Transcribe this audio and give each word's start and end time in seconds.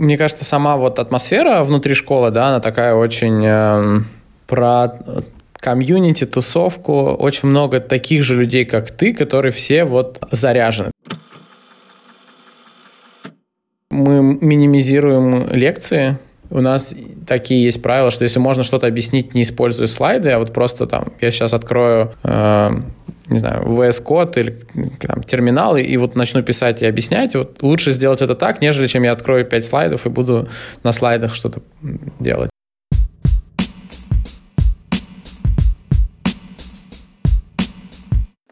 мне 0.00 0.16
кажется, 0.16 0.44
сама 0.44 0.76
вот 0.76 0.98
атмосфера 0.98 1.62
внутри 1.62 1.94
школы, 1.94 2.30
да, 2.30 2.48
она 2.48 2.60
такая 2.60 2.94
очень 2.94 3.44
э, 3.44 4.00
про 4.46 4.98
комьюнити, 5.52 6.24
тусовку, 6.24 7.10
очень 7.12 7.48
много 7.48 7.80
таких 7.80 8.22
же 8.24 8.34
людей, 8.34 8.64
как 8.64 8.90
ты, 8.90 9.12
которые 9.12 9.52
все 9.52 9.84
вот 9.84 10.18
заряжены. 10.30 10.90
Мы 13.90 14.22
минимизируем 14.22 15.48
лекции, 15.50 16.18
у 16.50 16.60
нас 16.60 16.94
такие 17.26 17.64
есть 17.64 17.80
правила, 17.80 18.10
что 18.10 18.24
если 18.24 18.40
можно 18.40 18.62
что-то 18.62 18.86
объяснить, 18.86 19.34
не 19.34 19.42
используя 19.42 19.86
слайды, 19.86 20.30
а 20.30 20.38
вот 20.38 20.52
просто 20.52 20.86
там, 20.86 21.12
я 21.20 21.30
сейчас 21.30 21.54
открою, 21.54 22.12
э, 22.24 22.70
не 23.28 23.38
знаю, 23.38 23.64
VS 23.66 24.04
Code 24.04 24.40
или 24.40 24.56
там, 24.98 25.22
терминал, 25.22 25.76
и, 25.76 25.82
и 25.82 25.96
вот 25.96 26.16
начну 26.16 26.42
писать 26.42 26.82
и 26.82 26.86
объяснять, 26.86 27.36
вот 27.36 27.62
лучше 27.62 27.92
сделать 27.92 28.20
это 28.20 28.34
так, 28.34 28.60
нежели 28.60 28.88
чем 28.88 29.04
я 29.04 29.12
открою 29.12 29.44
5 29.44 29.64
слайдов 29.64 30.06
и 30.06 30.08
буду 30.08 30.48
на 30.82 30.92
слайдах 30.92 31.34
что-то 31.34 31.62
делать. 32.18 32.50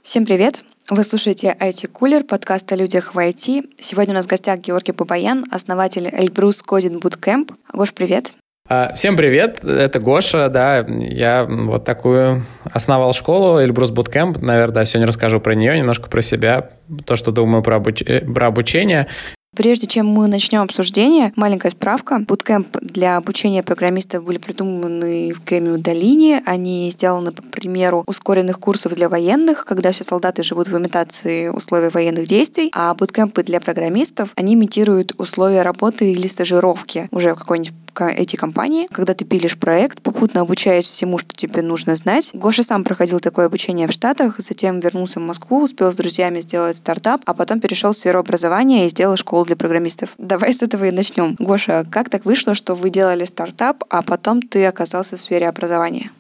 Всем 0.03 0.25
привет! 0.25 0.63
Вы 0.91 1.05
слушаете 1.05 1.55
IT 1.61 1.91
Cooler, 1.93 2.25
подкаст 2.25 2.73
о 2.73 2.77
людях 2.77 3.15
в 3.15 3.19
IT. 3.19 3.75
Сегодня 3.79 4.15
у 4.15 4.17
нас 4.17 4.25
в 4.25 4.31
гостях 4.31 4.61
Георгий 4.61 4.93
Бабаян, 4.93 5.45
основатель 5.51 6.09
Эльбрус 6.11 6.65
Coding 6.67 7.03
Bootcamp. 7.03 7.51
Гош, 7.75 7.93
привет! 7.93 8.33
А, 8.71 8.95
всем 8.95 9.15
привет, 9.15 9.63
это 9.63 10.01
Гоша, 10.01 10.49
да, 10.49 10.79
я 10.89 11.45
вот 11.45 11.85
такую 11.85 12.47
основал 12.65 13.13
школу 13.13 13.61
Эльбрус 13.61 13.91
Bootcamp, 13.91 14.39
наверное, 14.41 14.77
да, 14.77 14.85
сегодня 14.87 15.07
расскажу 15.07 15.41
про 15.41 15.55
нее, 15.55 15.77
немножко 15.77 16.09
про 16.09 16.23
себя, 16.23 16.71
то, 17.05 17.17
что 17.17 17.33
думаю 17.33 17.63
про, 17.63 17.77
обуч... 17.77 18.01
Э, 18.01 18.21
про 18.21 18.47
обучение. 18.47 19.09
Прежде 19.57 19.87
чем 19.89 20.07
мы 20.07 20.29
начнем 20.29 20.61
обсуждение, 20.63 21.33
маленькая 21.35 21.71
справка. 21.71 22.21
Буткемп 22.21 22.77
для 22.81 23.17
обучения 23.17 23.63
программистов 23.63 24.23
были 24.23 24.39
придуманы 24.39 25.33
в 25.33 25.43
Кремниевой 25.43 25.81
долине. 25.81 26.43
Они 26.47 26.91
сделаны 26.93 27.33
по 27.33 27.43
примеру 27.43 28.05
ускоренных 28.07 28.61
курсов 28.61 28.95
для 28.95 29.09
военных, 29.09 29.65
когда 29.65 29.91
все 29.91 30.05
солдаты 30.05 30.43
живут 30.43 30.69
в 30.69 30.79
имитации 30.79 31.49
условий 31.49 31.89
военных 31.89 32.27
действий, 32.27 32.71
а 32.73 32.95
буткемпы 32.95 33.43
для 33.43 33.61
программистов, 33.61 34.33
они 34.37 34.55
имитируют 34.55 35.15
условия 35.19 35.63
работы 35.63 36.13
или 36.13 36.27
стажировки 36.29 37.09
уже 37.11 37.35
в 37.35 37.39
какой-нибудь 37.39 37.75
эти 38.05 38.37
компании, 38.37 38.87
когда 38.91 39.15
ты 39.15 39.25
пилишь 39.25 39.59
проект, 39.59 40.03
попутно 40.03 40.41
обучаешь 40.41 40.85
всему, 40.85 41.19
что 41.19 41.35
тебе 41.35 41.63
нужно 41.63 41.97
знать. 41.97 42.31
Гоша 42.35 42.63
сам 42.63 42.85
проходил 42.85 43.21
такое 43.21 43.47
обучение 43.47 43.87
в 43.89 43.93
Штатах, 43.93 44.35
затем 44.39 44.81
вернулся 44.81 45.21
в 45.21 45.23
Москву, 45.23 45.63
успел 45.63 45.93
с 45.93 45.97
друзьями 45.97 46.41
сделать 46.41 46.77
стартап, 46.77 47.23
а 47.27 47.35
потом 47.35 47.61
перешел 47.61 47.93
в 47.93 47.97
сферу 47.97 48.19
образования 48.19 48.87
и 48.87 48.89
сделал 48.89 49.17
школу 49.17 49.45
для 49.45 49.57
программистов. 49.57 50.15
Давай 50.19 50.53
с 50.53 50.63
этого 50.63 50.85
и 50.85 50.91
начнем. 50.91 51.37
Гоша, 51.39 51.85
как 51.91 52.11
так 52.11 52.25
вышло, 52.25 52.55
что 52.55 52.75
вы 52.75 52.91
делали 52.91 53.25
стартап, 53.25 53.85
а 53.89 54.03
потом 54.03 54.43
ты 54.43 54.67
оказался 54.67 55.17
в 55.17 55.21
сфере 55.21 55.49
образования? 55.49 56.11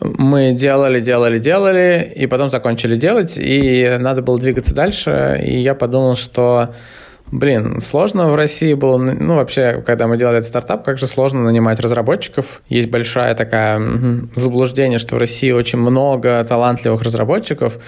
Мы 0.00 0.52
делали, 0.52 1.00
делали, 1.00 1.38
делали, 1.38 2.12
и 2.14 2.26
потом 2.26 2.50
закончили 2.50 2.94
делать, 2.94 3.36
и 3.36 3.96
надо 3.98 4.22
было 4.22 4.38
двигаться 4.38 4.74
дальше, 4.74 5.40
и 5.44 5.58
я 5.58 5.74
подумал, 5.74 6.14
что 6.14 6.74
Блин, 7.30 7.80
сложно 7.80 8.30
в 8.30 8.34
России 8.34 8.74
было, 8.74 8.96
ну, 8.96 9.36
вообще, 9.36 9.82
когда 9.84 10.06
мы 10.06 10.16
делали 10.16 10.38
этот 10.38 10.48
стартап, 10.48 10.84
как 10.84 10.98
же 10.98 11.06
сложно 11.06 11.42
нанимать 11.42 11.78
разработчиков. 11.80 12.62
Есть 12.68 12.88
большая 12.88 13.34
такая 13.34 13.80
заблуждение, 14.34 14.98
что 14.98 15.16
в 15.16 15.18
России 15.18 15.50
очень 15.50 15.78
много 15.78 16.42
талантливых 16.44 17.02
разработчиков, 17.02 17.78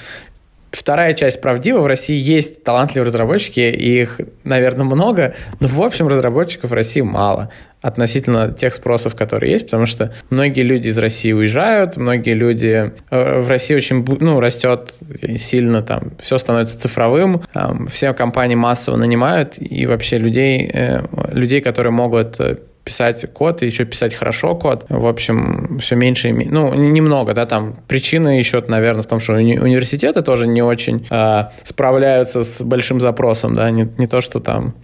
Вторая 0.80 1.12
часть 1.12 1.42
правдива. 1.42 1.80
В 1.80 1.86
России 1.86 2.16
есть 2.16 2.64
талантливые 2.64 3.08
разработчики, 3.08 3.60
их, 3.60 4.18
наверное, 4.44 4.86
много, 4.86 5.34
но 5.60 5.68
в 5.68 5.82
общем 5.82 6.08
разработчиков 6.08 6.70
в 6.70 6.72
России 6.72 7.02
мало 7.02 7.50
относительно 7.82 8.50
тех 8.50 8.72
спросов, 8.72 9.14
которые 9.14 9.52
есть, 9.52 9.66
потому 9.66 9.84
что 9.84 10.14
многие 10.30 10.62
люди 10.62 10.88
из 10.88 10.96
России 10.96 11.32
уезжают, 11.32 11.98
многие 11.98 12.32
люди 12.32 12.92
э, 13.10 13.38
в 13.40 13.48
России 13.50 13.74
очень 13.74 14.06
ну, 14.20 14.40
растет 14.40 14.94
сильно, 15.36 15.82
там 15.82 16.12
все 16.18 16.38
становится 16.38 16.80
цифровым, 16.80 17.42
все 17.90 18.14
компании 18.14 18.54
массово 18.54 18.96
нанимают, 18.96 19.56
и 19.58 19.84
вообще 19.84 20.16
людей, 20.16 20.70
э, 20.72 21.04
людей 21.32 21.60
которые 21.60 21.92
могут 21.92 22.40
э, 22.40 22.56
писать 22.84 23.32
код 23.32 23.62
и 23.62 23.66
еще 23.66 23.84
писать 23.84 24.14
хорошо 24.14 24.54
код. 24.54 24.86
В 24.88 25.06
общем, 25.06 25.78
все 25.80 25.96
меньше 25.96 26.28
и 26.28 26.32
меньше. 26.32 26.52
Ну, 26.52 26.74
немного, 26.74 27.34
да, 27.34 27.46
там 27.46 27.76
причина 27.86 28.38
еще, 28.38 28.62
наверное, 28.66 29.02
в 29.02 29.06
том, 29.06 29.20
что 29.20 29.34
уни- 29.34 29.58
университеты 29.58 30.22
тоже 30.22 30.46
не 30.46 30.62
очень 30.62 31.06
э, 31.10 31.44
справляются 31.62 32.42
с 32.42 32.62
большим 32.62 33.00
запросом, 33.00 33.54
да, 33.54 33.70
не, 33.70 33.88
не 33.98 34.06
то, 34.06 34.20
что 34.20 34.40
там 34.40 34.74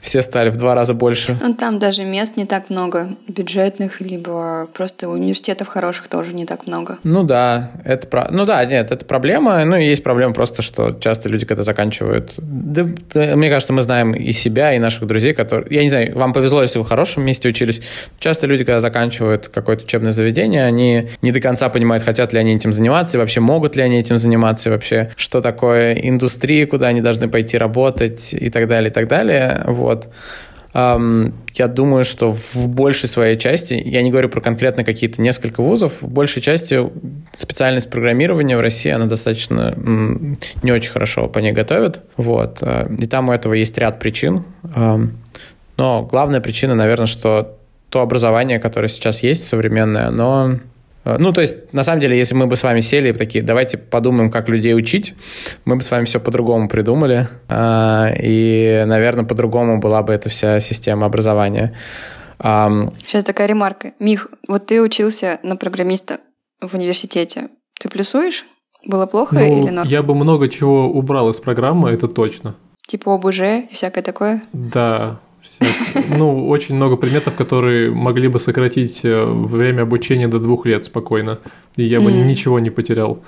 все 0.00 0.22
стали 0.22 0.50
в 0.50 0.56
два 0.56 0.74
раза 0.74 0.94
больше. 0.94 1.38
Ну, 1.42 1.54
там 1.54 1.78
даже 1.78 2.04
мест 2.04 2.36
не 2.36 2.44
так 2.44 2.70
много, 2.70 3.08
бюджетных, 3.28 4.00
либо 4.00 4.68
просто 4.74 5.08
университетов 5.08 5.68
хороших 5.68 6.08
тоже 6.08 6.34
не 6.34 6.44
так 6.44 6.66
много. 6.66 6.98
Ну 7.02 7.24
да, 7.24 7.72
это 7.84 8.06
про... 8.06 8.28
ну 8.30 8.44
да, 8.44 8.64
нет, 8.64 8.90
это 8.90 9.04
проблема. 9.04 9.64
Ну, 9.64 9.76
есть 9.76 10.02
проблема 10.02 10.34
просто, 10.34 10.62
что 10.62 10.92
часто 10.92 11.28
люди, 11.28 11.46
когда 11.46 11.62
заканчивают... 11.62 12.34
Да, 12.36 12.86
да, 13.14 13.36
мне 13.36 13.50
кажется, 13.50 13.72
мы 13.72 13.82
знаем 13.82 14.12
и 14.12 14.32
себя, 14.32 14.74
и 14.74 14.78
наших 14.78 15.06
друзей, 15.06 15.34
которые... 15.34 15.74
Я 15.74 15.82
не 15.82 15.90
знаю, 15.90 16.16
вам 16.16 16.32
повезло, 16.32 16.62
если 16.62 16.78
вы 16.78 16.84
в 16.84 16.88
хорошем 16.88 17.24
месте 17.24 17.37
месте 17.38 17.48
учились. 17.48 17.80
Часто 18.18 18.46
люди, 18.46 18.64
когда 18.64 18.80
заканчивают 18.80 19.48
какое-то 19.48 19.84
учебное 19.84 20.12
заведение, 20.12 20.64
они 20.64 21.08
не 21.22 21.32
до 21.32 21.40
конца 21.40 21.68
понимают, 21.68 22.02
хотят 22.02 22.32
ли 22.32 22.38
они 22.38 22.56
этим 22.56 22.72
заниматься, 22.72 23.16
и 23.16 23.20
вообще 23.20 23.40
могут 23.40 23.76
ли 23.76 23.82
они 23.82 23.98
этим 23.98 24.18
заниматься, 24.18 24.68
и 24.68 24.72
вообще 24.72 25.10
что 25.16 25.40
такое 25.40 25.94
индустрия, 25.94 26.66
куда 26.66 26.88
они 26.88 27.00
должны 27.00 27.28
пойти 27.28 27.56
работать 27.56 28.34
и 28.34 28.50
так 28.50 28.66
далее, 28.66 28.90
и 28.90 28.92
так 28.92 29.08
далее. 29.08 29.62
Вот. 29.66 30.08
Я 30.74 31.66
думаю, 31.66 32.04
что 32.04 32.32
в 32.32 32.68
большей 32.68 33.08
своей 33.08 33.36
части, 33.36 33.74
я 33.74 34.02
не 34.02 34.10
говорю 34.10 34.28
про 34.28 34.40
конкретно 34.40 34.84
какие-то 34.84 35.20
несколько 35.20 35.62
вузов, 35.62 36.02
в 36.02 36.08
большей 36.08 36.42
части 36.42 36.78
специальность 37.34 37.90
программирования 37.90 38.56
в 38.56 38.60
России, 38.60 38.90
она 38.90 39.06
достаточно 39.06 39.74
не 40.62 40.70
очень 40.70 40.92
хорошо 40.92 41.26
по 41.26 41.38
ней 41.38 41.52
готовят. 41.52 42.04
Вот. 42.16 42.58
Э, 42.60 42.86
и 42.96 43.06
там 43.06 43.30
у 43.30 43.32
этого 43.32 43.54
есть 43.54 43.78
ряд 43.78 43.98
причин. 43.98 44.44
Но 45.78 46.02
главная 46.02 46.40
причина, 46.40 46.74
наверное, 46.74 47.06
что 47.06 47.56
то 47.88 48.02
образование, 48.02 48.58
которое 48.58 48.88
сейчас 48.88 49.22
есть, 49.22 49.46
современное, 49.46 50.08
оно 50.08 50.58
э, 51.04 51.16
ну, 51.18 51.32
то 51.32 51.40
есть, 51.40 51.72
на 51.72 51.84
самом 51.84 52.00
деле, 52.00 52.18
если 52.18 52.34
мы 52.34 52.46
бы 52.46 52.56
с 52.56 52.64
вами 52.64 52.80
сели 52.80 53.10
и 53.10 53.12
такие, 53.12 53.42
давайте 53.42 53.78
подумаем, 53.78 54.30
как 54.30 54.48
людей 54.48 54.74
учить, 54.74 55.14
мы 55.64 55.76
бы 55.76 55.82
с 55.82 55.90
вами 55.90 56.04
все 56.04 56.20
по-другому 56.20 56.68
придумали, 56.68 57.28
а, 57.48 58.12
и, 58.20 58.82
наверное, 58.86 59.24
по-другому 59.24 59.78
была 59.78 60.02
бы 60.02 60.12
эта 60.12 60.28
вся 60.28 60.60
система 60.60 61.06
образования. 61.06 61.74
Сейчас 62.40 63.24
такая 63.24 63.48
ремарка. 63.48 63.92
Мих, 63.98 64.28
вот 64.46 64.66
ты 64.66 64.80
учился 64.80 65.40
на 65.42 65.56
программиста 65.56 66.18
в 66.60 66.74
университете. 66.74 67.48
Ты 67.80 67.88
плюсуешь? 67.88 68.44
Было 68.86 69.06
плохо 69.06 69.36
ну, 69.36 69.40
или 69.40 69.70
норм? 69.70 69.88
Я 69.88 70.02
бы 70.02 70.14
много 70.14 70.48
чего 70.48 70.88
убрал 70.88 71.30
из 71.30 71.40
программы, 71.40 71.90
это 71.90 72.06
точно. 72.06 72.54
Типа 72.86 73.14
ОБЖ 73.14 73.40
и 73.40 73.68
всякое 73.74 74.02
такое? 74.02 74.40
Да, 74.52 75.18
ну, 76.18 76.48
очень 76.48 76.74
много 76.76 76.96
предметов, 76.96 77.34
которые 77.34 77.90
могли 77.90 78.28
бы 78.28 78.38
сократить 78.38 79.04
э, 79.04 79.24
время 79.24 79.82
обучения 79.82 80.28
до 80.28 80.38
двух 80.38 80.66
лет 80.66 80.84
спокойно, 80.84 81.38
и 81.76 81.82
я 81.82 82.00
бы 82.00 82.12
ничего 82.12 82.58
не 82.60 82.70
потерял. 82.70 83.22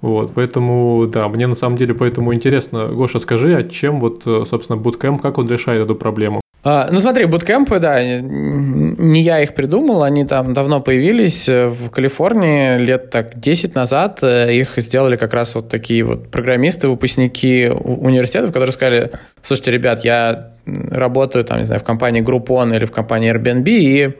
Вот, 0.00 0.32
поэтому, 0.34 1.06
да, 1.06 1.28
мне 1.28 1.46
на 1.46 1.54
самом 1.54 1.76
деле 1.76 1.94
поэтому 1.94 2.34
интересно. 2.34 2.88
Гоша, 2.88 3.18
скажи, 3.18 3.56
а 3.56 3.62
чем 3.62 4.00
вот, 4.00 4.22
э, 4.26 4.44
собственно, 4.46 4.76
Bootcamp, 4.76 5.20
как 5.20 5.38
он 5.38 5.48
решает 5.48 5.82
эту 5.82 5.94
проблему? 5.94 6.40
А, 6.68 6.88
ну 6.90 6.98
смотри, 6.98 7.26
буткемпы, 7.26 7.78
да, 7.78 8.02
не 8.02 9.20
я 9.20 9.40
их 9.40 9.54
придумал, 9.54 10.02
они 10.02 10.24
там 10.24 10.52
давно 10.52 10.80
появились 10.80 11.48
э, 11.48 11.68
в 11.68 11.90
Калифорнии 11.90 12.76
лет 12.78 13.10
так 13.10 13.38
10 13.38 13.76
назад. 13.76 14.18
Э, 14.22 14.52
их 14.52 14.72
сделали 14.78 15.14
как 15.14 15.32
раз 15.32 15.54
вот 15.54 15.68
такие 15.68 16.02
вот 16.02 16.28
программисты, 16.28 16.88
выпускники 16.88 17.68
университетов, 17.68 18.48
которые 18.48 18.72
сказали, 18.72 19.12
слушайте, 19.42 19.70
ребят, 19.70 20.04
я 20.04 20.54
работаю 20.66 21.44
там, 21.44 21.58
не 21.58 21.64
знаю, 21.64 21.80
в 21.80 21.84
компании 21.84 22.20
Groupon 22.20 22.74
или 22.74 22.84
в 22.84 22.90
компании 22.90 23.32
Airbnb, 23.32 23.68
и 23.68 24.16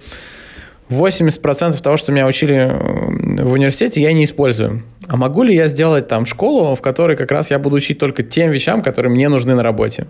80% 0.88 1.82
того, 1.82 1.96
что 1.96 2.12
меня 2.12 2.28
учили 2.28 2.54
э, 2.54 3.42
в 3.42 3.54
университете, 3.54 4.00
я 4.00 4.12
не 4.12 4.22
использую. 4.22 4.84
А 5.08 5.16
могу 5.16 5.42
ли 5.42 5.54
я 5.54 5.68
сделать 5.68 6.08
там 6.08 6.26
школу, 6.26 6.74
в 6.74 6.82
которой 6.82 7.16
как 7.16 7.30
раз 7.30 7.50
я 7.50 7.58
буду 7.58 7.76
учить 7.76 7.98
только 7.98 8.22
тем 8.22 8.50
вещам, 8.50 8.82
которые 8.82 9.12
мне 9.12 9.28
нужны 9.28 9.54
на 9.54 9.62
работе? 9.62 10.06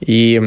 И 0.00 0.40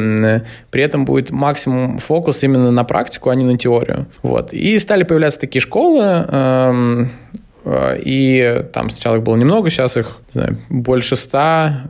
при 0.70 0.82
этом 0.82 1.04
будет 1.04 1.30
максимум 1.30 1.98
фокус 1.98 2.42
именно 2.42 2.70
на 2.70 2.84
практику, 2.84 3.30
а 3.30 3.34
не 3.34 3.44
на 3.44 3.56
теорию. 3.56 4.06
Вот. 4.22 4.52
И 4.52 4.78
стали 4.78 5.04
появляться 5.04 5.40
такие 5.40 5.60
школы, 5.60 6.04
эм, 6.04 7.10
э, 7.64 7.98
и 8.02 8.64
там 8.72 8.90
сначала 8.90 9.16
их 9.16 9.22
было 9.22 9.36
немного, 9.36 9.68
сейчас 9.68 9.96
их 9.96 10.18
знаю, 10.32 10.58
больше 10.68 11.16
ста, 11.16 11.84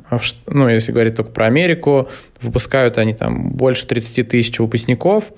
ну, 0.46 0.68
если 0.68 0.92
говорить 0.92 1.16
только 1.16 1.30
про 1.30 1.46
Америку, 1.46 2.08
выпускают 2.40 2.98
они 2.98 3.14
там 3.14 3.50
больше 3.50 3.86
30 3.86 4.28
тысяч 4.28 4.58
выпускников, 4.58 5.32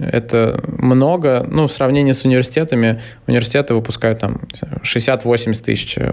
это 0.00 0.62
много, 0.66 1.46
ну, 1.48 1.66
в 1.66 1.72
сравнении 1.72 2.12
с 2.12 2.24
университетами, 2.24 3.00
университеты 3.26 3.74
выпускают 3.74 4.18
там 4.18 4.40
60-80 4.82 5.62
тысяч 5.62 5.98
э, 5.98 6.12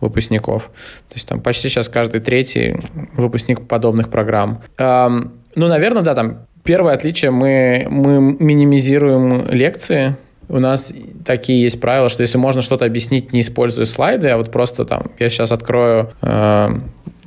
выпускников. 0.00 0.70
То 1.08 1.14
есть 1.14 1.28
там 1.28 1.40
почти 1.40 1.68
сейчас 1.68 1.88
каждый 1.88 2.20
третий 2.20 2.76
выпускник 3.14 3.66
подобных 3.66 4.08
программ. 4.08 4.62
Ну, 4.78 5.66
наверное, 5.68 6.02
да, 6.02 6.14
там 6.14 6.46
Первое 6.62 6.94
отличие, 6.94 7.30
мы, 7.30 7.86
мы 7.90 8.36
минимизируем 8.38 9.46
лекции, 9.48 10.16
у 10.48 10.58
нас 10.58 10.92
такие 11.24 11.62
есть 11.62 11.80
правила, 11.80 12.08
что 12.08 12.22
если 12.22 12.36
можно 12.36 12.60
что-то 12.60 12.84
объяснить, 12.84 13.32
не 13.32 13.40
используя 13.40 13.84
слайды, 13.86 14.28
а 14.28 14.36
вот 14.36 14.50
просто 14.50 14.84
там, 14.84 15.10
я 15.18 15.28
сейчас 15.28 15.52
открою, 15.52 16.12
э, 16.20 16.68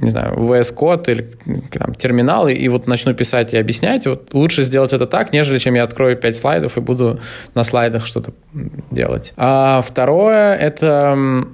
не 0.04 0.10
знаю, 0.10 0.36
VS 0.36 0.76
Code 0.76 1.12
или 1.12 1.28
там, 1.72 1.96
терминал, 1.96 2.48
и, 2.48 2.68
вот 2.68 2.88
начну 2.88 3.14
писать 3.14 3.54
и 3.54 3.58
объяснять, 3.58 4.06
вот 4.06 4.34
лучше 4.34 4.64
сделать 4.64 4.94
это 4.94 5.08
так, 5.08 5.34
нежели 5.34 5.58
чем 5.58 5.76
я 5.76 5.84
открою 5.84 6.18
5 6.18 6.38
слайдов 6.38 6.78
и 6.78 6.82
буду 6.82 7.20
на 7.56 7.64
слайдах 7.64 8.06
что-то 8.06 8.34
делать. 8.92 9.34
А 9.38 9.82
второе, 9.82 10.56
это 10.56 11.46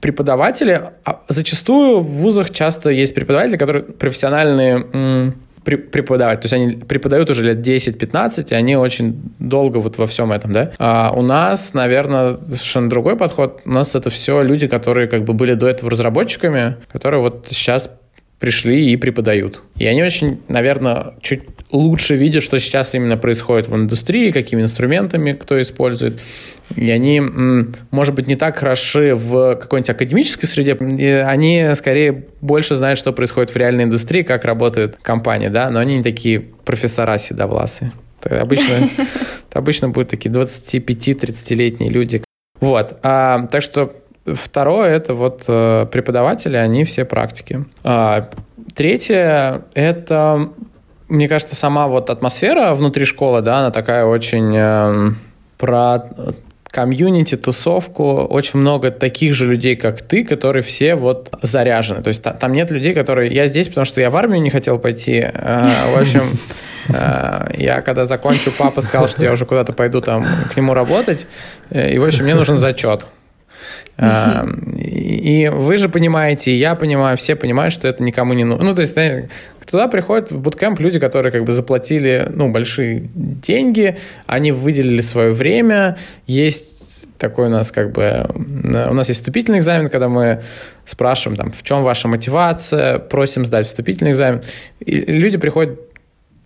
преподаватели. 0.00 0.80
А 1.04 1.20
зачастую 1.28 2.00
в 2.00 2.08
вузах 2.22 2.50
часто 2.50 2.90
есть 2.90 3.14
преподаватели, 3.14 3.56
которые 3.56 3.82
профессиональные 3.82 5.34
преподавать. 5.76 6.40
То 6.40 6.44
есть 6.46 6.52
они 6.54 6.76
преподают 6.76 7.30
уже 7.30 7.44
лет 7.44 7.66
10-15, 7.66 8.48
и 8.50 8.54
они 8.54 8.76
очень 8.76 9.20
долго 9.38 9.78
вот 9.78 9.98
во 9.98 10.06
всем 10.06 10.32
этом, 10.32 10.52
да. 10.52 10.72
А 10.78 11.12
у 11.14 11.22
нас, 11.22 11.74
наверное, 11.74 12.36
совершенно 12.36 12.88
другой 12.88 13.16
подход. 13.16 13.60
У 13.64 13.70
нас 13.70 13.94
это 13.94 14.10
все 14.10 14.42
люди, 14.42 14.66
которые 14.66 15.08
как 15.08 15.24
бы 15.24 15.32
были 15.32 15.54
до 15.54 15.68
этого 15.68 15.90
разработчиками, 15.90 16.76
которые 16.92 17.20
вот 17.20 17.46
сейчас 17.50 17.90
пришли 18.38 18.90
и 18.90 18.96
преподают. 18.96 19.62
И 19.76 19.86
они 19.86 20.02
очень, 20.02 20.40
наверное, 20.48 21.14
чуть 21.20 21.42
лучше 21.72 22.16
видят, 22.16 22.42
что 22.42 22.58
сейчас 22.58 22.94
именно 22.94 23.16
происходит 23.16 23.68
в 23.68 23.76
индустрии, 23.76 24.30
какими 24.30 24.62
инструментами 24.62 25.32
кто 25.32 25.60
использует. 25.60 26.20
И 26.76 26.90
они, 26.90 27.20
может 27.90 28.14
быть, 28.14 28.28
не 28.28 28.36
так 28.36 28.56
хороши 28.56 29.14
в 29.14 29.56
какой-нибудь 29.56 29.90
академической 29.90 30.46
среде, 30.46 30.76
и 30.98 31.06
они 31.06 31.70
скорее 31.74 32.26
больше 32.40 32.76
знают, 32.76 32.98
что 32.98 33.12
происходит 33.12 33.50
в 33.50 33.56
реальной 33.56 33.84
индустрии, 33.84 34.22
как 34.22 34.44
работает 34.44 34.96
компания, 35.02 35.50
да, 35.50 35.70
но 35.70 35.80
они 35.80 35.98
не 35.98 36.02
такие 36.02 36.40
профессора 36.40 37.18
седовласые. 37.18 37.92
Обычно, 38.22 38.74
обычно 39.52 39.88
будут 39.88 40.10
такие 40.10 40.30
25-30-летние 40.30 41.90
люди. 41.90 42.22
Вот. 42.60 42.98
А, 43.02 43.46
так 43.50 43.62
что 43.62 43.94
Второе– 44.26 44.90
это 44.96 45.14
вот 45.14 45.44
э, 45.48 45.86
преподаватели, 45.90 46.56
они 46.56 46.84
все 46.84 47.04
практики. 47.04 47.64
А, 47.82 48.28
третье– 48.74 49.64
это, 49.74 50.50
мне 51.10 51.28
кажется, 51.28 51.56
сама 51.56 51.86
вот 51.88 52.08
атмосфера 52.08 52.72
внутри 52.72 53.04
школы, 53.04 53.42
да, 53.42 53.58
она 53.58 53.70
такая 53.70 54.06
очень 54.06 54.52
э, 54.54 55.10
про 55.58 56.04
комьюнити, 56.70 57.36
тусовку, 57.36 58.22
очень 58.22 58.60
много 58.60 58.92
таких 58.92 59.34
же 59.34 59.46
людей, 59.46 59.74
как 59.74 60.02
ты, 60.02 60.24
которые 60.24 60.62
все 60.62 60.94
вот 60.94 61.28
заряжены. 61.42 62.02
То 62.02 62.08
есть 62.08 62.22
там 62.22 62.52
нет 62.52 62.70
людей, 62.70 62.94
которые... 62.94 63.32
Я 63.32 63.48
здесь, 63.48 63.68
потому 63.68 63.84
что 63.84 64.00
я 64.00 64.08
в 64.08 64.16
армию 64.16 64.40
не 64.40 64.50
хотел 64.50 64.78
пойти. 64.78 65.16
Э, 65.16 65.64
в 65.94 66.00
общем, 66.00 66.22
я 67.56 67.82
когда 67.82 68.04
закончу, 68.04 68.50
папа 68.56 68.80
сказал, 68.80 69.06
что 69.08 69.24
я 69.24 69.32
уже 69.32 69.46
куда-то 69.46 69.72
пойду 69.72 70.00
там 70.00 70.24
к 70.52 70.56
нему 70.56 70.74
работать. 70.74 71.26
И, 71.70 71.98
в 71.98 72.04
общем, 72.04 72.24
мне 72.24 72.34
нужен 72.34 72.58
зачет. 72.58 73.06
И 74.00 75.50
вы 75.52 75.76
же 75.76 75.88
понимаете, 75.88 76.52
и 76.52 76.54
я 76.56 76.74
понимаю, 76.74 77.16
все 77.16 77.36
понимают, 77.36 77.74
что 77.74 77.86
это 77.86 78.02
никому 78.02 78.32
не 78.32 78.44
нужно. 78.44 78.64
Ну, 78.64 78.74
то 78.74 78.80
есть, 78.80 78.96
туда 79.70 79.88
приходят 79.88 80.30
в 80.30 80.38
буткемп 80.38 80.80
люди, 80.80 80.98
которые 80.98 81.32
как 81.32 81.44
бы 81.44 81.52
заплатили, 81.52 82.26
ну, 82.34 82.50
большие 82.50 83.10
деньги, 83.14 83.96
они 84.26 84.52
выделили 84.52 85.00
свое 85.02 85.32
время, 85.32 85.98
есть 86.26 87.10
такой 87.18 87.46
у 87.46 87.50
нас 87.50 87.70
как 87.70 87.92
бы, 87.92 88.26
у 88.34 88.94
нас 88.94 89.08
есть 89.08 89.20
вступительный 89.20 89.58
экзамен, 89.58 89.88
когда 89.88 90.08
мы 90.08 90.42
спрашиваем, 90.84 91.36
там, 91.36 91.52
в 91.52 91.62
чем 91.62 91.82
ваша 91.82 92.08
мотивация, 92.08 92.98
просим 92.98 93.44
сдать 93.44 93.66
вступительный 93.66 94.12
экзамен. 94.12 94.42
И 94.80 94.92
люди 95.00 95.38
приходят 95.38 95.78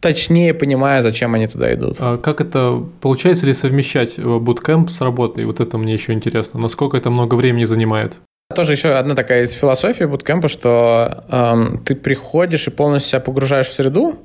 точнее 0.04 0.52
понимая, 0.52 1.00
зачем 1.00 1.32
они 1.32 1.46
туда 1.46 1.72
идут. 1.72 1.96
А 1.98 2.18
как 2.18 2.42
это 2.42 2.84
получается 3.00 3.46
ли 3.46 3.54
совмещать 3.54 4.20
буткемп 4.20 4.90
с 4.90 5.00
работой? 5.00 5.46
Вот 5.46 5.60
это 5.60 5.78
мне 5.78 5.94
еще 5.94 6.12
интересно. 6.12 6.60
Насколько 6.60 6.98
это 6.98 7.08
много 7.08 7.36
времени 7.36 7.64
занимает? 7.64 8.12
Тоже 8.54 8.72
еще 8.72 8.90
одна 8.90 9.14
такая 9.14 9.44
из 9.44 9.52
философии 9.52 10.04
буткемпа, 10.04 10.48
что 10.48 11.24
эм, 11.30 11.82
ты 11.82 11.94
приходишь 11.94 12.66
и 12.66 12.70
полностью 12.70 13.12
себя 13.12 13.20
погружаешь 13.20 13.66
в 13.66 13.72
среду, 13.72 14.18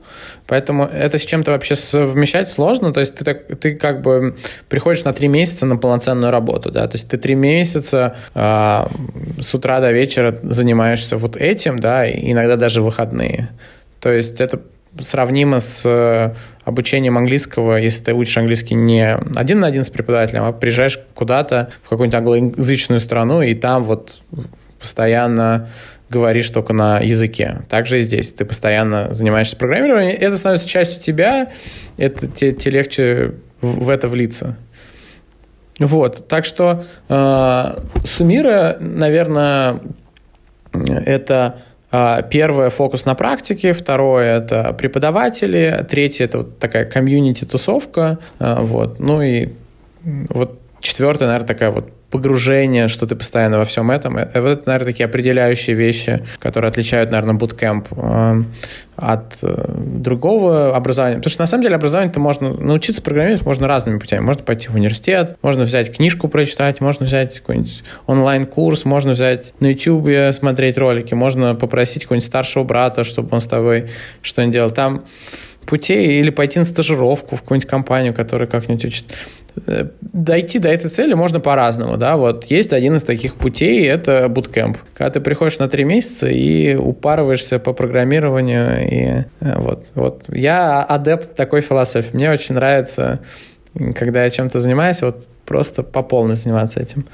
поэтому 0.47 0.83
это 0.83 1.17
с 1.17 1.21
чем-то 1.21 1.51
вообще 1.51 1.75
совмещать 1.75 2.49
сложно. 2.49 2.91
То 2.91 2.99
есть 2.99 3.15
ты, 3.15 3.23
так, 3.23 3.47
ты 3.61 3.75
как 3.75 4.01
бы 4.01 4.35
приходишь 4.67 5.05
на 5.05 5.13
три 5.13 5.29
месяца 5.29 5.65
на 5.65 5.77
полноценную 5.77 6.31
работу, 6.31 6.69
да, 6.69 6.85
то 6.89 6.97
есть 6.97 7.07
ты 7.07 7.17
три 7.17 7.35
месяца 7.35 8.17
э, 8.35 8.85
с 9.41 9.55
утра 9.55 9.79
до 9.79 9.93
вечера 9.93 10.37
занимаешься 10.43 11.15
вот 11.15 11.37
этим, 11.37 11.79
да, 11.79 12.05
и 12.05 12.33
иногда 12.33 12.57
даже 12.57 12.81
выходные. 12.81 13.51
То 14.01 14.11
есть 14.11 14.41
это 14.41 14.59
сравнимо 14.99 15.59
с 15.59 15.85
э, 15.85 16.35
обучением 16.63 17.17
английского, 17.17 17.77
если 17.77 18.03
ты 18.05 18.13
учишь 18.13 18.37
английский 18.37 18.75
не 18.75 19.15
один 19.35 19.59
на 19.59 19.67
один 19.67 19.83
с 19.83 19.89
преподавателем, 19.89 20.43
а 20.43 20.51
приезжаешь 20.51 20.99
куда-то 21.13 21.69
в 21.83 21.89
какую-нибудь 21.89 22.15
англоязычную 22.15 22.99
страну, 22.99 23.41
и 23.41 23.53
там 23.55 23.83
вот 23.83 24.21
постоянно 24.79 25.69
говоришь 26.09 26.49
только 26.49 26.73
на 26.73 26.99
языке. 26.99 27.61
Также 27.69 27.99
и 27.99 28.01
здесь. 28.01 28.31
Ты 28.31 28.45
постоянно 28.45 29.13
занимаешься 29.13 29.55
программированием, 29.55 30.17
это 30.19 30.37
становится 30.37 30.67
частью 30.67 31.01
тебя, 31.01 31.49
это 31.97 32.27
тебе, 32.27 32.51
тебе 32.53 32.71
легче 32.71 33.33
в, 33.61 33.85
в 33.85 33.89
это 33.89 34.07
влиться. 34.07 34.57
Вот, 35.79 36.27
так 36.27 36.43
что 36.43 36.83
э, 37.07 37.83
суммируя, 38.03 38.77
наверное, 38.79 39.79
это 40.73 41.61
первое– 41.91 42.69
фокус 42.69 43.05
на 43.05 43.15
практике, 43.15 43.73
второе– 43.73 44.37
это 44.37 44.73
преподаватели, 44.73 45.85
третье– 45.89 46.25
это 46.25 46.37
вот 46.39 46.59
такая 46.59 46.85
комьюнити-тусовка, 46.85 48.19
а, 48.39 48.61
вот, 48.61 48.99
ну 48.99 49.21
и 49.21 49.49
вот 50.03 50.59
четвертое, 50.81 51.25
наверное, 51.25 51.47
такая 51.47 51.71
вот 51.71 51.89
погружение, 52.09 52.87
что 52.87 53.05
ты 53.05 53.15
постоянно 53.15 53.57
во 53.57 53.65
всем 53.65 53.91
этом. 53.91 54.17
Э, 54.17 54.29
вот 54.35 54.49
это, 54.49 54.63
наверное, 54.65 54.91
такие 54.91 55.05
определяющие 55.05 55.75
вещи, 55.75 56.23
которые 56.39 56.69
отличают, 56.69 57.11
наверное, 57.11 57.35
буткемп 57.35 57.87
э, 57.91 58.43
от 58.95 59.37
э, 59.43 59.71
другого 59.77 60.75
образования. 60.75 61.17
Потому 61.17 61.31
что, 61.31 61.41
на 61.41 61.45
самом 61.45 61.63
деле, 61.63 61.75
образование-то 61.75 62.19
можно 62.19 62.53
научиться 62.53 63.01
программировать 63.01 63.45
можно 63.45 63.67
разными 63.67 63.99
путями. 63.99 64.21
Можно 64.21 64.43
пойти 64.43 64.69
в 64.69 64.75
университет, 64.75 65.37
можно 65.41 65.63
взять 65.63 65.95
книжку 65.95 66.27
прочитать, 66.27 66.81
можно 66.81 67.05
взять 67.05 67.39
какой-нибудь 67.39 67.83
онлайн-курс, 68.07 68.85
можно 68.85 69.11
взять 69.11 69.53
на 69.59 69.67
YouTube 69.67 70.33
смотреть 70.33 70.77
ролики, 70.77 71.13
можно 71.13 71.55
попросить 71.55 72.03
какого-нибудь 72.03 72.27
старшего 72.27 72.63
брата, 72.63 73.03
чтобы 73.03 73.29
он 73.31 73.41
с 73.41 73.45
тобой 73.45 73.89
что-нибудь 74.21 74.53
делал. 74.53 74.69
Там 74.71 75.03
путей 75.69 76.19
или 76.19 76.31
пойти 76.31 76.59
на 76.59 76.65
стажировку 76.65 77.35
в 77.35 77.41
какую-нибудь 77.41 77.69
компанию, 77.69 78.13
которая 78.13 78.49
как-нибудь 78.49 78.85
учит. 78.85 79.05
Э, 79.67 79.87
дойти 80.01 80.59
до 80.59 80.69
этой 80.69 80.89
цели 80.89 81.13
можно 81.13 81.39
по-разному, 81.39 81.97
да, 81.97 82.17
вот 82.17 82.45
есть 82.45 82.73
один 82.73 82.95
из 82.95 83.03
таких 83.03 83.35
путей, 83.35 83.87
это 83.87 84.27
буткемп. 84.29 84.77
Когда 84.93 85.11
ты 85.11 85.19
приходишь 85.19 85.59
на 85.59 85.67
три 85.67 85.83
месяца 85.83 86.29
и 86.29 86.75
упарываешься 86.75 87.59
по 87.59 87.73
программированию, 87.73 88.87
и 88.87 89.25
э, 89.39 89.59
вот, 89.59 89.87
вот. 89.95 90.23
Я 90.29 90.83
адепт 90.83 91.35
такой 91.35 91.61
философии. 91.61 92.09
Мне 92.13 92.31
очень 92.31 92.55
нравится 92.55 93.19
когда 93.95 94.23
я 94.23 94.29
чем-то 94.29 94.59
занимаюсь, 94.59 95.01
вот 95.01 95.27
просто 95.45 95.83
по 95.83 96.03
полной 96.03 96.35
заниматься 96.35 96.79
этим. 96.79 97.05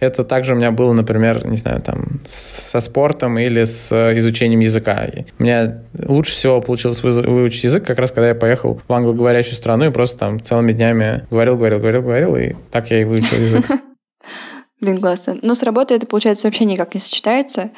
Это 0.00 0.24
также 0.24 0.54
у 0.54 0.56
меня 0.56 0.70
было, 0.70 0.92
например, 0.92 1.46
не 1.46 1.56
знаю, 1.56 1.82
там, 1.82 2.20
со 2.24 2.80
спортом 2.80 3.38
или 3.38 3.64
с 3.64 3.92
изучением 4.18 4.60
языка. 4.60 5.08
У 5.38 5.42
меня 5.42 5.82
лучше 5.98 6.32
всего 6.32 6.60
получилось 6.60 7.02
выучить 7.02 7.64
язык 7.64 7.84
как 7.84 7.98
раз, 7.98 8.10
когда 8.10 8.28
я 8.28 8.34
поехал 8.34 8.80
в 8.86 8.92
англоговорящую 8.92 9.56
страну 9.56 9.86
и 9.86 9.90
просто 9.90 10.18
там 10.18 10.42
целыми 10.42 10.72
днями 10.72 11.26
говорил, 11.30 11.56
говорил, 11.56 11.78
говорил, 11.80 12.02
говорил, 12.02 12.36
и 12.36 12.54
так 12.70 12.90
я 12.90 13.02
и 13.02 13.04
выучил 13.04 13.36
язык. 13.36 13.66
Блин, 14.80 15.00
классно. 15.00 15.36
Но 15.42 15.54
с 15.54 15.62
работой 15.62 15.96
это, 15.96 16.06
получается, 16.06 16.48
вообще 16.48 16.64
никак 16.64 16.94
не 16.94 17.00
сочетается. 17.00 17.70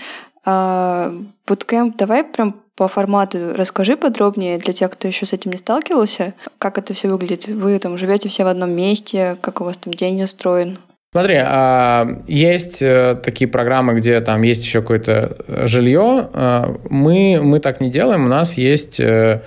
А, 0.47 1.13
буткемп, 1.47 1.97
давай 1.97 2.25
прям 2.25 2.64
по 2.77 2.89
формату 2.89 3.55
расскажи 3.55 3.97
подробнее 3.97 4.59
для 4.59 4.73
тех, 4.73 4.91
кто 4.91 5.09
еще 5.09 5.27
с 5.27 5.33
этим 5.33 5.53
не 5.53 5.59
сталкивался, 5.59 6.35
как 6.59 6.79
это 6.79 6.93
все 6.93 7.09
выглядит. 7.09 7.47
Вы 7.47 7.79
там 7.79 7.97
живете 7.97 8.29
все 8.29 8.45
в 8.45 8.49
одном 8.49 8.73
месте, 8.73 9.37
как 9.41 9.61
у 9.61 9.65
вас 9.65 9.77
там 9.77 9.95
день 9.95 10.23
устроен? 10.23 10.79
Смотри, 11.13 11.37
а, 11.41 12.23
есть 12.27 12.83
э, 12.83 13.17
такие 13.23 13.47
программы, 13.47 13.95
где 13.95 14.21
там 14.21 14.43
есть 14.43 14.65
еще 14.65 14.81
какое-то 14.81 15.37
э, 15.47 15.67
жилье. 15.69 16.29
А, 16.33 16.77
мы, 16.91 17.41
мы 17.41 17.61
так 17.61 17.81
не 17.81 17.89
делаем. 17.89 18.25
У 18.25 18.29
нас 18.29 18.55
есть 18.55 18.99
э, 18.99 19.43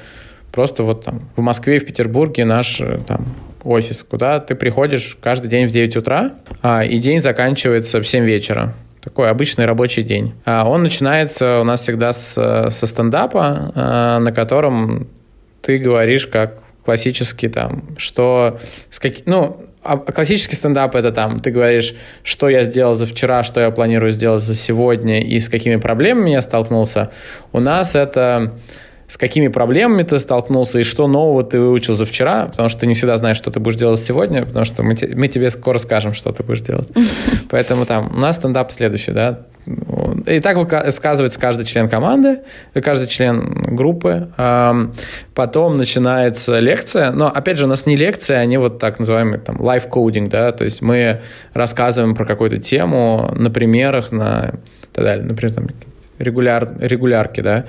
просто 0.54 0.84
вот 0.84 1.04
там 1.04 1.30
в 1.36 1.42
Москве 1.42 1.76
и 1.76 1.80
в 1.80 1.86
Петербурге 1.86 2.46
наш 2.46 2.82
там 3.06 3.36
офис, 3.66 4.04
куда 4.04 4.40
ты 4.40 4.56
приходишь 4.56 5.18
каждый 5.22 5.50
день 5.50 5.68
в 5.68 5.72
9 5.72 5.98
утра, 5.98 6.32
а, 6.62 6.86
и 6.86 7.00
день 7.00 7.22
заканчивается 7.22 8.00
в 8.00 8.08
7 8.08 8.24
вечера 8.24 8.74
такой 9.08 9.30
обычный 9.30 9.64
рабочий 9.64 10.04
день. 10.04 10.34
А 10.44 10.68
он 10.68 10.84
начинается 10.84 11.62
у 11.62 11.64
нас 11.64 11.82
всегда 11.82 12.12
с, 12.12 12.34
со 12.70 12.86
стендапа, 12.86 13.72
а, 13.74 14.20
на 14.20 14.34
котором 14.34 15.08
ты 15.62 15.78
говоришь 15.78 16.28
как 16.28 16.58
классический 16.84 17.48
там, 17.48 17.84
что 17.98 18.58
с 18.90 19.00
каки... 19.00 19.24
ну, 19.26 19.62
а 19.82 19.96
классический 19.98 20.56
стендап 20.58 20.94
это 20.98 21.14
там, 21.14 21.40
ты 21.40 21.52
говоришь, 21.52 21.96
что 22.22 22.50
я 22.50 22.64
сделал 22.64 22.96
за 22.96 23.06
вчера, 23.06 23.44
что 23.44 23.62
я 23.62 23.72
планирую 23.72 24.12
сделать 24.12 24.44
за 24.44 24.56
сегодня 24.56 25.24
и 25.24 25.40
с 25.40 25.48
какими 25.48 25.78
проблемами 25.78 26.32
я 26.32 26.42
столкнулся. 26.42 27.12
У 27.54 27.62
нас 27.62 27.96
это 27.96 28.60
с 29.08 29.18
какими 29.18 29.48
проблемами 29.48 30.04
ты 30.04 30.18
столкнулся 30.18 30.80
и 30.80 30.84
что 30.84 31.08
нового 31.08 31.44
ты 31.44 31.60
выучил 31.60 31.94
за 31.94 32.06
вчера, 32.06 32.48
потому 32.48 32.70
что 32.70 32.82
ты 32.82 32.88
не 32.88 32.94
всегда 32.94 33.18
знаешь, 33.18 33.38
что 33.38 33.52
ты 33.52 33.60
будешь 33.60 33.78
делать 33.78 34.02
сегодня, 34.02 34.46
потому 34.46 34.66
что 34.66 34.84
мы, 34.84 34.96
те, 34.96 35.08
мы 35.16 35.28
тебе 35.28 35.50
скоро 35.50 35.78
скажем, 35.78 36.14
что 36.14 36.32
ты 36.32 36.44
будешь 36.44 36.62
делать. 36.62 36.90
Поэтому 37.50 37.86
там 37.86 38.12
у 38.16 38.20
нас 38.20 38.36
стендап 38.36 38.72
следующий, 38.72 39.12
да, 39.12 39.46
и 40.26 40.40
так 40.40 40.58
высказывается 40.58 41.40
каждый 41.40 41.66
член 41.66 41.90
команды, 41.90 42.40
каждый 42.74 43.08
член 43.08 43.76
группы. 43.76 44.30
Потом 45.34 45.78
начинается 45.78 46.60
лекция. 46.60 47.12
Но, 47.12 47.28
опять 47.28 47.58
же, 47.58 47.66
у 47.66 47.68
нас 47.68 47.86
не 47.86 47.98
лекция, 47.98 48.40
они 48.40 48.58
вот 48.58 48.80
так 48.80 49.00
называемый 49.00 49.40
там 49.40 49.60
лайф-кодинг, 49.60 50.30
да, 50.30 50.54
то 50.54 50.64
есть 50.64 50.82
мы 50.82 51.22
рассказываем 51.54 52.16
про 52.16 52.26
какую-то 52.26 52.60
тему 52.60 53.34
на 53.36 53.50
примерах, 53.50 54.12
на 54.12 54.54
так 54.94 55.06
далее. 55.06 55.26
Например, 55.26 55.56
там 55.56 55.68
регуляр, 56.18 56.72
регулярки, 56.80 57.42
да, 57.42 57.66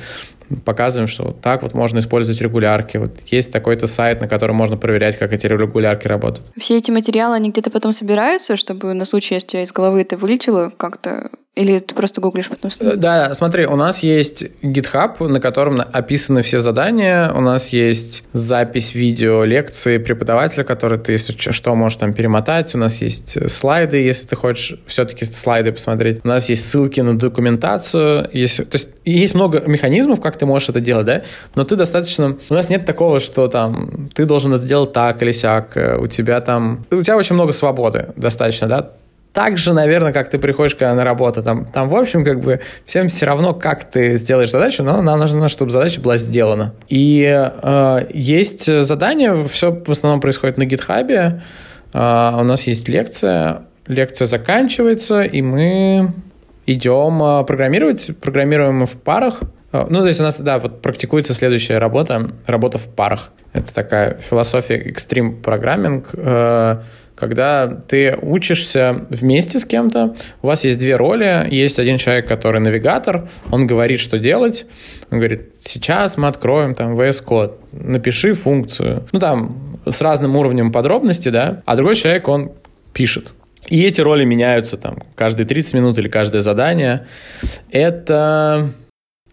показываем, 0.64 1.08
что 1.08 1.24
вот 1.24 1.40
так 1.40 1.62
вот 1.62 1.74
можно 1.74 1.98
использовать 1.98 2.40
регулярки. 2.40 2.96
Вот 2.96 3.20
есть 3.26 3.52
такой-то 3.52 3.86
сайт, 3.86 4.20
на 4.20 4.28
котором 4.28 4.56
можно 4.56 4.76
проверять, 4.76 5.18
как 5.18 5.32
эти 5.32 5.46
регулярки 5.46 6.06
работают. 6.06 6.52
Все 6.56 6.76
эти 6.76 6.90
материалы, 6.90 7.36
они 7.36 7.50
где-то 7.50 7.70
потом 7.70 7.92
собираются, 7.92 8.56
чтобы 8.56 8.92
на 8.94 9.04
случай, 9.04 9.34
если 9.34 9.48
тебя 9.48 9.62
из 9.62 9.72
головы 9.72 10.02
это 10.02 10.16
вылетело, 10.16 10.72
как-то 10.76 11.30
или 11.58 11.80
ты 11.80 11.92
просто 11.92 12.20
гуглишь 12.20 12.48
потом? 12.48 12.70
Э, 12.78 12.94
да, 12.94 13.34
смотри, 13.34 13.66
у 13.66 13.74
нас 13.74 14.04
есть 14.04 14.44
GitHub, 14.62 15.26
на 15.26 15.40
котором 15.40 15.80
описаны 15.92 16.42
все 16.42 16.60
задания. 16.60 17.32
У 17.32 17.40
нас 17.40 17.70
есть 17.70 18.22
запись 18.32 18.94
видео 18.94 19.42
лекции 19.42 19.98
преподавателя, 19.98 20.62
который 20.62 21.00
ты, 21.00 21.12
если 21.12 21.34
что, 21.36 21.74
можешь 21.74 21.98
там 21.98 22.12
перемотать. 22.12 22.76
У 22.76 22.78
нас 22.78 23.02
есть 23.02 23.50
слайды, 23.50 23.96
если 23.96 24.28
ты 24.28 24.36
хочешь 24.36 24.78
все-таки 24.86 25.24
слайды 25.24 25.72
посмотреть. 25.72 26.20
У 26.22 26.28
нас 26.28 26.48
есть 26.48 26.70
ссылки 26.70 27.00
на 27.00 27.18
документацию. 27.18 28.30
Есть, 28.32 28.58
то 28.58 28.76
есть 28.76 28.90
есть 29.04 29.34
много 29.34 29.60
механизмов, 29.66 30.20
как 30.20 30.38
ты 30.38 30.46
можешь 30.46 30.68
это 30.68 30.80
делать, 30.80 31.06
да? 31.06 31.22
Но 31.56 31.64
ты 31.64 31.74
достаточно... 31.74 32.36
У 32.48 32.54
нас 32.54 32.68
нет 32.68 32.86
такого, 32.86 33.18
что 33.18 33.48
там 33.48 34.10
ты 34.14 34.26
должен 34.26 34.54
это 34.54 34.64
делать 34.64 34.92
так 34.92 35.20
или 35.24 35.32
сяк. 35.32 35.76
У 35.98 36.06
тебя 36.06 36.40
там... 36.40 36.84
У 36.92 37.02
тебя 37.02 37.16
очень 37.16 37.34
много 37.34 37.52
свободы 37.52 38.10
достаточно, 38.14 38.68
да? 38.68 38.90
Так 39.38 39.56
же, 39.56 39.72
наверное, 39.72 40.12
как 40.12 40.30
ты 40.30 40.38
приходишь 40.40 40.74
когда 40.74 40.94
на 40.94 41.04
работу. 41.04 41.44
Там, 41.44 41.64
там, 41.64 41.88
в 41.88 41.94
общем, 41.94 42.24
как 42.24 42.40
бы 42.40 42.60
всем 42.84 43.06
все 43.06 43.24
равно, 43.24 43.54
как 43.54 43.88
ты 43.88 44.16
сделаешь 44.16 44.50
задачу, 44.50 44.82
но 44.82 45.00
нам 45.00 45.20
нужно, 45.20 45.48
чтобы 45.48 45.70
задача 45.70 46.00
была 46.00 46.16
сделана. 46.16 46.74
И 46.88 47.22
э, 47.24 48.06
есть 48.12 48.82
задание, 48.82 49.36
все 49.46 49.70
в 49.70 49.88
основном 49.92 50.20
происходит 50.20 50.58
на 50.58 50.64
гитхабе. 50.64 51.40
Э, 51.94 52.32
у 52.36 52.42
нас 52.42 52.66
есть 52.66 52.88
лекция, 52.88 53.62
лекция 53.86 54.26
заканчивается, 54.26 55.22
и 55.22 55.40
мы 55.40 56.14
идем 56.66 57.22
э, 57.22 57.44
программировать. 57.44 58.10
Программируем 58.20 58.86
в 58.86 59.00
парах. 59.00 59.42
Э, 59.70 59.86
ну, 59.88 60.00
то 60.00 60.06
есть 60.08 60.18
у 60.18 60.24
нас, 60.24 60.40
да, 60.40 60.58
вот 60.58 60.82
практикуется 60.82 61.32
следующая 61.32 61.78
работа, 61.78 62.32
работа 62.46 62.78
в 62.78 62.88
парах. 62.88 63.30
Это 63.52 63.72
такая 63.72 64.18
философия 64.18 64.78
экстрим 64.78 65.40
программинг. 65.40 66.08
Когда 67.18 67.66
ты 67.66 68.16
учишься 68.22 69.04
вместе 69.10 69.58
с 69.58 69.64
кем-то, 69.64 70.14
у 70.40 70.46
вас 70.46 70.64
есть 70.64 70.78
две 70.78 70.94
роли, 70.94 71.48
есть 71.50 71.80
один 71.80 71.98
человек, 71.98 72.28
который 72.28 72.60
навигатор, 72.60 73.28
он 73.50 73.66
говорит, 73.66 73.98
что 73.98 74.18
делать, 74.18 74.66
он 75.10 75.18
говорит, 75.18 75.54
сейчас 75.60 76.16
мы 76.16 76.28
откроем 76.28 76.74
там 76.74 76.94
VS 76.94 77.24
Code, 77.24 77.54
напиши 77.72 78.34
функцию, 78.34 79.08
ну 79.10 79.18
там 79.18 79.78
с 79.84 80.00
разным 80.00 80.36
уровнем 80.36 80.70
подробности, 80.70 81.30
да, 81.30 81.62
а 81.66 81.74
другой 81.74 81.96
человек, 81.96 82.28
он 82.28 82.52
пишет. 82.92 83.32
И 83.66 83.82
эти 83.84 84.00
роли 84.00 84.24
меняются 84.24 84.76
там 84.76 84.98
каждые 85.14 85.46
30 85.46 85.74
минут 85.74 85.98
или 85.98 86.08
каждое 86.08 86.40
задание. 86.40 87.06
Это 87.70 88.70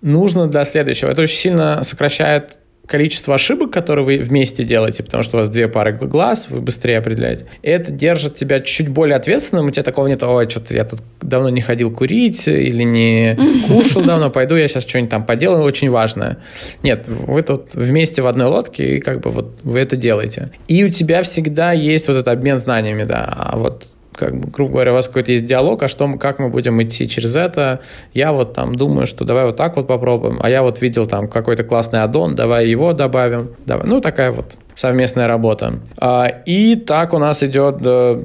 нужно 0.01 0.47
для 0.47 0.65
следующего. 0.65 1.09
Это 1.09 1.21
очень 1.21 1.37
сильно 1.37 1.83
сокращает 1.83 2.57
количество 2.87 3.35
ошибок, 3.35 3.71
которые 3.71 4.05
вы 4.05 4.17
вместе 4.17 4.63
делаете, 4.63 5.03
потому 5.03 5.23
что 5.23 5.37
у 5.37 5.39
вас 5.39 5.49
две 5.49 5.67
пары 5.67 5.93
глаз, 5.93 6.47
вы 6.49 6.61
быстрее 6.61 6.97
определяете. 6.97 7.45
Это 7.61 7.91
держит 7.91 8.35
тебя 8.35 8.59
чуть 8.59 8.89
более 8.89 9.15
ответственным, 9.15 9.67
у 9.67 9.71
тебя 9.71 9.83
такого 9.83 10.07
нет, 10.07 10.23
ой, 10.23 10.49
что-то 10.49 10.73
я 10.73 10.85
тут 10.85 11.01
давно 11.21 11.49
не 11.49 11.61
ходил 11.61 11.91
курить 11.91 12.47
или 12.47 12.83
не 12.83 13.37
кушал 13.67 14.03
давно, 14.03 14.29
пойду 14.29 14.55
я 14.55 14.67
сейчас 14.67 14.87
что-нибудь 14.87 15.11
там 15.11 15.25
поделаю, 15.25 15.63
очень 15.63 15.89
важное. 15.89 16.37
Нет, 16.83 17.07
вы 17.07 17.41
тут 17.41 17.73
вместе 17.73 18.21
в 18.21 18.27
одной 18.27 18.47
лодке, 18.47 18.95
и 18.95 18.99
как 18.99 19.21
бы 19.21 19.31
вот 19.31 19.59
вы 19.63 19.79
это 19.79 19.95
делаете. 19.95 20.51
И 20.67 20.83
у 20.83 20.89
тебя 20.89 21.23
всегда 21.23 21.71
есть 21.71 22.07
вот 22.07 22.15
этот 22.15 22.27
обмен 22.27 22.57
знаниями, 22.57 23.03
да, 23.03 23.25
а 23.25 23.57
вот 23.57 23.89
как 24.15 24.37
бы, 24.37 24.49
грубо 24.49 24.73
говоря, 24.73 24.91
у 24.91 24.95
вас 24.95 25.07
какой-то 25.07 25.31
есть 25.31 25.45
диалог, 25.45 25.83
а 25.83 25.87
что, 25.87 26.11
как 26.17 26.39
мы 26.39 26.49
будем 26.49 26.81
идти 26.81 27.07
через 27.07 27.35
это. 27.35 27.81
Я 28.13 28.31
вот 28.31 28.53
там 28.53 28.73
думаю, 28.73 29.05
что 29.07 29.25
давай 29.25 29.45
вот 29.45 29.55
так 29.55 29.75
вот 29.75 29.87
попробуем, 29.87 30.39
а 30.41 30.49
я 30.49 30.63
вот 30.63 30.81
видел 30.81 31.05
там 31.05 31.27
какой-то 31.27 31.63
классный 31.63 32.01
аддон, 32.01 32.35
давай 32.35 32.67
его 32.67 32.93
добавим. 32.93 33.55
Давай. 33.65 33.87
Ну, 33.87 34.01
такая 34.01 34.31
вот 34.31 34.57
совместная 34.75 35.27
работа. 35.27 35.79
А, 35.97 36.27
и 36.45 36.75
так 36.75 37.13
у 37.13 37.17
нас 37.17 37.43
идет, 37.43 37.77
э, 37.81 38.23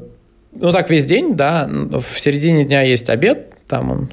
ну, 0.53 0.73
так 0.73 0.91
весь 0.91 1.05
день, 1.05 1.37
да, 1.37 1.69
в 1.69 2.19
середине 2.19 2.65
дня 2.65 2.83
есть 2.83 3.09
обед, 3.09 3.53
там 3.67 3.91
он 3.91 4.09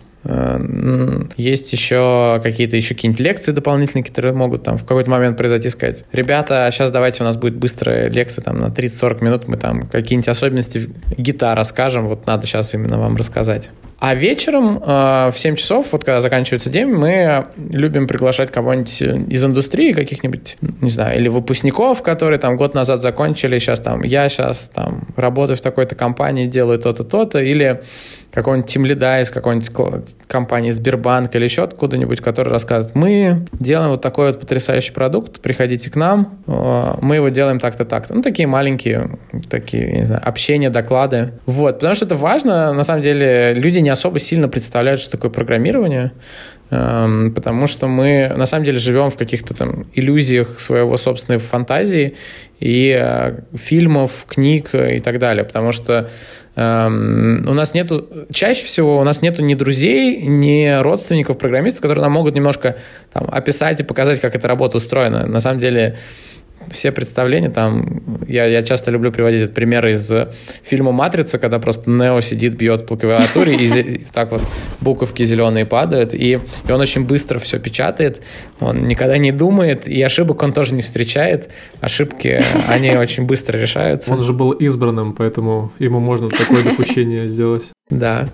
есть 1.38 1.72
еще 1.72 2.40
какие-то 2.44 2.76
еще 2.76 2.96
какие-нибудь 2.96 3.22
лекции 3.22 3.52
дополнительные, 3.52 4.04
которые 4.04 4.34
могут 4.34 4.64
там 4.64 4.78
в 4.78 4.82
какой-то 4.86 5.10
момент 5.10 5.38
произойти, 5.38 5.70
сказать, 5.70 6.04
ребята, 6.12 6.68
сейчас 6.72 6.92
давайте 6.92 7.24
у 7.24 7.26
нас 7.26 7.38
будет 7.38 7.56
быстрая 7.56 8.10
лекция 8.10 8.44
там 8.44 8.58
на 8.60 8.66
30-40 8.66 9.24
минут, 9.24 9.48
мы 9.48 9.58
там 9.58 9.88
какие-нибудь 9.88 10.28
особенности 10.28 10.90
гитара 11.18 11.58
расскажем, 11.58 12.08
вот 12.08 12.28
надо 12.28 12.46
сейчас 12.46 12.74
именно 12.74 12.98
вам 12.98 13.16
рассказать. 13.16 13.72
А 14.00 14.14
вечером 14.14 14.78
э, 14.78 15.32
в 15.32 15.34
7 15.36 15.56
часов, 15.56 15.88
вот 15.92 16.04
когда 16.04 16.22
заканчивается 16.22 16.70
день, 16.70 16.88
мы 16.88 17.48
любим 17.58 18.08
приглашать 18.08 18.52
кого-нибудь 18.52 19.02
из 19.02 19.44
индустрии, 19.44 19.92
каких-нибудь, 19.92 20.58
не 20.82 20.90
знаю, 20.90 21.20
или 21.20 21.30
выпускников, 21.30 22.04
которые 22.04 22.38
там 22.38 22.58
год 22.58 22.76
назад 22.76 23.02
закончили, 23.02 23.58
сейчас 23.58 23.80
там, 23.80 24.04
я 24.04 24.30
сейчас 24.30 24.70
там 24.74 25.08
работаю 25.16 25.58
в 25.58 25.62
такой-то 25.62 25.96
компании, 25.96 26.46
делаю 26.46 26.78
то-то, 26.78 27.04
то-то, 27.04 27.40
или 27.40 27.82
какого-нибудь 28.32 28.70
тимлида 28.70 29.22
из 29.22 29.32
какой-нибудь 29.32 29.72
компании 30.28 30.70
Сбербанк 30.70 31.34
или 31.36 31.44
еще 31.44 31.64
откуда-нибудь, 31.64 32.22
который 32.22 32.50
рассказывает, 32.50 32.96
мы 32.96 33.46
делаем 33.54 33.90
вот 33.90 34.02
такой 34.02 34.28
вот 34.28 34.40
потрясающий 34.40 34.94
продукт, 34.94 35.42
приходите 35.42 35.90
к 35.90 35.96
нам, 35.96 36.38
э, 36.46 36.96
мы 37.02 37.16
его 37.16 37.30
делаем 37.30 37.60
так-то, 37.60 37.84
так-то. 37.84 38.14
Ну, 38.14 38.22
такие 38.22 38.48
маленькие, 38.48 39.18
такие, 39.50 39.92
не 39.92 40.06
знаю, 40.06 40.22
общения, 40.24 40.70
доклады. 40.70 41.32
Вот, 41.48 41.76
потому 41.76 41.96
что 41.96 42.06
это 42.06 42.16
важно, 42.16 42.74
на 42.74 42.84
самом 42.84 43.02
деле, 43.02 43.56
люди 43.56 43.80
не 43.88 43.92
особо 43.92 44.20
сильно 44.20 44.50
представляют, 44.50 45.00
что 45.00 45.12
такое 45.12 45.32
программирование, 45.32 46.12
эм, 46.72 47.34
потому 47.34 47.68
что 47.68 47.88
мы 47.88 48.28
на 48.36 48.46
самом 48.46 48.66
деле 48.66 48.80
живем 48.80 49.10
в 49.10 49.16
каких-то 49.16 49.54
там 49.54 49.86
иллюзиях 49.94 50.60
своего 50.60 50.98
собственной 50.98 51.40
фантазии 51.40 52.16
и 52.60 52.94
э, 53.00 53.40
фильмов, 53.56 54.26
книг 54.28 54.76
и 54.76 55.00
так 55.00 55.20
далее, 55.20 55.46
потому 55.46 55.72
что 55.72 56.10
эм, 56.58 57.46
у 57.48 57.54
нас 57.54 57.74
нету, 57.74 58.10
чаще 58.30 58.66
всего 58.66 59.00
у 59.00 59.04
нас 59.06 59.22
нету 59.22 59.42
ни 59.42 59.56
друзей, 59.56 60.22
ни 60.22 60.82
родственников 60.82 61.38
программистов, 61.38 61.82
которые 61.82 62.04
нам 62.04 62.12
могут 62.12 62.36
немножко 62.36 62.76
там, 63.14 63.30
описать 63.32 63.80
и 63.80 63.84
показать, 63.84 64.20
как 64.20 64.36
эта 64.36 64.50
работа 64.50 64.76
устроена. 64.78 65.26
На 65.28 65.40
самом 65.40 65.60
деле 65.60 65.96
все 66.70 66.92
представления 66.92 67.50
там, 67.50 68.02
я, 68.28 68.46
я 68.46 68.62
часто 68.62 68.92
люблю 68.92 69.12
приводить 69.12 69.42
этот 69.42 69.56
пример 69.56 69.86
из 69.88 70.12
фильма 70.64 70.92
«Матрица», 70.92 71.40
когда 71.40 71.60
просто 71.60 71.90
Нео 71.90 72.20
сидит, 72.22 72.56
бьет 72.56 72.86
по 72.86 72.98
клавиатуре, 72.98 73.56
и 73.56 74.04
так 74.14 74.32
вот 74.32 74.42
буковки 74.82 75.24
зеленые 75.24 75.66
падают, 75.66 76.14
и, 76.14 76.40
и 76.68 76.72
он 76.72 76.82
очень 76.82 77.06
быстро 77.06 77.40
все 77.40 77.60
печатает, 77.60 78.22
он 78.60 78.80
никогда 78.80 79.18
не 79.18 79.32
думает, 79.32 79.88
и 79.88 80.02
ошибок 80.02 80.44
он 80.44 80.54
тоже 80.54 80.74
не 80.74 80.82
встречает, 80.82 81.50
ошибки, 81.82 82.42
они 82.68 82.96
очень 82.96 83.26
быстро 83.26 83.58
решаются. 83.58 84.14
Он 84.14 84.24
же 84.24 84.34
был 84.34 84.52
избранным, 84.52 85.14
поэтому 85.14 85.72
ему 85.80 86.00
можно 86.00 86.30
такое 86.30 86.64
допущение 86.64 87.28
сделать. 87.30 87.72
Да. 87.90 88.28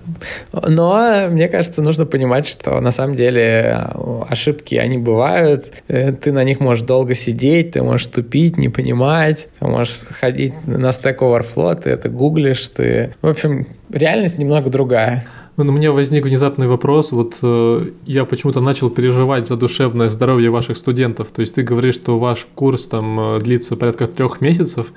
Но 0.52 1.28
мне 1.30 1.48
кажется, 1.48 1.84
нужно 1.84 2.06
понимать, 2.06 2.48
что 2.48 2.80
на 2.82 2.90
самом 2.90 3.16
деле 3.16 3.88
ошибки, 4.28 4.76
они 4.76 4.98
бывают. 4.98 5.72
Э, 5.88 6.12
ты 6.12 6.32
на 6.32 6.44
них 6.44 6.60
можешь 6.60 6.84
долго 6.84 7.14
сидеть, 7.14 7.72
ты 7.72 7.84
можешь 7.84 8.08
тупить, 8.08 8.58
не 8.58 8.70
понимать. 8.70 9.50
Ты 9.60 9.68
можешь 9.68 10.06
ходить 10.10 10.54
на 10.66 10.90
Stack 10.90 11.20
Overflow, 11.20 11.82
ты 11.84 11.92
это 11.92 12.10
гуглишь, 12.10 12.68
ты... 12.70 13.14
В 13.22 13.28
общем, 13.28 13.68
реальность 13.92 14.40
немного 14.40 14.70
другая. 14.72 15.24
Ну, 15.56 15.66
у 15.66 15.72
меня 15.72 15.92
возник 15.92 16.26
внезапный 16.26 16.68
вопрос. 16.68 17.12
Вот 17.12 17.38
э, 17.44 17.86
я 18.06 18.26
почему-то 18.26 18.60
начал 18.60 18.90
переживать 18.90 19.48
за 19.48 19.56
душевное 19.56 20.10
здоровье 20.10 20.50
ваших 20.50 20.78
студентов. 20.78 21.28
То 21.28 21.42
есть 21.42 21.54
ты 21.54 21.62
говоришь, 21.62 21.94
что 21.94 22.18
ваш 22.18 22.48
курс 22.56 22.88
там 22.88 23.20
э, 23.20 23.40
длится 23.40 23.76
порядка 23.76 24.08
трех 24.08 24.42
месяцев, 24.42 24.92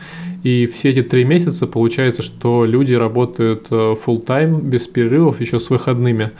и 0.44 0.66
все 0.66 0.90
эти 0.90 1.02
три 1.02 1.24
месяца 1.24 1.66
получается, 1.66 2.22
что 2.22 2.64
люди 2.64 2.94
работают 2.94 3.66
э, 3.70 3.74
full 3.74 4.24
time 4.24 4.62
без 4.62 4.88
перерывов, 4.88 5.42
еще 5.42 5.60
с 5.60 5.68
выходными. 5.68 6.30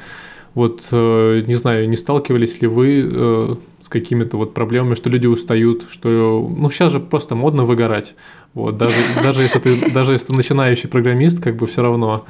Вот 0.54 0.88
э, 0.92 1.42
не 1.46 1.54
знаю, 1.54 1.86
не 1.86 1.96
сталкивались 1.96 2.62
ли 2.62 2.68
вы 2.68 3.06
э, 3.12 3.54
с 3.82 3.88
какими-то 3.90 4.38
вот 4.38 4.54
проблемами, 4.54 4.94
что 4.94 5.10
люди 5.10 5.26
устают, 5.26 5.84
что 5.90 6.50
ну 6.56 6.70
сейчас 6.70 6.90
же 6.90 7.00
просто 7.00 7.34
модно 7.34 7.64
выгорать. 7.64 8.14
Вот 8.54 8.78
даже 8.78 8.96
даже 9.22 9.42
если 9.42 9.58
ты 9.58 9.92
даже 9.92 10.12
если 10.12 10.28
ты 10.28 10.36
начинающий 10.36 10.88
программист, 10.88 11.42
как 11.42 11.56
бы 11.56 11.66
все 11.66 11.82
равно. 11.82 12.24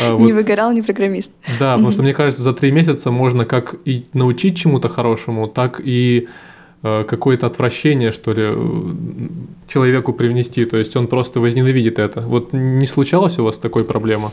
А, 0.00 0.12
вот. 0.14 0.26
Не 0.26 0.32
выгорал, 0.32 0.72
не 0.72 0.82
программист. 0.82 1.32
Да, 1.58 1.72
потому 1.74 1.92
что 1.92 2.02
мне 2.02 2.14
кажется, 2.14 2.42
за 2.42 2.52
три 2.52 2.70
месяца 2.70 3.10
можно 3.10 3.44
как 3.44 3.76
и 3.84 4.06
научить 4.12 4.56
чему-то 4.56 4.88
хорошему, 4.88 5.48
так 5.48 5.80
и 5.84 6.28
э, 6.82 7.04
какое-то 7.04 7.46
отвращение, 7.46 8.12
что 8.12 8.32
ли, 8.32 8.48
человеку 9.68 10.12
привнести. 10.12 10.64
То 10.64 10.76
есть 10.76 10.96
он 10.96 11.06
просто 11.06 11.40
возненавидит 11.40 11.98
это. 11.98 12.20
Вот 12.20 12.52
не 12.52 12.86
случалось 12.86 13.38
у 13.38 13.44
вас 13.44 13.58
такой 13.58 13.84
проблемы? 13.84 14.30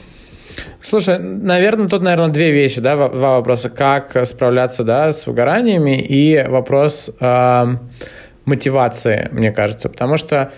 Слушай, 0.81 1.19
наверное, 1.19 1.87
тут, 1.87 2.01
наверное, 2.01 2.29
две 2.29 2.51
вещи, 2.51 2.79
да, 2.79 2.95
два 3.09 3.37
вопроса. 3.37 3.69
Как 3.69 4.25
справляться, 4.25 4.83
да, 4.83 5.11
с 5.11 5.27
выгораниями 5.27 5.99
и 5.99 6.45
вопрос 6.47 7.11
э, 7.19 7.65
мотивации, 8.45 9.29
мне 9.31 9.51
кажется. 9.51 9.89
Потому 9.89 10.17
что 10.17 10.51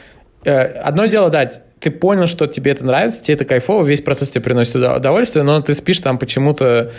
э, 0.43 0.59
одно 0.59 1.05
дело, 1.05 1.29
да, 1.29 1.49
ты 1.79 1.91
понял, 1.91 2.25
что 2.25 2.47
тебе 2.47 2.71
это 2.71 2.85
нравится, 2.85 3.23
тебе 3.23 3.35
это 3.35 3.45
кайфово, 3.45 3.85
весь 3.85 4.01
процесс 4.01 4.29
тебе 4.29 4.41
приносит 4.41 4.75
удовольствие, 4.75 5.43
но 5.43 5.61
ты 5.61 5.73
спишь 5.73 5.99
там 5.99 6.17
почему-то, 6.17 6.91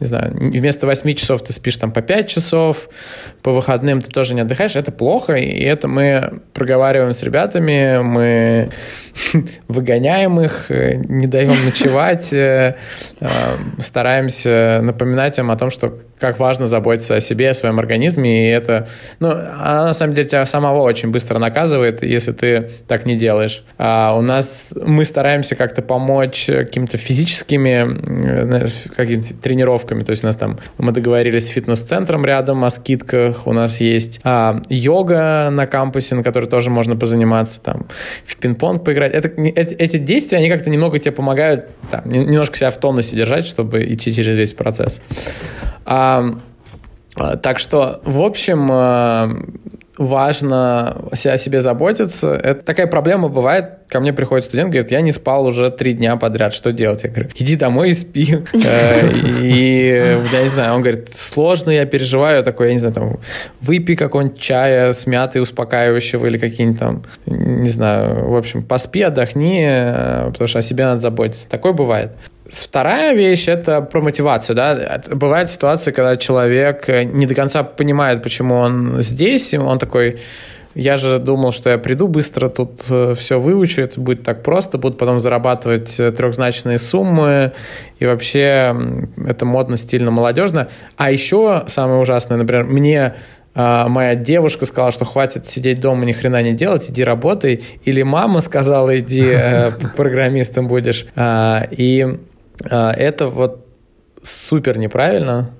не 0.00 0.06
знаю, 0.06 0.34
вместо 0.34 0.86
8 0.86 1.14
часов 1.14 1.42
ты 1.42 1.52
спишь 1.52 1.76
там 1.76 1.92
по 1.92 2.00
5 2.00 2.28
часов, 2.28 2.88
по 3.42 3.52
выходным 3.52 4.00
ты 4.00 4.10
тоже 4.10 4.34
не 4.34 4.40
отдыхаешь, 4.40 4.74
это 4.74 4.90
плохо, 4.90 5.34
и 5.34 5.62
это 5.62 5.86
мы 5.86 6.40
проговариваем 6.54 7.12
с 7.12 7.22
ребятами, 7.22 7.98
мы 8.02 8.70
выгоняем 9.68 10.40
их, 10.40 10.66
не 10.70 11.26
даем 11.26 11.54
ночевать, 11.66 12.32
э, 12.32 12.76
э, 13.20 13.26
стараемся 13.78 14.80
напоминать 14.82 15.38
им 15.38 15.50
о 15.50 15.56
том, 15.56 15.70
что 15.70 15.98
как 16.22 16.38
важно 16.38 16.68
заботиться 16.68 17.16
о 17.16 17.20
себе, 17.20 17.50
о 17.50 17.54
своем 17.54 17.80
организме, 17.80 18.48
и 18.48 18.50
это, 18.50 18.86
ну, 19.18 19.30
она 19.30 19.86
на 19.86 19.92
самом 19.92 20.14
деле 20.14 20.28
тебя 20.28 20.46
самого 20.46 20.82
очень 20.82 21.10
быстро 21.10 21.40
наказывает, 21.40 22.04
если 22.04 22.30
ты 22.30 22.70
так 22.86 23.06
не 23.06 23.16
делаешь. 23.16 23.64
А 23.76 24.16
у 24.16 24.22
нас 24.22 24.72
мы 24.80 25.04
стараемся 25.04 25.56
как-то 25.56 25.82
помочь 25.82 26.46
какими-то 26.46 26.96
физическими 26.96 28.92
какими-то 28.94 29.34
тренировками, 29.34 30.04
то 30.04 30.10
есть 30.10 30.22
у 30.22 30.28
нас 30.28 30.36
там 30.36 30.60
мы 30.78 30.92
договорились 30.92 31.46
с 31.46 31.48
фитнес-центром 31.48 32.24
рядом 32.24 32.64
о 32.64 32.70
скидках, 32.70 33.48
у 33.48 33.52
нас 33.52 33.80
есть 33.80 34.20
а, 34.22 34.62
йога 34.68 35.48
на 35.50 35.66
кампусе, 35.66 36.14
на 36.14 36.22
которой 36.22 36.46
тоже 36.46 36.70
можно 36.70 36.94
позаниматься, 36.94 37.60
там 37.60 37.86
в 38.24 38.36
пинг-понг 38.36 38.84
поиграть. 38.84 39.12
Это, 39.12 39.28
эти, 39.28 39.74
эти 39.74 39.96
действия, 39.96 40.38
они 40.38 40.48
как-то 40.48 40.70
немного 40.70 41.00
тебе 41.00 41.10
помогают 41.10 41.66
там, 41.90 42.02
немножко 42.08 42.56
себя 42.56 42.70
в 42.70 42.78
тонусе 42.78 43.16
держать, 43.16 43.44
чтобы 43.44 43.82
идти 43.92 44.14
через 44.14 44.36
весь 44.36 44.52
процесс. 44.52 45.02
А, 45.84 46.11
так 47.42 47.58
что, 47.58 48.00
в 48.04 48.22
общем, 48.22 48.68
а, 48.70 49.30
важно 49.98 51.08
о 51.10 51.38
себе 51.38 51.60
заботиться. 51.60 52.32
Это 52.32 52.64
такая 52.64 52.86
проблема 52.86 53.28
бывает. 53.28 53.80
Ко 53.88 54.00
мне 54.00 54.12
приходит 54.14 54.46
студент, 54.46 54.70
говорит, 54.70 54.90
я 54.90 55.02
не 55.02 55.12
спал 55.12 55.44
уже 55.46 55.70
три 55.70 55.92
дня 55.92 56.16
подряд, 56.16 56.54
что 56.54 56.72
делать? 56.72 57.04
Я 57.04 57.10
говорю, 57.10 57.28
иди 57.34 57.56
домой 57.56 57.90
и 57.90 57.92
спи. 57.92 58.38
Э, 58.64 59.10
и 59.40 60.18
я 60.32 60.42
не 60.44 60.48
знаю, 60.48 60.74
он 60.74 60.82
говорит, 60.82 61.08
сложно, 61.14 61.70
я 61.70 61.84
переживаю. 61.84 62.38
Я 62.38 62.42
такой, 62.42 62.68
я 62.68 62.72
не 62.72 62.78
знаю, 62.78 62.94
там, 62.94 63.20
выпей 63.60 63.96
какой-нибудь 63.96 64.40
чая 64.40 64.92
с 64.92 65.06
мятой 65.06 65.42
успокаивающего 65.42 66.26
или 66.26 66.38
какие-нибудь 66.38 66.78
там, 66.78 67.02
не 67.26 67.68
знаю, 67.68 68.30
в 68.30 68.36
общем, 68.36 68.62
поспи, 68.62 69.02
отдохни, 69.02 69.64
э, 69.66 70.30
потому 70.30 70.48
что 70.48 70.60
о 70.60 70.62
себе 70.62 70.84
надо 70.84 70.98
заботиться. 70.98 71.48
Такое 71.48 71.72
бывает. 71.72 72.16
Вторая 72.52 73.14
вещь– 73.14 73.44
это 73.48 73.80
про 73.80 74.02
мотивацию. 74.02 74.54
Да? 74.54 75.00
Бывают 75.10 75.50
ситуации, 75.50 75.90
когда 75.90 76.16
человек 76.16 76.86
не 76.86 77.24
до 77.24 77.34
конца 77.34 77.62
понимает, 77.62 78.22
почему 78.22 78.56
он 78.56 79.02
здесь, 79.02 79.54
он 79.54 79.78
такой, 79.78 80.18
я 80.74 80.96
же 80.96 81.18
думал, 81.18 81.52
что 81.52 81.70
я 81.70 81.78
приду 81.78 82.08
быстро, 82.08 82.50
тут 82.50 82.84
э, 82.90 83.14
все 83.16 83.38
выучу, 83.38 83.80
это 83.80 83.98
будет 83.98 84.22
так 84.22 84.42
просто, 84.42 84.76
буду 84.76 84.98
потом 84.98 85.18
зарабатывать 85.18 85.98
э, 85.98 86.10
трехзначные 86.10 86.76
суммы, 86.76 87.52
и 87.98 88.04
вообще 88.04 88.76
это 89.26 89.46
модно, 89.46 89.78
стильно, 89.78 90.10
молодежно. 90.10 90.68
А 90.98 91.10
еще 91.10 91.64
самое 91.68 92.00
ужасное, 92.00 92.36
например, 92.36 92.64
мне 92.64 93.14
а, 93.54 93.88
моя 93.88 94.14
девушка 94.14 94.64
сказала, 94.66 94.90
что 94.90 95.04
хватит 95.04 95.46
сидеть 95.46 95.80
дома, 95.80 96.04
ни 96.04 96.12
хрена 96.12 96.42
не 96.42 96.52
делать, 96.52 96.90
иди 96.90 97.04
работай. 97.04 97.62
Или 97.84 98.02
мама 98.02 98.40
сказала, 98.40 98.98
иди 98.98 99.26
э, 99.26 99.70
программистом 99.96 100.68
будешь. 100.68 101.06
А, 101.16 101.66
и 101.70 102.18
это 102.70 103.28
вот 103.28 103.66
супер 104.22 104.78
неправильно, 104.78 105.50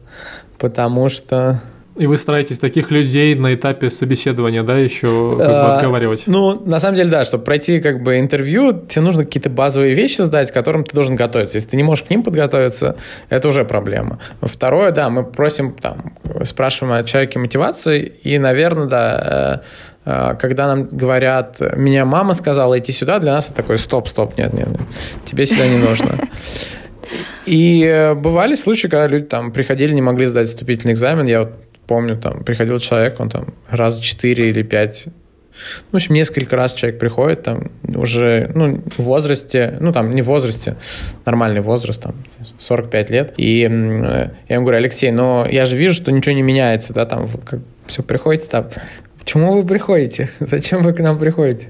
потому 0.58 1.08
что... 1.08 1.60
И 1.96 2.06
вы 2.06 2.16
стараетесь 2.16 2.58
таких 2.58 2.90
людей 2.90 3.34
на 3.34 3.52
этапе 3.52 3.90
собеседования, 3.90 4.62
да, 4.62 4.78
еще 4.78 5.36
как 5.36 5.36
бы 5.36 5.44
а, 5.44 5.76
отговаривать? 5.76 6.22
Ну, 6.26 6.58
на 6.64 6.78
самом 6.78 6.96
деле, 6.96 7.10
да, 7.10 7.22
чтобы 7.24 7.44
пройти 7.44 7.80
как 7.80 8.02
бы 8.02 8.18
интервью, 8.18 8.72
тебе 8.72 9.02
нужно 9.02 9.26
какие-то 9.26 9.50
базовые 9.50 9.92
вещи 9.92 10.22
сдать, 10.22 10.50
к 10.50 10.54
которым 10.54 10.84
ты 10.84 10.94
должен 10.94 11.16
готовиться. 11.16 11.58
Если 11.58 11.68
ты 11.68 11.76
не 11.76 11.82
можешь 11.82 12.04
к 12.04 12.10
ним 12.10 12.22
подготовиться, 12.22 12.96
это 13.28 13.46
уже 13.46 13.66
проблема. 13.66 14.20
Второе, 14.40 14.90
да, 14.90 15.10
мы 15.10 15.22
просим, 15.22 15.74
там, 15.74 16.14
спрашиваем 16.44 16.98
о 16.98 17.04
человеке 17.04 17.38
мотивации, 17.38 18.00
и, 18.22 18.38
наверное, 18.38 18.86
да, 18.86 19.62
э, 20.06 20.10
э, 20.10 20.36
когда 20.40 20.68
нам 20.68 20.84
говорят, 20.84 21.60
меня 21.76 22.06
мама 22.06 22.32
сказала 22.32 22.78
идти 22.78 22.92
сюда, 22.92 23.18
для 23.18 23.32
нас 23.32 23.48
это 23.48 23.56
такой 23.56 23.76
стоп, 23.76 24.08
стоп, 24.08 24.38
нет, 24.38 24.54
нет, 24.54 24.68
тебе 25.26 25.44
сюда 25.44 25.68
не 25.68 25.76
нужно. 25.76 26.08
И 27.46 27.84
э, 27.84 28.14
бывали 28.14 28.54
случаи, 28.54 28.88
когда 28.88 29.06
люди 29.06 29.26
там 29.26 29.52
приходили, 29.52 29.92
не 29.92 30.02
могли 30.02 30.26
сдать 30.26 30.48
вступительный 30.48 30.94
экзамен. 30.94 31.26
Я 31.26 31.40
вот 31.40 31.52
помню, 31.86 32.16
там 32.16 32.44
приходил 32.44 32.78
человек, 32.78 33.18
он 33.20 33.28
там 33.28 33.54
раз 33.68 33.98
четыре 33.98 34.50
или 34.50 34.62
пять 34.62 35.08
ну, 35.90 35.92
в 35.92 35.94
общем, 35.96 36.14
несколько 36.14 36.56
раз 36.56 36.74
человек 36.74 36.98
приходит, 36.98 37.42
там, 37.42 37.70
уже, 37.94 38.50
ну, 38.54 38.82
в 38.96 39.02
возрасте, 39.02 39.76
ну, 39.80 39.92
там, 39.92 40.14
не 40.14 40.22
в 40.22 40.26
возрасте, 40.26 40.76
нормальный 41.24 41.60
возраст, 41.60 42.02
там, 42.02 42.14
45 42.58 43.10
лет, 43.10 43.34
и 43.36 43.68
э, 43.70 44.30
я 44.48 44.54
ему 44.54 44.64
говорю, 44.64 44.78
Алексей, 44.78 45.10
но 45.10 45.46
я 45.50 45.64
же 45.64 45.76
вижу, 45.76 45.94
что 45.94 46.10
ничего 46.10 46.34
не 46.34 46.42
меняется, 46.42 46.94
да, 46.94 47.06
там, 47.06 47.28
как, 47.44 47.60
все, 47.86 48.02
приходите, 48.02 48.48
там, 48.48 48.68
почему 49.18 49.52
вы 49.52 49.66
приходите? 49.66 50.30
Зачем 50.40 50.82
вы 50.82 50.92
к 50.94 51.00
нам 51.00 51.18
приходите? 51.18 51.68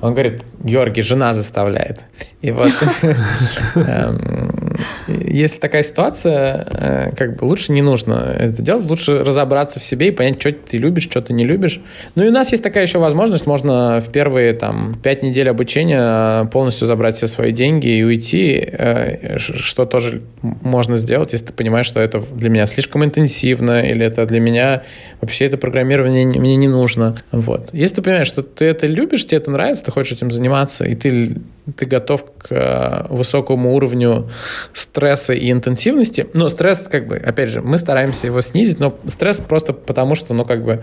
Он 0.00 0.14
говорит, 0.14 0.42
Георгий, 0.64 1.02
жена 1.02 1.34
заставляет. 1.34 2.00
И 2.40 2.52
вот 2.52 2.72
эм, 3.74 4.59
если 5.08 5.58
такая 5.58 5.82
ситуация, 5.82 6.66
э, 6.70 7.12
как 7.16 7.36
бы 7.36 7.44
лучше 7.44 7.72
не 7.72 7.82
нужно 7.82 8.34
это 8.38 8.62
делать, 8.62 8.84
лучше 8.88 9.18
разобраться 9.18 9.80
в 9.80 9.84
себе 9.84 10.08
и 10.08 10.10
понять, 10.10 10.40
что 10.40 10.52
ты 10.52 10.78
любишь, 10.78 11.04
что 11.04 11.20
ты 11.20 11.32
не 11.32 11.44
любишь. 11.44 11.80
Ну 12.14 12.24
и 12.24 12.28
у 12.28 12.32
нас 12.32 12.50
есть 12.52 12.62
такая 12.62 12.84
еще 12.84 12.98
возможность, 12.98 13.46
можно 13.46 14.00
в 14.00 14.10
первые 14.10 14.52
там 14.54 14.94
пять 15.02 15.22
недель 15.22 15.48
обучения 15.48 16.44
полностью 16.46 16.86
забрать 16.86 17.16
все 17.16 17.26
свои 17.26 17.52
деньги 17.52 17.88
и 17.88 18.02
уйти, 18.02 18.56
э, 18.56 19.38
что 19.38 19.86
тоже 19.86 20.22
можно 20.42 20.96
сделать, 20.96 21.32
если 21.32 21.46
ты 21.46 21.52
понимаешь, 21.52 21.86
что 21.86 22.00
это 22.00 22.20
для 22.20 22.50
меня 22.50 22.66
слишком 22.66 23.04
интенсивно 23.04 23.80
или 23.80 24.04
это 24.04 24.26
для 24.26 24.40
меня 24.40 24.82
вообще 25.20 25.46
это 25.46 25.56
программирование 25.56 26.26
мне 26.26 26.56
не 26.56 26.68
нужно. 26.68 27.16
Вот. 27.32 27.70
Если 27.72 27.96
ты 27.96 28.02
понимаешь, 28.02 28.26
что 28.26 28.42
ты 28.42 28.64
это 28.66 28.86
любишь, 28.86 29.26
тебе 29.26 29.38
это 29.38 29.50
нравится, 29.50 29.84
ты 29.84 29.90
хочешь 29.90 30.12
этим 30.12 30.30
заниматься, 30.30 30.84
и 30.84 30.94
ты 30.94 31.36
ты 31.76 31.86
готов 31.86 32.24
к 32.38 32.50
э, 32.50 33.06
высокому 33.08 33.74
уровню 33.74 34.30
стресса 34.72 35.32
и 35.32 35.50
интенсивности. 35.50 36.26
Но 36.32 36.48
стресс, 36.48 36.88
как 36.88 37.06
бы, 37.06 37.16
опять 37.16 37.50
же, 37.50 37.60
мы 37.60 37.78
стараемся 37.78 38.26
его 38.26 38.40
снизить, 38.40 38.80
но 38.80 38.98
стресс 39.06 39.38
просто 39.38 39.72
потому, 39.72 40.14
что, 40.14 40.34
ну, 40.34 40.44
как 40.44 40.64
бы, 40.64 40.82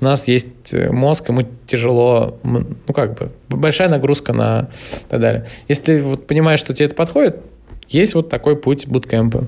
у 0.00 0.04
нас 0.04 0.28
есть 0.28 0.72
э, 0.72 0.90
мозг, 0.90 1.28
ему 1.28 1.42
тяжело, 1.66 2.38
ну, 2.42 2.66
как 2.94 3.18
бы, 3.18 3.30
большая 3.48 3.88
нагрузка 3.88 4.32
на 4.32 4.68
и 4.92 5.10
так 5.10 5.20
далее. 5.20 5.46
Если 5.68 6.00
вот 6.00 6.26
понимаешь, 6.26 6.60
что 6.60 6.74
тебе 6.74 6.86
это 6.86 6.94
подходит, 6.94 7.40
есть 7.88 8.14
вот 8.14 8.28
такой 8.28 8.56
путь 8.56 8.86
буткемпа. 8.86 9.46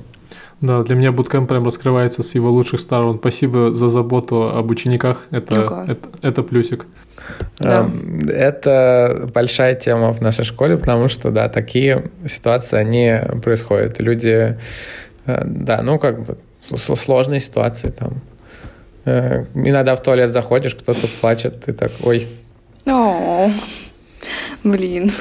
Да, 0.60 0.82
для 0.82 0.96
меня 0.96 1.12
буткемп 1.12 1.48
прям 1.48 1.64
раскрывается 1.64 2.22
с 2.22 2.34
его 2.34 2.50
лучших 2.50 2.80
сторон. 2.80 3.18
Спасибо 3.18 3.72
за 3.72 3.88
заботу 3.88 4.48
об 4.48 4.70
учениках. 4.70 5.26
Это, 5.30 5.84
это, 5.86 6.08
это 6.20 6.42
плюсик. 6.42 6.86
Да. 7.58 7.82
Эм, 7.82 8.28
это 8.28 9.30
большая 9.32 9.74
тема 9.74 10.12
в 10.12 10.20
нашей 10.20 10.44
школе, 10.44 10.76
потому 10.76 11.08
что, 11.08 11.30
да, 11.30 11.48
такие 11.48 12.10
ситуации, 12.26 12.76
они 12.76 13.40
происходят. 13.40 14.00
Люди, 14.00 14.58
э, 15.26 15.42
да, 15.44 15.82
ну, 15.82 15.98
как 15.98 16.24
бы 16.24 16.38
сложные 16.58 17.40
ситуации 17.40 17.90
там. 17.90 18.20
Э, 19.04 19.44
иногда 19.54 19.94
в 19.94 20.02
туалет 20.02 20.32
заходишь, 20.32 20.74
кто-то 20.74 21.06
плачет, 21.20 21.64
ты 21.64 21.72
так, 21.72 21.92
ой. 22.02 22.26
О, 22.86 23.48
блин. 24.64 25.12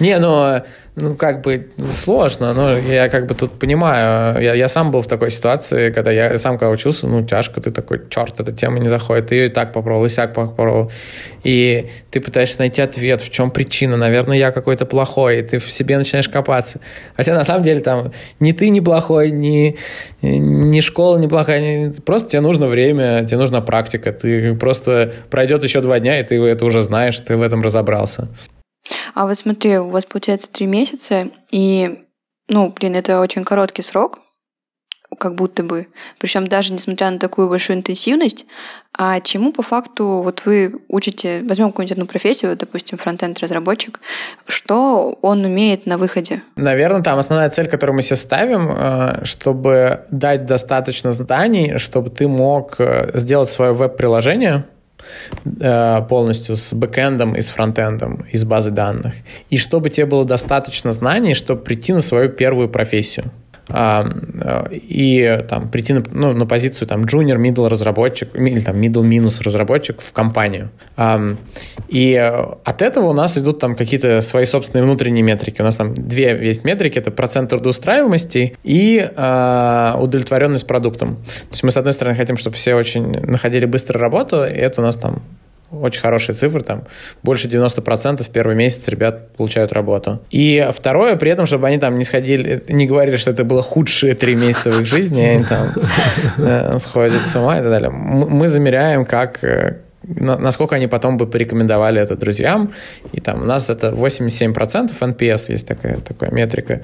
Не, 0.00 0.18
ну, 0.18 0.62
ну, 1.00 1.14
как 1.14 1.42
бы 1.42 1.68
сложно, 1.92 2.52
но 2.54 2.76
я 2.76 3.08
как 3.08 3.26
бы 3.26 3.34
тут 3.34 3.58
понимаю. 3.58 4.40
Я, 4.42 4.54
я 4.54 4.68
сам 4.68 4.90
был 4.90 5.00
в 5.00 5.06
такой 5.06 5.30
ситуации, 5.30 5.90
когда 5.90 6.10
я 6.10 6.38
сам 6.38 6.58
когда 6.58 6.70
учился, 6.70 7.06
ну, 7.06 7.24
тяжко, 7.24 7.60
ты 7.60 7.70
такой, 7.70 8.02
черт, 8.10 8.40
эта 8.40 8.52
тема 8.52 8.78
не 8.78 8.88
заходит, 8.88 9.28
ты 9.28 9.46
и 9.46 9.48
так 9.48 9.72
попробовал, 9.72 10.06
и 10.06 10.08
сяк 10.08 10.34
попробовал. 10.34 10.90
И 11.44 11.88
ты 12.10 12.20
пытаешься 12.20 12.58
найти 12.58 12.82
ответ, 12.82 13.20
в 13.20 13.30
чем 13.30 13.50
причина. 13.50 13.96
Наверное, 13.96 14.36
я 14.36 14.50
какой-то 14.50 14.86
плохой, 14.86 15.38
и 15.38 15.42
ты 15.42 15.58
в 15.58 15.70
себе 15.70 15.98
начинаешь 15.98 16.28
копаться. 16.28 16.80
Хотя 17.16 17.34
на 17.34 17.44
самом 17.44 17.62
деле 17.62 17.80
там 17.80 18.12
ни 18.40 18.52
ты 18.52 18.68
не 18.70 18.80
плохой, 18.80 19.30
ни, 19.30 19.76
ни 20.22 20.80
школа 20.80 21.16
не 21.18 21.28
плохая, 21.28 21.60
ни... 21.60 21.92
просто 22.00 22.30
тебе 22.30 22.40
нужно 22.40 22.66
время, 22.66 23.24
тебе 23.24 23.38
нужна 23.38 23.60
практика. 23.60 24.12
Ты 24.12 24.54
просто 24.54 25.12
пройдет 25.30 25.62
еще 25.62 25.80
два 25.80 26.00
дня, 26.00 26.18
и 26.18 26.24
ты 26.24 26.36
это 26.42 26.64
уже 26.64 26.82
знаешь, 26.82 27.18
ты 27.18 27.36
в 27.36 27.42
этом 27.42 27.62
разобрался. 27.62 28.28
А 29.14 29.26
вот 29.26 29.36
смотри, 29.36 29.78
у 29.78 29.88
вас 29.88 30.06
получается 30.06 30.52
три 30.52 30.66
месяца, 30.66 31.28
и, 31.50 32.04
ну, 32.48 32.72
блин, 32.78 32.94
это 32.94 33.20
очень 33.20 33.44
короткий 33.44 33.82
срок. 33.82 34.20
как 35.18 35.34
будто 35.34 35.62
бы. 35.62 35.86
Причем 36.20 36.46
даже 36.46 36.72
несмотря 36.72 37.10
на 37.10 37.18
такую 37.18 37.48
большую 37.48 37.78
интенсивность, 37.78 38.44
а 38.96 39.20
чему 39.20 39.52
по 39.52 39.62
факту 39.62 40.22
вот 40.22 40.42
вы 40.44 40.80
учите, 40.88 41.42
возьмем 41.48 41.68
какую-нибудь 41.68 41.92
одну 41.92 42.06
профессию, 42.06 42.56
допустим, 42.56 42.98
фронтенд-разработчик, 42.98 44.00
что 44.46 45.18
он 45.22 45.44
умеет 45.44 45.86
на 45.86 45.98
выходе? 45.98 46.42
Наверное, 46.56 47.02
там 47.02 47.18
основная 47.18 47.48
цель, 47.50 47.68
которую 47.68 47.96
мы 47.96 48.02
себе 48.02 48.16
ставим, 48.16 48.70
э, 48.70 49.24
чтобы 49.24 50.04
дать 50.10 50.46
достаточно 50.46 51.12
знаний, 51.12 51.78
чтобы 51.78 52.10
ты 52.10 52.28
мог 52.28 52.74
э, 52.78 53.12
сделать 53.18 53.48
свое 53.48 53.72
веб-приложение, 53.72 54.66
полностью 56.08 56.56
с 56.56 56.74
бэкэндом 56.74 57.34
и 57.34 57.40
с 57.40 57.48
фронтендом 57.48 58.26
из 58.32 58.44
базы 58.44 58.70
данных. 58.70 59.14
И 59.50 59.56
чтобы 59.58 59.90
тебе 59.90 60.06
было 60.06 60.24
достаточно 60.24 60.92
знаний, 60.92 61.34
чтобы 61.34 61.62
прийти 61.62 61.92
на 61.92 62.00
свою 62.00 62.28
первую 62.28 62.68
профессию. 62.68 63.30
А, 63.70 64.08
и 64.70 65.44
там 65.48 65.70
прийти 65.70 65.92
на, 65.92 66.02
ну, 66.10 66.32
на 66.32 66.46
позицию 66.46 66.88
там 66.88 67.04
junior, 67.04 67.36
middle 67.36 67.68
разработчик 67.68 68.34
или 68.34 68.60
там 68.60 68.76
middle 68.76 69.02
минус 69.02 69.40
разработчик 69.40 70.00
в 70.00 70.12
компанию. 70.12 70.70
И 71.88 72.14
от 72.64 72.82
этого 72.82 73.08
у 73.08 73.12
нас 73.12 73.36
идут 73.38 73.58
там 73.58 73.76
какие-то 73.76 74.20
свои 74.20 74.44
собственные 74.44 74.84
внутренние 74.84 75.22
метрики. 75.22 75.60
У 75.60 75.64
нас 75.64 75.76
там 75.76 75.94
две 75.94 76.46
есть 76.46 76.64
метрики, 76.64 76.98
это 76.98 77.10
процент 77.10 77.50
трудоустраиваемости 77.50 78.56
и 78.62 79.10
э, 79.14 79.94
удовлетворенность 79.98 80.66
продуктом. 80.66 81.16
То 81.16 81.52
есть 81.52 81.62
мы, 81.62 81.70
с 81.70 81.76
одной 81.76 81.92
стороны, 81.92 82.16
хотим, 82.16 82.36
чтобы 82.36 82.56
все 82.56 82.74
очень 82.74 83.10
находили 83.10 83.66
быстро 83.66 83.98
работу, 84.00 84.44
и 84.44 84.54
это 84.54 84.80
у 84.80 84.84
нас 84.84 84.96
там 84.96 85.22
очень 85.70 86.00
хорошие 86.00 86.34
цифры, 86.34 86.62
там 86.62 86.84
больше 87.22 87.48
90% 87.48 88.22
в 88.22 88.28
первый 88.30 88.56
месяц 88.56 88.88
ребят 88.88 89.36
получают 89.36 89.72
работу. 89.72 90.20
И 90.30 90.68
второе, 90.72 91.16
при 91.16 91.30
этом, 91.30 91.46
чтобы 91.46 91.66
они 91.66 91.78
там 91.78 91.98
не 91.98 92.04
сходили, 92.04 92.64
не 92.68 92.86
говорили, 92.86 93.16
что 93.16 93.30
это 93.30 93.44
было 93.44 93.62
худшие 93.62 94.14
три 94.14 94.34
месяца 94.34 94.70
в 94.70 94.80
их 94.80 94.86
жизни, 94.86 95.22
они 95.22 95.44
там 95.44 95.74
э, 96.38 96.78
сходят 96.78 97.26
с 97.26 97.36
ума 97.36 97.58
и 97.58 97.62
так 97.62 97.70
далее. 97.70 97.90
Мы 97.90 98.48
замеряем, 98.48 99.04
как 99.04 99.44
э, 99.44 99.78
насколько 100.08 100.76
они 100.76 100.86
потом 100.86 101.16
бы 101.16 101.26
порекомендовали 101.26 102.00
это 102.00 102.16
друзьям. 102.16 102.72
И 103.12 103.20
там 103.20 103.42
у 103.42 103.44
нас 103.44 103.70
это 103.70 103.88
87% 103.88 104.92
NPS, 105.00 105.52
есть 105.52 105.66
такая, 105.66 106.00
такая 106.00 106.30
метрика. 106.30 106.82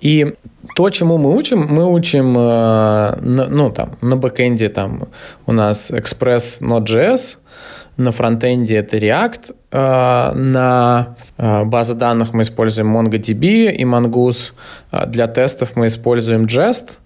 И 0.00 0.34
то, 0.74 0.90
чему 0.90 1.18
мы 1.18 1.34
учим, 1.36 1.60
мы 1.60 1.92
учим, 1.92 2.36
э, 2.38 3.16
ну, 3.20 3.70
там, 3.70 3.98
на 4.00 4.16
бэкэнде 4.16 4.68
там 4.68 5.08
у 5.46 5.52
нас 5.52 5.90
Express 5.90 6.60
Node.js, 6.60 7.38
на 7.98 8.12
фронтенде 8.12 8.76
это 8.76 8.96
React, 8.96 9.54
э, 9.72 10.32
на 10.34 11.16
э, 11.36 11.64
базы 11.64 11.94
данных 11.94 12.32
мы 12.32 12.42
используем 12.42 12.96
MongoDB 12.96 13.72
и 13.72 13.84
Mongoose, 13.84 14.52
э, 14.92 15.06
для 15.06 15.26
тестов 15.26 15.76
мы 15.76 15.86
используем 15.86 16.42
Jest, 16.44 16.98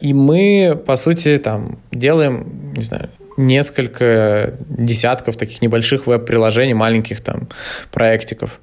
и 0.00 0.12
мы, 0.12 0.74
по 0.86 0.96
сути, 0.96 1.38
там 1.38 1.78
делаем, 1.92 2.72
не 2.74 2.82
знаю, 2.82 3.10
несколько 3.36 4.54
десятков 4.68 5.36
таких 5.36 5.62
небольших 5.62 6.08
веб-приложений, 6.08 6.74
маленьких 6.74 7.20
там 7.20 7.48
проектиков. 7.92 8.58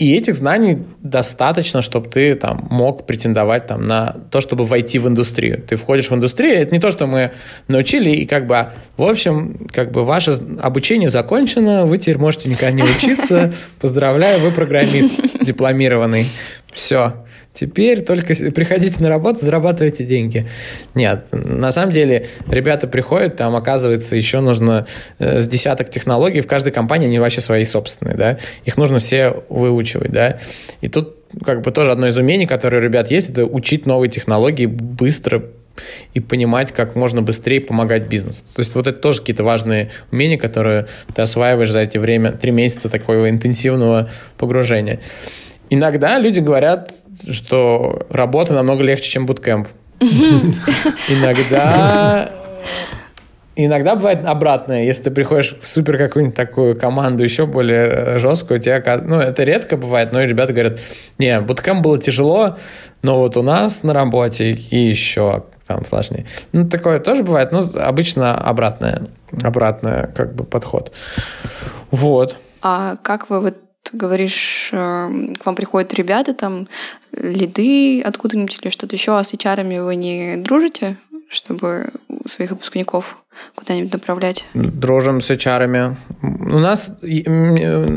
И 0.00 0.16
этих 0.16 0.34
знаний 0.34 0.78
достаточно, 1.02 1.82
чтобы 1.82 2.08
ты 2.08 2.34
там 2.34 2.66
мог 2.70 3.06
претендовать 3.06 3.66
там 3.66 3.82
на 3.82 4.16
то, 4.30 4.40
чтобы 4.40 4.64
войти 4.64 4.98
в 4.98 5.06
индустрию. 5.06 5.60
Ты 5.60 5.76
входишь 5.76 6.08
в 6.08 6.14
индустрию, 6.14 6.56
это 6.56 6.74
не 6.74 6.80
то, 6.80 6.90
что 6.90 7.06
мы 7.06 7.32
научили, 7.68 8.08
и 8.08 8.24
как 8.24 8.46
бы, 8.46 8.68
в 8.96 9.02
общем, 9.02 9.68
как 9.70 9.92
бы 9.92 10.02
ваше 10.02 10.38
обучение 10.58 11.10
закончено, 11.10 11.84
вы 11.84 11.98
теперь 11.98 12.16
можете 12.16 12.48
никогда 12.48 12.70
не 12.70 12.82
учиться. 12.82 13.52
Поздравляю, 13.80 14.40
вы 14.40 14.52
программист 14.52 15.44
дипломированный. 15.44 16.24
Все. 16.72 17.12
Теперь 17.52 18.02
только 18.02 18.34
приходите 18.52 19.02
на 19.02 19.08
работу, 19.08 19.44
зарабатывайте 19.44 20.04
деньги. 20.04 20.46
Нет, 20.94 21.26
на 21.32 21.72
самом 21.72 21.92
деле 21.92 22.26
ребята 22.48 22.86
приходят, 22.86 23.36
там 23.36 23.56
оказывается 23.56 24.14
еще 24.16 24.40
нужно 24.40 24.86
э, 25.18 25.40
с 25.40 25.48
десяток 25.48 25.90
технологий, 25.90 26.40
в 26.40 26.46
каждой 26.46 26.72
компании 26.72 27.08
они 27.08 27.18
вообще 27.18 27.40
свои 27.40 27.64
собственные, 27.64 28.16
да, 28.16 28.38
их 28.64 28.76
нужно 28.76 29.00
все 29.00 29.42
выучивать, 29.48 30.12
да, 30.12 30.38
и 30.80 30.88
тут 30.88 31.16
как 31.44 31.62
бы 31.62 31.72
тоже 31.72 31.90
одно 31.90 32.06
из 32.06 32.16
умений, 32.16 32.46
которое 32.46 32.78
у 32.78 32.80
ребят 32.80 33.10
есть, 33.10 33.30
это 33.30 33.44
учить 33.44 33.84
новые 33.84 34.10
технологии 34.10 34.66
быстро, 34.66 35.42
и 36.14 36.20
понимать, 36.20 36.72
как 36.72 36.94
можно 36.94 37.22
быстрее 37.22 37.60
помогать 37.60 38.08
бизнесу. 38.08 38.44
То 38.54 38.60
есть 38.60 38.74
вот 38.74 38.86
это 38.86 38.98
тоже 38.98 39.20
какие-то 39.20 39.44
важные 39.44 39.90
умения, 40.10 40.38
которые 40.38 40.86
ты 41.14 41.22
осваиваешь 41.22 41.70
за 41.70 41.80
эти 41.80 41.98
время, 41.98 42.32
три 42.32 42.50
месяца 42.50 42.88
такого 42.88 43.30
интенсивного 43.30 44.10
погружения. 44.36 45.00
Иногда 45.70 46.18
люди 46.18 46.40
говорят, 46.40 46.92
что 47.28 48.06
работа 48.10 48.54
намного 48.54 48.82
легче, 48.82 49.10
чем 49.10 49.26
буткемп. 49.26 49.68
Иногда 51.08 52.30
Иногда 53.56 53.94
бывает 53.94 54.24
обратное, 54.24 54.84
если 54.84 55.04
ты 55.04 55.10
приходишь 55.10 55.54
в 55.60 55.66
супер 55.66 55.98
какую-нибудь 55.98 56.36
такую 56.36 56.78
команду 56.78 57.24
еще 57.24 57.44
более 57.44 57.88
э, 57.88 58.18
жесткую, 58.18 58.60
тебя, 58.60 58.82
ну, 59.04 59.16
это 59.20 59.42
редко 59.42 59.76
бывает, 59.76 60.12
но 60.12 60.22
ребята 60.22 60.54
говорят, 60.54 60.78
не, 61.18 61.40
буткемп 61.40 61.82
было 61.82 61.98
тяжело, 61.98 62.56
но 63.02 63.18
вот 63.18 63.36
у 63.36 63.42
нас 63.42 63.82
на 63.82 63.92
работе 63.92 64.52
и 64.52 64.78
еще 64.78 65.44
там 65.66 65.84
сложнее. 65.84 66.26
Ну, 66.52 66.68
такое 66.68 67.00
тоже 67.00 67.22
бывает, 67.22 67.52
но 67.52 67.60
обычно 67.74 68.34
обратное, 68.34 69.08
обратное 69.42 70.06
как 70.06 70.34
бы 70.34 70.44
подход. 70.44 70.92
Вот. 71.90 72.36
А 72.62 72.96
как 73.02 73.28
вы 73.28 73.40
вот 73.40 73.56
говоришь, 73.92 74.70
эм, 74.72 75.36
к 75.36 75.46
вам 75.46 75.54
приходят 75.54 75.92
ребята, 75.94 76.34
там, 76.34 76.68
лиды 77.12 78.00
откуда-нибудь 78.02 78.58
или 78.62 78.70
что-то 78.70 78.96
еще, 78.96 79.16
а 79.16 79.24
с 79.24 79.34
HR 79.34 79.82
вы 79.82 79.96
не 79.96 80.36
дружите, 80.36 80.96
чтобы 81.28 81.90
своих 82.26 82.50
выпускников 82.50 83.18
куда-нибудь 83.54 83.92
направлять? 83.92 84.46
Дружим 84.54 85.20
с 85.20 85.30
HR. 85.30 85.96
У 86.22 86.58
нас 86.58 86.92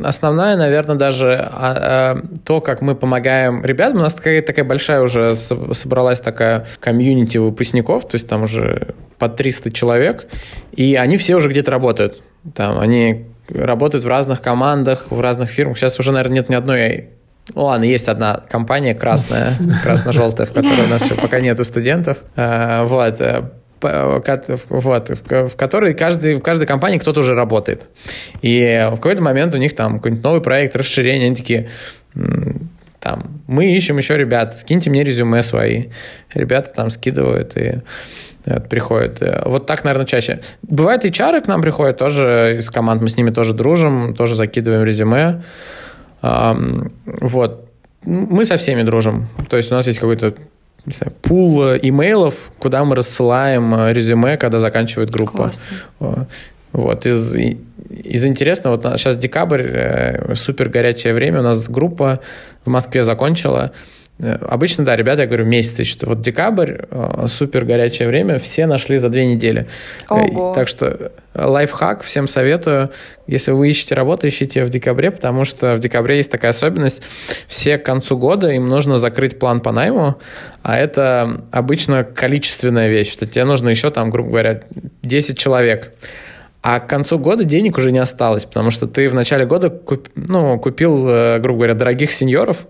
основная, 0.05 0.55
наверное, 0.55 0.95
даже 0.95 1.33
а, 1.33 2.21
а, 2.21 2.23
то, 2.45 2.61
как 2.61 2.81
мы 2.81 2.95
помогаем 2.95 3.65
ребятам. 3.65 3.99
У 3.99 4.03
нас 4.03 4.13
такая, 4.13 4.41
такая 4.41 4.65
большая 4.65 5.01
уже 5.01 5.35
собралась 5.35 6.19
такая 6.19 6.67
комьюнити 6.79 7.37
выпускников, 7.37 8.07
то 8.07 8.15
есть 8.15 8.27
там 8.27 8.43
уже 8.43 8.93
по 9.17 9.29
300 9.29 9.71
человек, 9.71 10.27
и 10.71 10.95
они 10.95 11.17
все 11.17 11.35
уже 11.35 11.49
где-то 11.49 11.71
работают. 11.71 12.21
Там 12.53 12.79
они 12.79 13.25
работают 13.49 14.05
в 14.05 14.07
разных 14.07 14.41
командах, 14.41 15.07
в 15.09 15.19
разных 15.19 15.49
фирмах. 15.49 15.77
Сейчас 15.77 15.99
уже, 15.99 16.11
наверное, 16.11 16.35
нет 16.35 16.49
ни 16.49 16.55
одной 16.55 17.09
ну 17.55 17.65
ладно, 17.65 17.83
есть 17.83 18.07
одна 18.07 18.41
компания 18.49 18.95
красная, 18.95 19.51
красно-желтая, 19.83 20.47
в 20.47 20.53
которой 20.53 20.85
у 20.85 20.89
нас 20.89 21.03
еще 21.03 21.19
пока 21.19 21.41
нету 21.41 21.65
студентов. 21.65 22.19
Э, 22.37 22.83
вот, 22.83 23.19
э, 23.19 23.43
вот, 23.81 25.09
в 25.09 25.55
которой 25.57 25.93
каждый, 25.93 26.35
в 26.35 26.41
каждой 26.41 26.65
компании 26.65 26.99
кто-то 26.99 27.19
уже 27.19 27.33
работает. 27.33 27.89
И 28.41 28.87
в 28.91 28.95
какой-то 28.95 29.21
момент 29.21 29.53
у 29.55 29.57
них 29.57 29.75
там 29.75 29.95
какой-нибудь 29.95 30.23
новый 30.23 30.41
проект, 30.41 30.75
расширение, 30.77 31.27
они 31.27 31.35
такие, 31.35 31.69
там, 33.03 33.41
мы 33.47 33.75
ищем 33.75 33.97
еще 33.97 34.15
ребят, 34.15 34.57
скиньте 34.57 34.89
мне 34.89 35.03
резюме 35.03 35.43
свои. 35.43 35.89
Ребята 36.33 36.71
там 36.73 36.89
скидывают 36.89 37.57
и 37.57 37.81
приходят. 38.69 39.21
Вот 39.45 39.65
так, 39.65 39.83
наверное, 39.83 40.05
чаще. 40.05 40.39
Бывает, 40.61 41.03
HR 41.03 41.41
к 41.41 41.47
нам 41.47 41.61
приходят 41.61 41.97
тоже 41.97 42.55
из 42.59 42.69
команд, 42.69 43.01
мы 43.01 43.09
с 43.09 43.17
ними 43.17 43.31
тоже 43.31 43.53
дружим, 43.53 44.15
тоже 44.15 44.35
закидываем 44.35 44.85
резюме. 44.85 45.43
Вот. 46.21 47.69
Мы 48.05 48.45
со 48.45 48.55
всеми 48.55 48.83
дружим. 48.83 49.27
То 49.49 49.57
есть 49.57 49.69
у 49.71 49.75
нас 49.75 49.85
есть 49.87 49.99
какой-то 49.99 50.33
знаю, 50.85 51.13
пул 51.21 51.61
имейлов, 51.75 52.51
куда 52.57 52.83
мы 52.85 52.95
рассылаем 52.95 53.89
резюме, 53.91 54.37
когда 54.37 54.59
заканчивает 54.59 55.09
группа. 55.09 55.49
Классно. 55.99 56.27
Вот, 56.73 57.05
из, 57.05 57.35
из 57.35 58.25
интересного, 58.25 58.75
вот 58.75 58.99
сейчас 58.99 59.17
декабрь, 59.17 59.61
э, 59.63 60.35
супер 60.35 60.69
горячее 60.69 61.13
время, 61.13 61.39
у 61.39 61.43
нас 61.43 61.69
группа 61.69 62.19
в 62.65 62.69
Москве 62.69 63.03
закончила, 63.03 63.71
Э, 64.19 64.35
обычно, 64.35 64.85
да, 64.85 64.95
ребята, 64.95 65.21
я 65.21 65.27
говорю, 65.27 65.45
месяц 65.45 65.85
что 65.87 66.07
Вот 66.07 66.21
декабрь, 66.21 66.77
э, 66.89 67.25
супер 67.27 67.65
горячее 67.65 68.07
время, 68.07 68.37
все 68.37 68.65
нашли 68.65 68.97
за 68.97 69.09
две 69.09 69.25
недели. 69.25 69.67
Э, 70.09 70.13
Ого. 70.13 70.53
Так 70.53 70.67
что 70.67 71.11
лайфхак, 71.33 72.03
всем 72.03 72.27
советую, 72.27 72.91
если 73.25 73.51
вы 73.51 73.69
ищете 73.69 73.95
работу, 73.95 74.27
ищите 74.27 74.59
ее 74.59 74.65
в 74.65 74.69
декабре, 74.69 75.09
потому 75.09 75.45
что 75.45 75.73
в 75.73 75.79
декабре 75.79 76.17
есть 76.17 76.29
такая 76.29 76.51
особенность, 76.51 77.01
все 77.47 77.77
к 77.79 77.85
концу 77.85 78.17
года 78.17 78.49
им 78.49 78.67
нужно 78.67 78.97
закрыть 78.97 79.39
план 79.39 79.61
по 79.61 79.71
найму, 79.71 80.19
а 80.61 80.77
это 80.77 81.41
обычно 81.51 82.03
количественная 82.03 82.89
вещь, 82.89 83.11
что 83.11 83.25
тебе 83.25 83.45
нужно 83.45 83.69
еще 83.69 83.89
там, 83.89 84.11
грубо 84.11 84.29
говоря, 84.29 84.61
10 85.01 85.37
человек. 85.37 85.91
А 86.63 86.79
к 86.79 86.89
концу 86.89 87.19
года 87.19 87.43
денег 87.43 87.77
уже 87.77 87.91
не 87.91 87.99
осталось, 87.99 88.45
потому 88.45 88.71
что 88.71 88.87
ты 88.87 89.09
в 89.09 89.13
начале 89.13 89.45
года 89.45 89.69
куп, 89.69 90.07
ну, 90.15 90.57
купил, 90.57 90.95
грубо 91.39 91.57
говоря, 91.57 91.73
дорогих 91.73 92.13
сеньоров, 92.13 92.65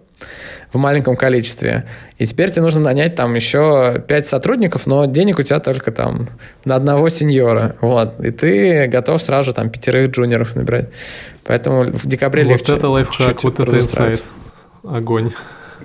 в 0.72 0.78
маленьком 0.78 1.16
количестве. 1.16 1.88
И 2.18 2.26
теперь 2.26 2.50
тебе 2.50 2.64
нужно 2.64 2.82
нанять 2.82 3.14
там 3.14 3.36
еще 3.36 4.04
пять 4.08 4.26
сотрудников, 4.26 4.88
но 4.88 5.06
денег 5.06 5.38
у 5.38 5.44
тебя 5.44 5.60
только 5.60 5.92
там 5.92 6.28
на 6.66 6.76
одного 6.76 7.10
сеньора. 7.10 7.76
Вот. 7.82 8.20
И 8.20 8.32
ты 8.32 8.88
готов 8.88 9.22
сразу 9.22 9.54
там 9.54 9.70
пятерых 9.70 10.10
джуниоров 10.10 10.56
набирать. 10.56 10.90
Поэтому 11.44 11.84
в 11.84 12.08
декабре 12.08 12.44
вот 12.44 12.50
легче. 12.50 12.72
Вот 12.72 12.78
это 12.80 12.90
лайфхак, 12.90 13.44
вот 13.44 13.60
это 13.60 13.78
инсайт. 13.78 14.24
Огонь. 14.84 15.32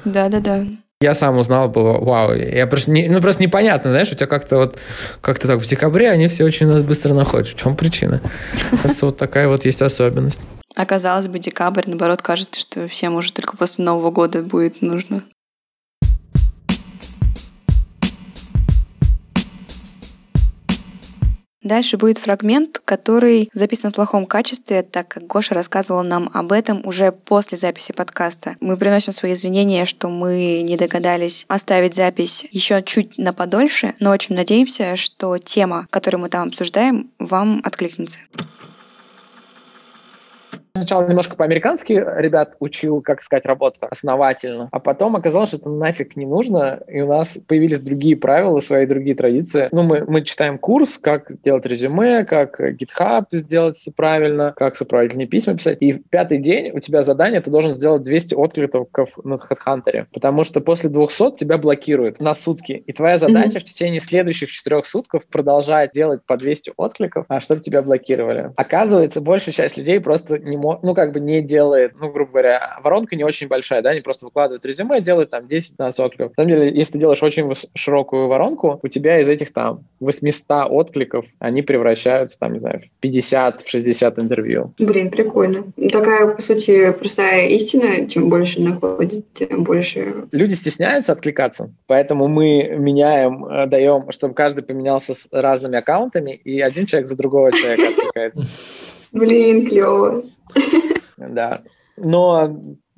Да-да-да. 0.07 0.65
Я 1.01 1.15
сам 1.15 1.39
узнал, 1.39 1.69
было 1.69 1.93
вау. 1.99 2.35
Я 2.35 2.67
просто 2.67 2.91
не, 2.91 3.09
ну 3.09 3.21
просто 3.21 3.41
непонятно, 3.41 3.91
знаешь, 3.91 4.11
у 4.11 4.17
тебя 4.17 4.27
как-то 4.27 4.57
вот 4.57 4.79
как-то 5.21 5.47
так 5.47 5.61
в 5.61 5.65
декабре 5.65 6.11
они 6.11 6.27
все 6.27 6.43
очень 6.43 6.67
у 6.67 6.73
нас 6.73 6.83
быстро 6.83 7.15
находят. 7.15 7.47
В 7.47 7.55
чем 7.55 7.77
причина? 7.77 8.21
Просто 8.83 9.07
вот 9.07 9.17
такая 9.17 9.47
вот 9.47 9.65
есть 9.65 9.81
особенность. 9.81 10.41
Оказалось 10.75 11.29
бы, 11.29 11.39
декабрь, 11.39 11.85
наоборот, 11.87 12.21
кажется, 12.23 12.61
что 12.61 12.89
всем 12.89 13.15
уже 13.15 13.33
только 13.33 13.57
после 13.57 13.85
Нового 13.85 14.11
года 14.11 14.43
будет 14.43 14.83
нужно. 14.83 15.23
Дальше 21.69 21.99
будет 21.99 22.17
фрагмент, 22.17 22.81
который 22.83 23.51
записан 23.53 23.93
в 23.93 23.95
плохом 23.95 24.25
качестве, 24.25 24.83
так 24.83 25.07
как 25.07 25.27
Гоша 25.27 25.53
рассказывала 25.53 26.01
нам 26.01 26.31
об 26.33 26.53
этом 26.53 26.81
уже 26.87 27.13
после 27.13 27.59
записи 27.59 27.93
подкаста. 27.93 28.57
Мы 28.61 28.79
приносим 28.79 29.13
свои 29.13 29.35
извинения, 29.35 29.85
что 29.85 30.09
мы 30.09 30.63
не 30.63 30.79
догадались 30.79 31.45
оставить 31.47 31.95
запись 31.95 32.47
еще 32.53 32.83
чуть 32.83 33.19
на 33.19 33.35
подольше, 33.35 33.93
но 34.01 34.13
очень 34.13 34.35
надеемся, 34.35 34.97
что 34.97 35.37
тема, 35.37 35.87
которую 35.91 36.23
мы 36.23 36.31
там 36.31 36.49
обсуждаем, 36.49 37.11
вам 37.19 37.61
откликнется 37.63 38.21
сначала 40.79 41.07
немножко 41.07 41.37
по-американски 41.37 41.93
ребят 41.93 42.55
учил, 42.61 43.01
как 43.03 43.21
искать 43.21 43.45
работу 43.45 43.79
основательно, 43.81 44.69
а 44.73 44.79
потом 44.81 45.17
оказалось, 45.17 45.51
что 45.51 45.59
это 45.59 45.69
нафиг 45.69 46.17
не 46.17 46.27
нужно, 46.27 46.81
и 46.89 47.01
у 47.01 47.09
нас 47.09 47.39
появились 47.47 47.81
другие 47.81 48.17
правила, 48.17 48.61
свои 48.61 48.87
другие 48.87 49.17
традиции. 49.17 49.69
Ну, 49.73 49.83
мы, 49.83 50.05
мы 50.07 50.23
читаем 50.23 50.59
курс, 50.59 50.99
как 50.99 51.31
делать 51.43 51.67
резюме, 51.67 52.25
как 52.25 52.61
GitHub 52.61 53.27
сделать 53.33 53.77
все 53.77 53.91
правильно, 53.93 54.55
как 54.57 54.77
сопроводительные 54.77 55.27
письма 55.27 55.57
писать, 55.57 55.79
и 55.81 55.93
в 55.93 56.09
пятый 56.09 56.39
день 56.39 56.71
у 56.73 56.81
тебя 56.81 57.03
задание, 57.03 57.41
ты 57.41 57.51
должен 57.51 57.75
сделать 57.75 58.03
200 58.03 58.35
откликов 58.35 58.89
на 59.25 59.35
HeadHunter, 59.35 60.07
потому 60.13 60.45
что 60.45 60.61
после 60.61 60.89
200 60.89 61.37
тебя 61.37 61.59
блокируют 61.59 62.21
на 62.21 62.35
сутки, 62.35 62.73
и 62.73 62.93
твоя 62.93 63.19
задача 63.19 63.59
mm-hmm. 63.59 63.61
в 63.61 63.65
течение 63.65 64.01
следующих 64.01 64.51
четырех 64.51 64.87
сутков 64.87 65.27
продолжать 65.27 65.93
делать 65.93 66.23
по 66.25 66.37
200 66.37 66.73
откликов, 66.77 67.25
а 67.29 67.41
чтобы 67.41 67.61
тебя 67.61 67.83
блокировали. 67.83 68.53
Оказывается, 68.57 69.21
большая 69.21 69.55
часть 69.55 69.77
людей 69.77 70.01
просто 70.01 70.39
не 70.39 70.57
может 70.57 70.68
ну, 70.83 70.95
как 70.95 71.13
бы 71.13 71.21
не 71.21 71.43
делает, 71.43 71.95
ну, 71.99 72.11
грубо 72.11 72.33
говоря, 72.33 72.79
воронка 72.83 73.17
не 73.17 73.25
очень 73.25 73.49
большая, 73.49 73.83
да, 73.83 73.91
они 73.91 74.01
просто 74.01 74.27
выкладывают 74.27 74.65
резюме, 74.65 75.01
делают 75.01 75.31
там 75.31 75.45
10-15 75.45 76.03
откликов. 76.03 76.37
На 76.37 76.45
самом 76.45 76.49
деле, 76.49 76.77
если 76.77 76.93
ты 76.93 76.99
делаешь 76.99 77.23
очень 77.23 77.53
широкую 77.75 78.29
воронку, 78.29 78.79
у 78.83 78.89
тебя 78.89 79.21
из 79.21 79.29
этих 79.29 79.53
там 79.53 79.85
800 80.01 80.71
откликов, 80.71 81.27
они 81.39 81.63
превращаются, 81.63 82.39
там, 82.39 82.53
не 82.53 82.59
знаю, 82.59 82.81
в 82.81 83.01
50, 83.01 83.63
в 83.63 83.69
60 83.69 84.19
интервью. 84.19 84.73
Блин, 84.79 85.11
прикольно. 85.11 85.65
Такая, 85.91 86.29
по 86.29 86.43
сути, 86.43 86.93
простая 86.93 87.49
истина, 87.49 88.09
чем 88.09 88.29
больше 88.29 88.61
находить, 88.61 89.25
тем 89.33 89.65
больше... 89.65 90.27
Люди 90.33 90.55
стесняются 90.55 91.13
откликаться, 91.13 91.71
поэтому 91.87 92.29
мы 92.29 92.77
меняем, 92.77 93.45
э, 93.45 93.67
даем, 93.67 94.11
чтобы 94.11 94.35
каждый 94.35 94.63
поменялся 94.63 95.15
с 95.15 95.29
разными 95.31 95.79
аккаунтами, 95.79 96.33
и 96.33 96.61
один 96.61 96.87
человек 96.87 97.09
за 97.09 97.17
другого 97.17 97.53
человека 97.53 97.89
откликается. 97.89 98.47
Блин, 99.13 99.67
клево. 99.67 100.25
Да. 101.17 101.63
Но 101.97 102.55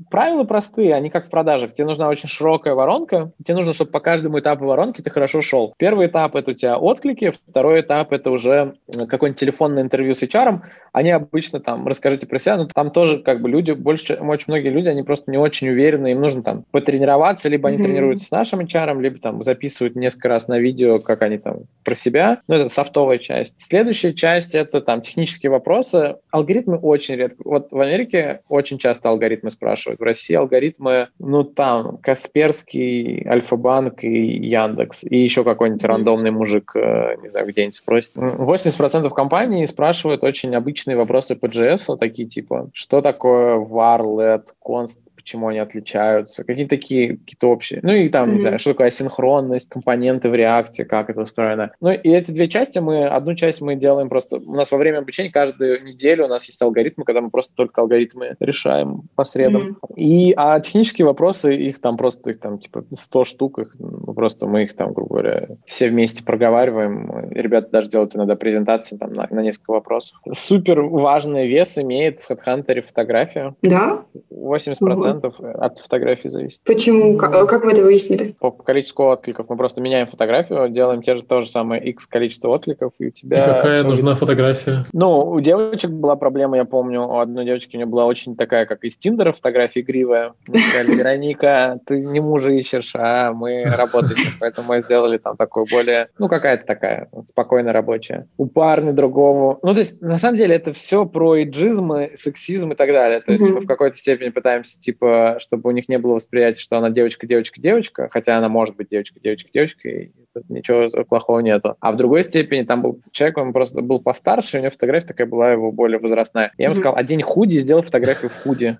правила 0.08 0.44
простые, 0.44 0.94
они 0.94 1.10
как 1.10 1.26
в 1.26 1.30
продажах. 1.30 1.74
Тебе 1.74 1.86
нужна 1.86 2.08
очень 2.08 2.28
широкая 2.28 2.74
воронка. 2.74 3.32
Тебе 3.44 3.56
нужно, 3.56 3.72
чтобы 3.72 3.90
по 3.90 4.00
каждому 4.00 4.38
этапу 4.38 4.64
воронки 4.64 5.02
ты 5.02 5.10
хорошо 5.10 5.42
шел. 5.42 5.74
Первый 5.78 6.06
этап– 6.06 6.34
это 6.36 6.52
у 6.52 6.54
тебя 6.54 6.78
отклики, 6.78 7.32
второй 7.48 7.80
этап– 7.80 8.12
это 8.14 8.30
уже 8.30 8.74
какое-нибудь 9.08 9.40
телефонное 9.40 9.82
интервью 9.82 10.14
с 10.14 10.22
HR. 10.22 10.60
Они 10.92 11.10
обычно 11.10 11.60
там, 11.60 11.86
расскажите 11.86 12.26
про 12.26 12.38
себя, 12.38 12.56
но 12.56 12.66
там 12.66 12.90
тоже 12.90 13.18
как 13.18 13.40
бы 13.40 13.48
люди, 13.48 13.72
больше, 13.72 14.14
очень 14.14 14.46
многие 14.48 14.70
люди, 14.70 14.88
они 14.88 15.02
просто 15.02 15.30
не 15.30 15.38
очень 15.38 15.68
уверены, 15.68 16.12
им 16.12 16.20
нужно 16.20 16.42
там 16.42 16.64
потренироваться, 16.70 17.48
либо 17.48 17.68
они 17.68 17.78
mm-hmm. 17.78 17.82
тренируются 17.82 18.26
с 18.26 18.30
нашим 18.30 18.60
HR, 18.60 19.00
либо 19.00 19.18
там 19.18 19.42
записывают 19.42 19.96
несколько 19.96 20.28
раз 20.28 20.48
на 20.48 20.58
видео, 20.58 20.98
как 20.98 21.22
они 21.22 21.38
там 21.38 21.60
про 21.84 21.94
себя. 21.94 22.40
Ну, 22.48 22.56
это 22.56 22.68
софтовая 22.68 23.18
часть. 23.18 23.54
Следующая 23.58 24.14
часть– 24.14 24.54
это 24.56 24.80
там 24.80 25.02
технические 25.02 25.50
вопросы. 25.50 26.16
Алгоритмы 26.30 26.76
очень 26.78 27.16
редко. 27.16 27.42
Вот 27.44 27.70
в 27.70 27.80
Америке 27.80 28.40
очень 28.48 28.78
часто 28.78 29.08
алгоритмы 29.08 29.50
спрашивают 29.50 29.89
спрашивают. 29.90 30.00
В 30.00 30.02
России 30.02 30.34
алгоритмы, 30.34 31.08
ну 31.18 31.44
там, 31.44 31.98
Касперский, 31.98 33.26
Альфа-банк 33.26 34.04
и 34.04 34.48
Яндекс. 34.48 35.04
И 35.04 35.18
еще 35.18 35.44
какой-нибудь 35.44 35.84
рандомный 35.84 36.30
мужик, 36.30 36.72
э, 36.74 37.16
не 37.22 37.30
знаю, 37.30 37.46
где-нибудь 37.46 37.74
спросит. 37.74 38.16
80% 38.16 39.08
компаний 39.10 39.66
спрашивают 39.66 40.24
очень 40.24 40.54
обычные 40.54 40.96
вопросы 40.96 41.36
по 41.36 41.46
JS, 41.46 41.96
такие 41.98 42.28
типа, 42.28 42.70
что 42.72 43.00
такое 43.00 43.56
let, 43.56 44.44
const, 44.64 44.98
почему 45.30 45.48
они 45.48 45.60
отличаются, 45.60 46.42
какие 46.42 46.66
такие 46.66 47.16
какие-то 47.18 47.48
общие. 47.48 47.80
Ну 47.84 47.92
и 47.92 48.08
там, 48.08 48.28
mm-hmm. 48.28 48.32
не 48.32 48.40
знаю, 48.40 48.58
что 48.58 48.70
такое 48.70 48.88
асинхронность, 48.88 49.68
компоненты 49.68 50.28
в 50.28 50.34
реакте, 50.34 50.84
как 50.84 51.08
это 51.08 51.20
устроено. 51.20 51.70
Ну 51.80 51.90
и 51.90 52.10
эти 52.10 52.32
две 52.32 52.48
части 52.48 52.80
мы, 52.80 53.06
одну 53.06 53.36
часть 53.36 53.60
мы 53.60 53.76
делаем 53.76 54.08
просто, 54.08 54.38
у 54.38 54.54
нас 54.54 54.72
во 54.72 54.78
время 54.78 54.98
обучения 54.98 55.30
каждую 55.30 55.84
неделю 55.84 56.24
у 56.24 56.28
нас 56.28 56.46
есть 56.46 56.60
алгоритмы, 56.62 57.04
когда 57.04 57.20
мы 57.20 57.30
просто 57.30 57.54
только 57.54 57.80
алгоритмы 57.80 58.34
решаем 58.40 59.02
по 59.14 59.22
средам. 59.22 59.78
Mm-hmm. 59.80 59.94
И, 59.96 60.34
а 60.36 60.58
технические 60.58 61.06
вопросы, 61.06 61.54
их 61.54 61.80
там 61.80 61.96
просто, 61.96 62.30
их 62.30 62.40
там 62.40 62.58
типа 62.58 62.84
100 62.92 63.24
штук, 63.24 63.60
их, 63.60 63.76
ну, 63.78 64.12
просто 64.12 64.46
мы 64.46 64.64
их 64.64 64.74
там, 64.74 64.92
грубо 64.92 65.10
говоря, 65.10 65.48
все 65.64 65.90
вместе 65.90 66.24
проговариваем. 66.24 67.30
Ребята 67.30 67.70
даже 67.70 67.88
делают 67.88 68.16
иногда 68.16 68.34
презентации 68.34 68.96
там 68.96 69.12
на, 69.12 69.28
на 69.30 69.40
несколько 69.40 69.70
вопросов. 69.70 70.18
Супер 70.32 70.80
важный 70.80 71.46
вес 71.46 71.78
имеет 71.78 72.18
в 72.18 72.30
HeadHunter 72.30 72.82
фотография. 72.82 73.54
Да? 73.62 74.02
80% 74.32 74.74
процентов 74.80 75.19
от 75.24 75.78
фотографии 75.78 76.28
зависит. 76.28 76.62
Почему? 76.64 77.16
Как, 77.16 77.48
как 77.48 77.64
вы 77.64 77.72
это 77.72 77.82
выяснили? 77.82 78.34
По 78.38 78.50
количеству 78.50 79.04
откликов. 79.06 79.48
Мы 79.48 79.56
просто 79.56 79.80
меняем 79.80 80.06
фотографию, 80.06 80.68
делаем 80.68 81.02
те 81.02 81.16
же 81.16 81.22
то 81.22 81.40
же 81.40 81.48
самое 81.48 81.82
X 81.82 82.06
количество 82.06 82.48
откликов, 82.48 82.92
и 82.98 83.06
у 83.06 83.10
тебя... 83.10 83.42
И 83.42 83.44
какая 83.44 83.84
нужна 83.84 84.14
фотография? 84.14 84.84
Ну, 84.92 85.30
у 85.30 85.40
девочек 85.40 85.90
была 85.90 86.16
проблема, 86.16 86.56
я 86.56 86.64
помню, 86.64 87.02
у 87.02 87.18
одной 87.18 87.44
девочки 87.44 87.76
у 87.76 87.78
нее 87.78 87.86
была 87.86 88.06
очень 88.06 88.36
такая, 88.36 88.66
как 88.66 88.84
из 88.84 88.96
Тиндера 88.96 89.32
фотография 89.32 89.80
игривая. 89.80 90.32
сказали, 90.70 90.96
Вероника, 90.96 91.80
ты 91.86 92.00
не 92.00 92.20
мужа 92.20 92.50
ищешь, 92.50 92.92
а 92.94 93.32
мы 93.32 93.64
работаем. 93.64 94.16
Поэтому 94.38 94.68
мы 94.68 94.80
сделали 94.80 95.18
там 95.18 95.36
такую 95.36 95.66
более, 95.70 96.08
ну, 96.18 96.28
какая-то 96.28 96.66
такая 96.66 97.08
спокойно 97.26 97.72
рабочая. 97.72 98.26
У 98.36 98.46
парня 98.46 98.92
другого... 98.92 99.58
Ну, 99.62 99.74
то 99.74 99.80
есть, 99.80 100.00
на 100.00 100.18
самом 100.18 100.36
деле, 100.36 100.54
это 100.54 100.72
все 100.72 101.06
про 101.06 101.42
иджизм, 101.42 101.92
сексизм 102.14 102.72
и 102.72 102.74
так 102.74 102.88
далее. 102.90 103.20
То 103.20 103.32
есть, 103.32 103.44
mm-hmm. 103.44 103.52
мы 103.52 103.60
в 103.60 103.66
какой-то 103.66 103.96
степени 103.96 104.30
пытаемся, 104.30 104.80
типа, 104.80 104.99
типа, 105.00 105.36
чтобы 105.38 105.68
у 105.68 105.72
них 105.72 105.88
не 105.88 105.98
было 105.98 106.14
восприятия, 106.14 106.60
что 106.60 106.78
она 106.78 106.90
девочка, 106.90 107.26
девочка, 107.26 107.60
девочка, 107.60 108.08
хотя 108.10 108.36
она 108.36 108.48
может 108.48 108.76
быть 108.76 108.88
девочка, 108.90 109.18
девочка, 109.20 109.50
девочка, 109.52 109.88
и 109.88 110.10
тут 110.32 110.48
ничего 110.48 110.88
плохого 111.04 111.40
нету. 111.40 111.76
А 111.80 111.92
в 111.92 111.96
другой 111.96 112.22
степени 112.22 112.62
там 112.62 112.82
был 112.82 113.00
человек, 113.10 113.38
он 113.38 113.52
просто 113.52 113.80
был 113.80 114.00
постарше, 114.00 114.58
у 114.58 114.60
него 114.60 114.70
фотография 114.70 115.08
такая 115.08 115.26
была 115.26 115.52
его 115.52 115.72
более 115.72 115.98
возрастная. 115.98 116.52
Я 116.58 116.66
ему 116.66 116.74
сказал, 116.74 116.96
одень 116.96 117.22
худи, 117.22 117.56
сделай 117.56 117.82
фотографию 117.82 118.30
в 118.30 118.42
худи. 118.42 118.78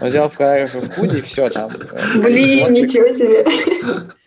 Он 0.00 0.10
сделал 0.10 0.28
фотографию 0.28 0.82
в 0.82 0.94
худи, 0.94 1.18
и 1.18 1.22
все 1.22 1.48
там. 1.50 1.70
Блин, 2.16 2.72
ничего 2.72 3.08
себе. 3.08 3.44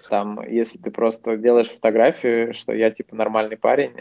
Там, 0.10 0.40
если 0.50 0.78
ты 0.78 0.92
просто 0.92 1.38
делаешь 1.38 1.70
фотографию, 1.70 2.54
что 2.54 2.74
я 2.74 2.92
типа 2.92 3.16
нормальный 3.16 3.58
парень, 3.58 3.92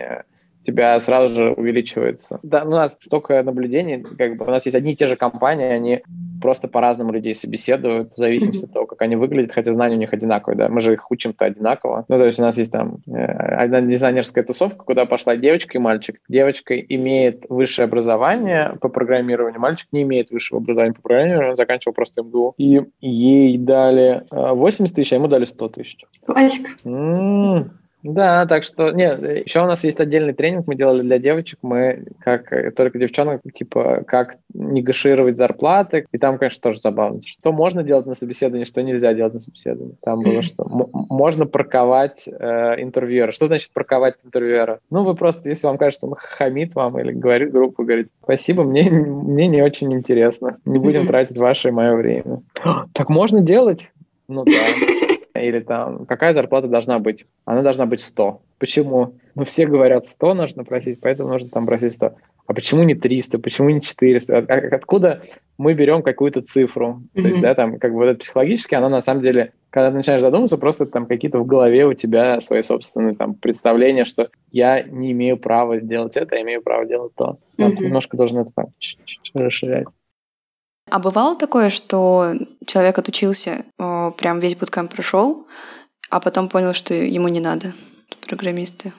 тебя 0.65 0.99
сразу 1.01 1.35
же 1.35 1.51
увеличивается. 1.53 2.39
Да, 2.43 2.65
у 2.65 2.71
нас 2.71 2.97
столько 3.01 3.43
наблюдений, 3.43 4.05
как 4.17 4.37
бы 4.37 4.45
у 4.45 4.51
нас 4.51 4.65
есть 4.65 4.77
одни 4.77 4.93
и 4.93 4.97
те 4.97 5.07
же 5.07 5.17
компании, 5.17 5.67
они 5.67 6.03
просто 6.43 6.69
по-разному 6.69 7.13
людей 7.13 7.35
собеседуют, 7.35 8.13
в 8.13 8.17
зависимости 8.17 8.67
от 8.67 8.73
того, 8.73 8.87
как 8.87 9.01
они 9.01 9.17
выглядят, 9.17 9.53
хотя 9.53 9.73
знания 9.73 9.97
у 9.97 9.99
них 9.99 10.13
одинаковые, 10.13 10.59
да, 10.59 10.69
мы 10.69 10.81
же 10.81 10.93
их 10.93 11.11
учим-то 11.11 11.45
одинаково. 11.45 12.05
Ну, 12.09 12.19
то 12.19 12.27
есть 12.27 12.39
у 12.39 12.43
нас 12.43 12.59
есть 12.59 12.73
там 12.73 12.99
э, 13.07 13.25
одна 13.25 13.81
дизайнерская 13.81 14.45
тусовка, 14.45 14.85
куда 14.85 15.07
пошла 15.07 15.37
девочка 15.37 15.79
и 15.79 15.81
мальчик. 15.81 16.21
Девочка 16.29 16.79
имеет 16.79 17.45
высшее 17.49 17.85
образование 17.85 18.77
по 18.81 18.89
программированию, 18.89 19.61
мальчик 19.61 19.89
не 19.93 20.03
имеет 20.03 20.31
высшего 20.31 20.61
образования 20.61 20.95
по 20.95 21.03
программированию, 21.03 21.51
он 21.51 21.57
заканчивал 21.57 21.95
просто 21.95 22.23
МГУ. 22.23 22.55
И 22.59 22.83
ей 23.01 23.57
дали 23.57 24.25
80 24.31 24.91
э, 24.91 24.95
тысяч, 24.95 25.13
а 25.13 25.17
ему 25.17 25.29
дали 25.29 25.45
100 25.45 25.69
тысяч. 25.69 26.05
Классика. 26.27 26.71
Да, 28.03 28.47
так 28.47 28.65
что, 28.65 28.91
нет, 28.91 29.23
еще 29.47 29.63
у 29.63 29.67
нас 29.67 29.85
есть 29.85 30.01
отдельный 30.01 30.33
тренинг, 30.33 30.67
мы 30.67 30.75
делали 30.75 31.03
для 31.03 31.19
девочек, 31.19 31.61
мы 31.63 32.05
как 32.19 32.53
э, 32.53 32.73
только 32.73 32.99
девчонок, 32.99 33.43
типа, 33.55 34.03
как 34.07 34.37
негашировать 34.53 35.37
зарплаты, 35.37 36.07
и 36.11 36.19
там, 36.19 36.39
конечно, 36.39 36.61
тоже 36.61 36.81
забавно, 36.81 37.21
что 37.25 37.53
можно 37.53 37.85
делать 37.85 38.07
на 38.07 38.15
собеседовании, 38.15 38.65
что 38.65 38.83
нельзя 38.83 39.15
делать 39.15 39.35
на 39.35 39.41
собеседовании. 39.41 39.95
Там 40.03 40.23
было, 40.23 40.43
что 40.43 40.65
можно 40.67 41.47
парковать 41.47 42.27
э, 42.27 42.83
интервьюера. 42.83 43.31
Что 43.31 43.47
значит 43.47 43.73
парковать 43.73 44.17
интервьюера? 44.25 44.81
Ну, 44.91 45.05
вы 45.05 45.15
просто, 45.15 45.49
если 45.49 45.69
вам 45.69 45.79
кажется, 45.79 46.07
он 46.07 46.15
хамит 46.17 46.75
вам 46.75 46.99
или 46.99 47.13
говорит 47.13 47.53
группу, 47.53 47.85
говорит, 47.85 48.09
спасибо, 48.25 48.65
мне, 48.65 48.91
мне 48.91 49.47
не 49.47 49.63
очень 49.63 49.93
интересно, 49.95 50.59
не 50.65 50.81
будем 50.81 51.07
тратить 51.07 51.39
ваше 51.39 51.69
и 51.69 51.73
мое 51.73 51.95
время. 51.95 52.43
Так 52.95 53.09
можно 53.09 53.41
делать? 53.41 53.91
Ну 54.29 54.45
да 54.45 54.53
или 55.43 55.61
там 55.61 56.07
какая 56.07 56.33
зарплата 56.33 56.69
должна 56.69 56.99
быть? 56.99 57.27
Она 57.45 57.63
должна 57.63 57.87
быть 57.87 58.01
100. 58.01 58.41
Почему? 58.59 59.15
Ну, 59.35 59.45
все 59.45 59.67
говорят 59.67 60.07
100 60.07 60.35
нужно 60.35 60.65
просить, 60.65 61.01
поэтому 61.01 61.31
нужно 61.31 61.49
там 61.49 61.67
просить 61.67 61.93
100. 61.93 62.13
а 62.47 62.55
почему 62.55 62.83
не 62.83 62.95
300, 62.95 63.39
почему 63.39 63.71
не 63.71 63.81
400? 63.81 64.37
От, 64.37 64.51
откуда 64.51 65.23
мы 65.59 65.75
берем 65.75 66.03
какую-то 66.03 66.43
цифру? 66.43 67.03
Mm-hmm. 67.15 67.23
То 67.23 67.29
есть, 67.29 67.41
да, 67.41 67.55
там, 67.55 67.79
как 67.79 67.93
бы 67.93 67.99
вот 67.99 68.07
это 68.07 68.19
психологически, 68.19 68.75
оно 68.75 68.89
на 68.89 69.01
самом 69.01 69.23
деле, 69.23 69.53
когда 69.71 69.91
ты 69.91 69.97
начинаешь 69.97 70.23
задумываться, 70.23 70.59
просто 70.59 70.87
там 70.87 71.07
какие-то 71.07 71.39
в 71.39 71.47
голове 71.47 71.87
у 71.87 71.95
тебя 71.95 72.41
свои 72.41 72.63
собственные 72.63 73.15
там 73.15 73.35
представления, 73.35 74.05
что 74.05 74.29
я 74.51 74.83
не 74.83 75.13
имею 75.13 75.37
права 75.37 75.81
делать 75.81 76.17
это, 76.17 76.37
я 76.37 76.43
имею 76.43 76.63
право 76.63 76.85
делать 76.85 77.13
то. 77.15 77.39
Mm-hmm. 77.59 77.77
Ты 77.77 77.85
немножко 77.85 78.17
должен 78.17 78.41
это 78.41 78.51
так 78.55 78.67
расширять. 79.35 79.87
А 80.91 80.99
бывало 80.99 81.37
такое, 81.37 81.71
что 81.71 82.33
человек 82.67 82.99
отучился, 82.99 83.65
прям 83.77 84.41
весь 84.41 84.57
буткамп 84.57 84.93
прошел, 84.93 85.47
а 86.11 86.21
потом 86.21 86.49
понял, 86.49 86.75
что 86.75 86.93
ему 86.95 87.29
не 87.29 87.41
надо 87.41 87.73
программисты? 88.27 88.93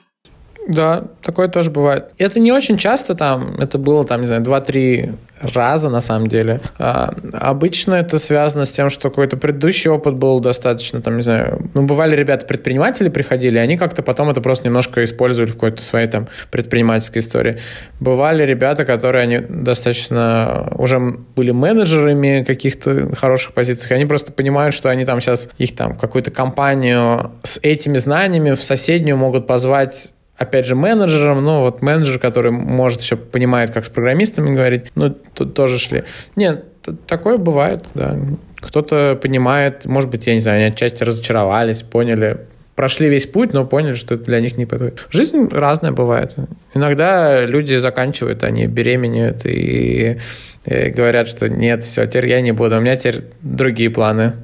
Да, 0.66 1.04
такое 1.22 1.48
тоже 1.48 1.70
бывает. 1.70 2.10
Это 2.16 2.40
не 2.40 2.50
очень 2.50 2.78
часто 2.78 3.14
там, 3.14 3.56
это 3.58 3.76
было 3.78 4.04
там, 4.04 4.22
не 4.22 4.26
знаю, 4.26 4.42
2-3 4.42 5.14
раза 5.52 5.90
на 5.90 6.00
самом 6.00 6.28
деле. 6.28 6.60
А, 6.78 7.14
обычно 7.32 7.94
это 7.94 8.18
связано 8.18 8.64
с 8.64 8.70
тем, 8.70 8.88
что 8.88 9.10
какой-то 9.10 9.36
предыдущий 9.36 9.90
опыт 9.90 10.14
был 10.14 10.40
достаточно, 10.40 11.02
там, 11.02 11.16
не 11.16 11.22
знаю, 11.22 11.70
ну, 11.74 11.84
бывали 11.84 12.16
ребята-предприниматели 12.16 13.10
приходили, 13.10 13.58
они 13.58 13.76
как-то 13.76 14.02
потом 14.02 14.30
это 14.30 14.40
просто 14.40 14.66
немножко 14.66 15.04
использовали 15.04 15.50
в 15.50 15.54
какой-то 15.54 15.82
своей 15.82 16.08
там 16.08 16.28
предпринимательской 16.50 17.18
истории. 17.18 17.58
Бывали 18.00 18.44
ребята, 18.44 18.86
которые 18.86 19.22
они 19.24 19.38
достаточно 19.40 20.72
уже 20.78 20.98
были 21.36 21.50
менеджерами 21.50 22.42
каких-то 22.42 23.14
хороших 23.14 23.52
позиций, 23.52 23.94
они 23.94 24.06
просто 24.06 24.32
понимают, 24.32 24.74
что 24.74 24.88
они 24.88 25.04
там 25.04 25.20
сейчас 25.20 25.50
их 25.58 25.76
там 25.76 25.96
какую-то 25.96 26.30
компанию 26.30 27.32
с 27.42 27.58
этими 27.62 27.98
знаниями 27.98 28.52
в 28.52 28.62
соседнюю 28.62 29.18
могут 29.18 29.46
позвать 29.46 30.14
опять 30.44 30.66
же, 30.66 30.74
менеджером, 30.74 31.44
ну, 31.44 31.60
вот 31.60 31.82
менеджер, 31.82 32.18
который, 32.18 32.52
может, 32.52 33.00
еще 33.00 33.16
понимает, 33.16 33.70
как 33.70 33.84
с 33.84 33.88
программистами 33.88 34.54
говорить, 34.54 34.92
ну, 34.94 35.10
тут 35.10 35.54
тоже 35.54 35.78
шли. 35.78 36.04
Нет, 36.36 36.64
такое 37.06 37.38
бывает, 37.38 37.84
да. 37.94 38.16
Кто-то 38.60 39.18
понимает, 39.20 39.84
может 39.84 40.10
быть, 40.10 40.26
я 40.26 40.34
не 40.34 40.40
знаю, 40.40 40.58
они 40.58 40.66
отчасти 40.66 41.02
разочаровались, 41.02 41.82
поняли, 41.82 42.46
прошли 42.74 43.08
весь 43.08 43.26
путь, 43.26 43.52
но 43.52 43.66
поняли, 43.66 43.94
что 43.94 44.14
это 44.14 44.24
для 44.24 44.40
них 44.40 44.56
не 44.56 44.66
подходит. 44.66 45.06
Жизнь 45.10 45.48
разная 45.50 45.92
бывает. 45.92 46.34
Иногда 46.74 47.44
люди 47.44 47.76
заканчивают, 47.76 48.44
они 48.44 48.66
беременеют 48.66 49.44
и 49.44 50.18
и 50.66 50.90
говорят, 50.90 51.28
что 51.28 51.48
нет, 51.48 51.84
все, 51.84 52.06
теперь 52.06 52.28
я 52.28 52.40
не 52.40 52.52
буду, 52.52 52.76
у 52.76 52.80
меня 52.80 52.96
теперь 52.96 53.24
другие 53.42 53.90
планы. 53.90 54.34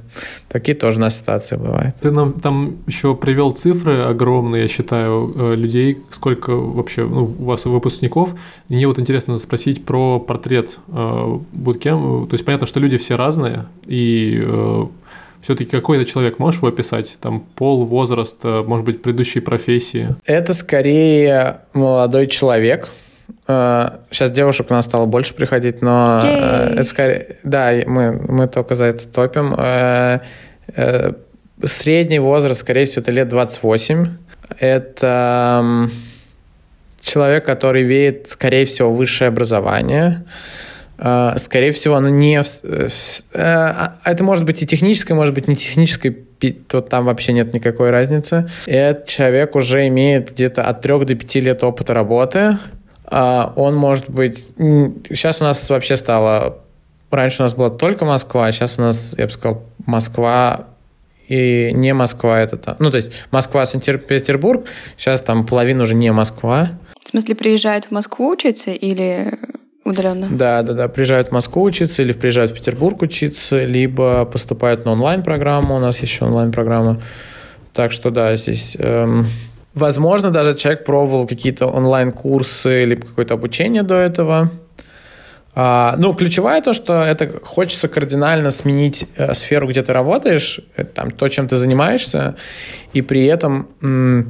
Такие 0.49 0.77
тоже 0.77 0.97
у 0.97 1.01
нас 1.01 1.17
ситуации 1.17 1.55
бывают. 1.55 1.95
Ты 1.95 2.11
нам 2.11 2.33
там 2.33 2.77
еще 2.85 3.15
привел 3.15 3.51
цифры 3.51 4.01
огромные, 4.01 4.63
я 4.63 4.67
считаю, 4.67 5.33
э, 5.35 5.55
людей, 5.55 5.97
сколько 6.09 6.51
вообще 6.51 7.05
ну, 7.05 7.23
у 7.23 7.45
вас 7.45 7.65
выпускников. 7.65 8.35
Мне 8.69 8.87
вот 8.87 8.99
интересно 8.99 9.37
спросить 9.39 9.85
про 9.85 10.19
портрет 10.19 10.77
э. 10.87 11.39
То 11.53 12.27
есть 12.31 12.45
понятно, 12.45 12.67
что 12.67 12.79
люди 12.79 12.97
все 12.97 13.15
разные, 13.15 13.65
и 13.87 14.41
э, 14.43 14.85
все-таки 15.41 15.71
какой 15.71 15.97
это 15.97 16.09
человек, 16.09 16.39
можешь 16.39 16.59
его 16.59 16.67
описать? 16.67 17.17
Там 17.19 17.43
пол, 17.55 17.83
возраст, 17.85 18.37
э, 18.43 18.63
может 18.63 18.85
быть, 18.85 19.01
предыдущие 19.01 19.41
профессии? 19.41 20.15
Это 20.25 20.53
скорее 20.53 21.61
молодой 21.73 22.27
человек, 22.27 22.89
Сейчас 23.47 24.29
э, 24.29 24.33
девушек 24.33 24.67
у 24.69 24.73
нас 24.73 24.85
стало 24.85 25.05
больше 25.05 25.33
приходить, 25.33 25.81
но 25.81 26.21
э, 26.23 26.73
это 26.73 26.83
скорее... 26.83 27.37
Да, 27.43 27.71
мы, 27.85 28.11
мы 28.11 28.47
только 28.47 28.75
за 28.75 28.85
это 28.85 29.07
топим. 29.07 29.55
Э, 29.57 30.19
средний 31.63 32.19
возраст, 32.19 32.61
скорее 32.61 32.85
всего, 32.85 33.01
это 33.01 33.11
лет 33.11 33.27
28. 33.27 34.07
Это 34.59 35.89
человек, 37.01 37.45
который 37.45 37.83
имеет, 37.83 38.27
скорее 38.27 38.65
всего, 38.65 38.93
высшее 38.93 39.29
образование. 39.29 40.23
Скорее 41.37 41.71
всего, 41.71 41.95
оно 41.95 42.09
не... 42.09 42.39
А, 43.33 43.95
это 44.03 44.23
может 44.23 44.45
быть 44.45 44.61
и 44.61 44.67
техническое, 44.67 45.15
может 45.15 45.33
быть 45.33 45.47
не 45.47 45.55
техническое, 45.55 46.15
то 46.67 46.81
там 46.81 47.05
вообще 47.05 47.33
нет 47.33 47.55
никакой 47.55 47.89
разницы. 47.89 48.51
Этот 48.67 49.07
человек 49.07 49.55
уже 49.55 49.87
имеет 49.87 50.31
где-то 50.31 50.63
от 50.63 50.81
3 50.81 51.05
до 51.05 51.15
5 51.15 51.35
лет 51.35 51.63
опыта 51.63 51.95
работы. 51.95 52.59
А, 53.11 53.51
он 53.57 53.75
может 53.75 54.09
быть... 54.09 54.47
Сейчас 55.09 55.41
у 55.41 55.43
нас 55.43 55.69
вообще 55.69 55.97
стало... 55.97 56.59
Раньше 57.11 57.41
у 57.41 57.43
нас 57.43 57.53
была 57.53 57.69
только 57.69 58.05
Москва, 58.05 58.47
а 58.47 58.51
сейчас 58.53 58.79
у 58.79 58.81
нас, 58.81 59.15
я 59.17 59.25
бы 59.25 59.31
сказал, 59.31 59.63
Москва 59.85 60.67
и 61.27 61.71
не 61.73 61.93
Москва 61.93 62.39
это 62.39 62.55
там. 62.55 62.77
Ну, 62.79 62.89
то 62.89 62.97
есть 62.97 63.11
Москва, 63.31 63.65
Санкт-Петербург, 63.65 64.65
сейчас 64.97 65.21
там 65.21 65.45
половина 65.45 65.83
уже 65.83 65.93
не 65.93 66.09
Москва. 66.11 66.71
В 67.03 67.07
смысле, 67.09 67.35
приезжают 67.35 67.85
в 67.85 67.91
Москву 67.91 68.29
учиться 68.29 68.71
или 68.71 69.33
удаленно? 69.83 70.27
Да, 70.31 70.63
да, 70.63 70.73
да, 70.73 70.87
приезжают 70.87 71.29
в 71.29 71.31
Москву 71.31 71.63
учиться 71.63 72.01
или 72.01 72.13
приезжают 72.13 72.51
в 72.51 72.53
Петербург 72.53 73.01
учиться, 73.01 73.63
либо 73.63 74.23
поступают 74.23 74.85
на 74.85 74.93
онлайн-программу, 74.93 75.75
у 75.75 75.79
нас 75.79 76.01
еще 76.01 76.25
онлайн-программа. 76.25 77.01
Так 77.73 77.91
что 77.91 78.09
да, 78.09 78.35
здесь... 78.35 78.77
Эм, 78.79 79.27
Возможно, 79.73 80.31
даже 80.31 80.53
человек 80.55 80.83
пробовал 80.83 81.27
какие-то 81.27 81.67
онлайн-курсы 81.67 82.81
или 82.81 82.95
какое-то 82.95 83.35
обучение 83.35 83.83
до 83.83 83.95
этого. 83.95 84.51
А, 85.53 85.95
ну, 85.97 86.13
ключевое 86.13 86.61
то, 86.61 86.73
что 86.73 87.01
это 87.01 87.29
хочется 87.43 87.87
кардинально 87.87 88.51
сменить 88.51 89.05
э, 89.17 89.33
сферу, 89.33 89.67
где 89.67 89.83
ты 89.83 89.91
работаешь, 89.91 90.61
э, 90.77 90.85
там, 90.85 91.11
то, 91.11 91.27
чем 91.27 91.47
ты 91.47 91.57
занимаешься, 91.57 92.35
и 92.93 93.01
при 93.01 93.25
этом, 93.25 93.67
э, 93.81 94.23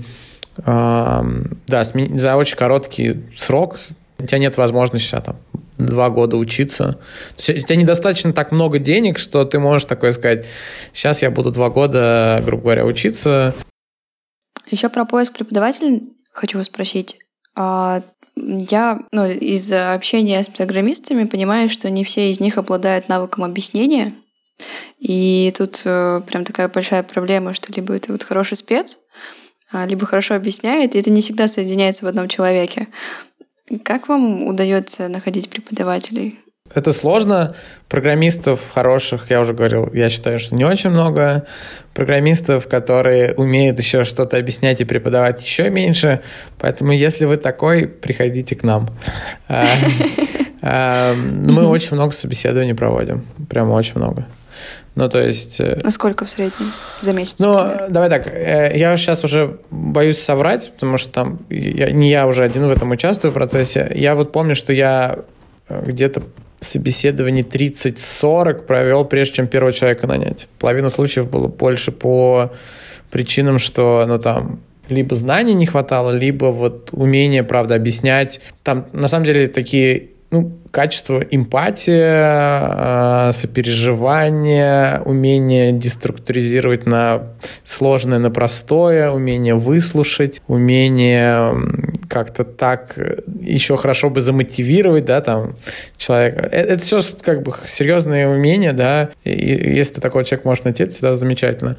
да, 1.67 1.83
сменить 1.83 2.19
за 2.19 2.35
очень 2.35 2.57
короткий 2.57 3.23
срок 3.37 3.77
у 4.21 4.27
тебя 4.27 4.37
нет 4.37 4.57
возможности 4.57 5.15
а, 5.15 5.21
там, 5.21 5.37
два 5.77 6.09
года 6.09 6.37
учиться. 6.37 6.99
То 7.35 7.51
есть 7.51 7.63
у 7.63 7.67
тебя 7.67 7.75
недостаточно 7.75 8.33
так 8.33 8.51
много 8.51 8.79
денег, 8.79 9.17
что 9.17 9.45
ты 9.45 9.59
можешь 9.59 9.85
такое 9.85 10.11
сказать, 10.11 10.45
сейчас 10.93 11.21
я 11.21 11.31
буду 11.31 11.51
два 11.51 11.69
года, 11.69 12.41
грубо 12.45 12.63
говоря, 12.63 12.85
учиться, 12.85 13.55
еще 14.71 14.89
про 14.89 15.05
поиск 15.05 15.33
преподавателя 15.33 16.01
хочу 16.31 16.57
вас 16.57 16.67
спросить. 16.67 17.17
А, 17.55 18.01
я 18.35 19.01
ну, 19.11 19.25
из 19.25 19.71
общения 19.71 20.41
с 20.41 20.47
программистами 20.47 21.25
понимаю, 21.25 21.69
что 21.69 21.89
не 21.89 22.03
все 22.03 22.31
из 22.31 22.39
них 22.39 22.57
обладают 22.57 23.09
навыком 23.09 23.43
объяснения. 23.43 24.15
И 24.99 25.51
тут 25.57 25.81
э, 25.85 26.21
прям 26.27 26.45
такая 26.45 26.69
большая 26.69 27.03
проблема, 27.03 27.53
что 27.53 27.73
либо 27.73 27.95
это 27.95 28.11
вот 28.11 28.23
хороший 28.23 28.57
спец, 28.57 28.99
а, 29.71 29.85
либо 29.85 30.05
хорошо 30.05 30.35
объясняет, 30.35 30.95
и 30.95 30.99
это 30.99 31.09
не 31.09 31.21
всегда 31.21 31.47
соединяется 31.47 32.05
в 32.05 32.07
одном 32.07 32.27
человеке. 32.27 32.87
Как 33.83 34.07
вам 34.07 34.45
удается 34.45 35.07
находить 35.07 35.49
преподавателей? 35.49 36.39
Это 36.73 36.91
сложно. 36.91 37.55
Программистов 37.89 38.71
хороших, 38.73 39.29
я 39.29 39.39
уже 39.39 39.53
говорил, 39.53 39.89
я 39.93 40.09
считаю, 40.09 40.39
что 40.39 40.55
не 40.55 40.65
очень 40.65 40.89
много. 40.89 41.45
Программистов, 41.93 42.67
которые 42.67 43.33
умеют 43.33 43.79
еще 43.79 44.03
что-то 44.03 44.37
объяснять 44.37 44.81
и 44.81 44.85
преподавать, 44.85 45.43
еще 45.43 45.69
меньше. 45.69 46.21
Поэтому, 46.57 46.93
если 46.93 47.25
вы 47.25 47.37
такой, 47.37 47.87
приходите 47.87 48.55
к 48.55 48.63
нам. 48.63 48.89
А, 49.47 49.65
а, 50.61 51.13
мы 51.15 51.67
очень 51.67 51.95
много 51.95 52.13
собеседований 52.13 52.73
проводим. 52.73 53.25
Прямо 53.49 53.73
очень 53.73 53.95
много. 53.95 54.25
Ну, 54.95 55.07
то 55.07 55.19
есть... 55.19 55.59
Э, 55.61 55.79
а 55.83 55.91
сколько 55.91 56.25
в 56.25 56.29
среднем 56.29 56.71
за 56.99 57.13
месяц? 57.13 57.39
Ну, 57.39 57.53
например? 57.53 57.89
давай 57.89 58.09
так, 58.09 58.27
э, 58.27 58.73
я 58.75 58.95
сейчас 58.97 59.23
уже 59.23 59.59
боюсь 59.69 60.19
соврать, 60.19 60.71
потому 60.73 60.97
что 60.97 61.11
там 61.11 61.39
я, 61.49 61.91
не 61.91 62.09
я 62.09 62.27
уже 62.27 62.43
один 62.43 62.67
в 62.67 62.71
этом 62.71 62.91
участвую 62.91 63.31
в 63.31 63.33
процессе. 63.33 63.89
Я 63.95 64.15
вот 64.15 64.33
помню, 64.33 64.53
что 64.53 64.73
я 64.73 65.19
э, 65.69 65.83
где-то 65.85 66.23
собеседований 66.61 67.41
30-40 67.41 68.65
провел, 68.65 69.03
прежде 69.03 69.35
чем 69.35 69.47
первого 69.47 69.73
человека 69.73 70.07
нанять. 70.07 70.47
Половина 70.59 70.89
случаев 70.89 71.29
было 71.29 71.47
больше 71.47 71.91
по 71.91 72.51
причинам, 73.09 73.57
что, 73.57 74.05
ну, 74.07 74.19
там, 74.19 74.59
либо 74.87 75.15
знаний 75.15 75.53
не 75.53 75.65
хватало, 75.65 76.11
либо 76.11 76.45
вот 76.45 76.89
умение, 76.91 77.43
правда, 77.43 77.75
объяснять. 77.75 78.39
Там, 78.63 78.85
на 78.93 79.07
самом 79.07 79.25
деле, 79.25 79.47
такие 79.47 80.09
ну, 80.31 80.51
качество 80.71 81.19
эмпатия, 81.19 83.31
сопереживание, 83.31 85.01
умение 85.03 85.73
деструктуризировать 85.73 86.85
на 86.85 87.23
сложное 87.65 88.19
на 88.19 88.31
простое, 88.31 89.11
умение 89.11 89.55
выслушать, 89.55 90.41
умение 90.47 91.53
как-то 92.11 92.43
так 92.43 92.97
еще 93.39 93.77
хорошо 93.77 94.09
бы 94.09 94.19
замотивировать, 94.19 95.05
да, 95.05 95.21
там, 95.21 95.55
человека. 95.97 96.41
Это, 96.41 96.73
это 96.73 96.83
все 96.83 96.99
как 97.21 97.41
бы 97.41 97.53
серьезные 97.65 98.27
умения, 98.27 98.73
да, 98.73 99.09
и 99.23 99.31
если 99.75 100.01
такой 100.01 100.25
человек 100.25 100.45
может 100.45 100.65
найти, 100.65 100.83
это 100.83 100.91
всегда 100.91 101.13
замечательно. 101.13 101.77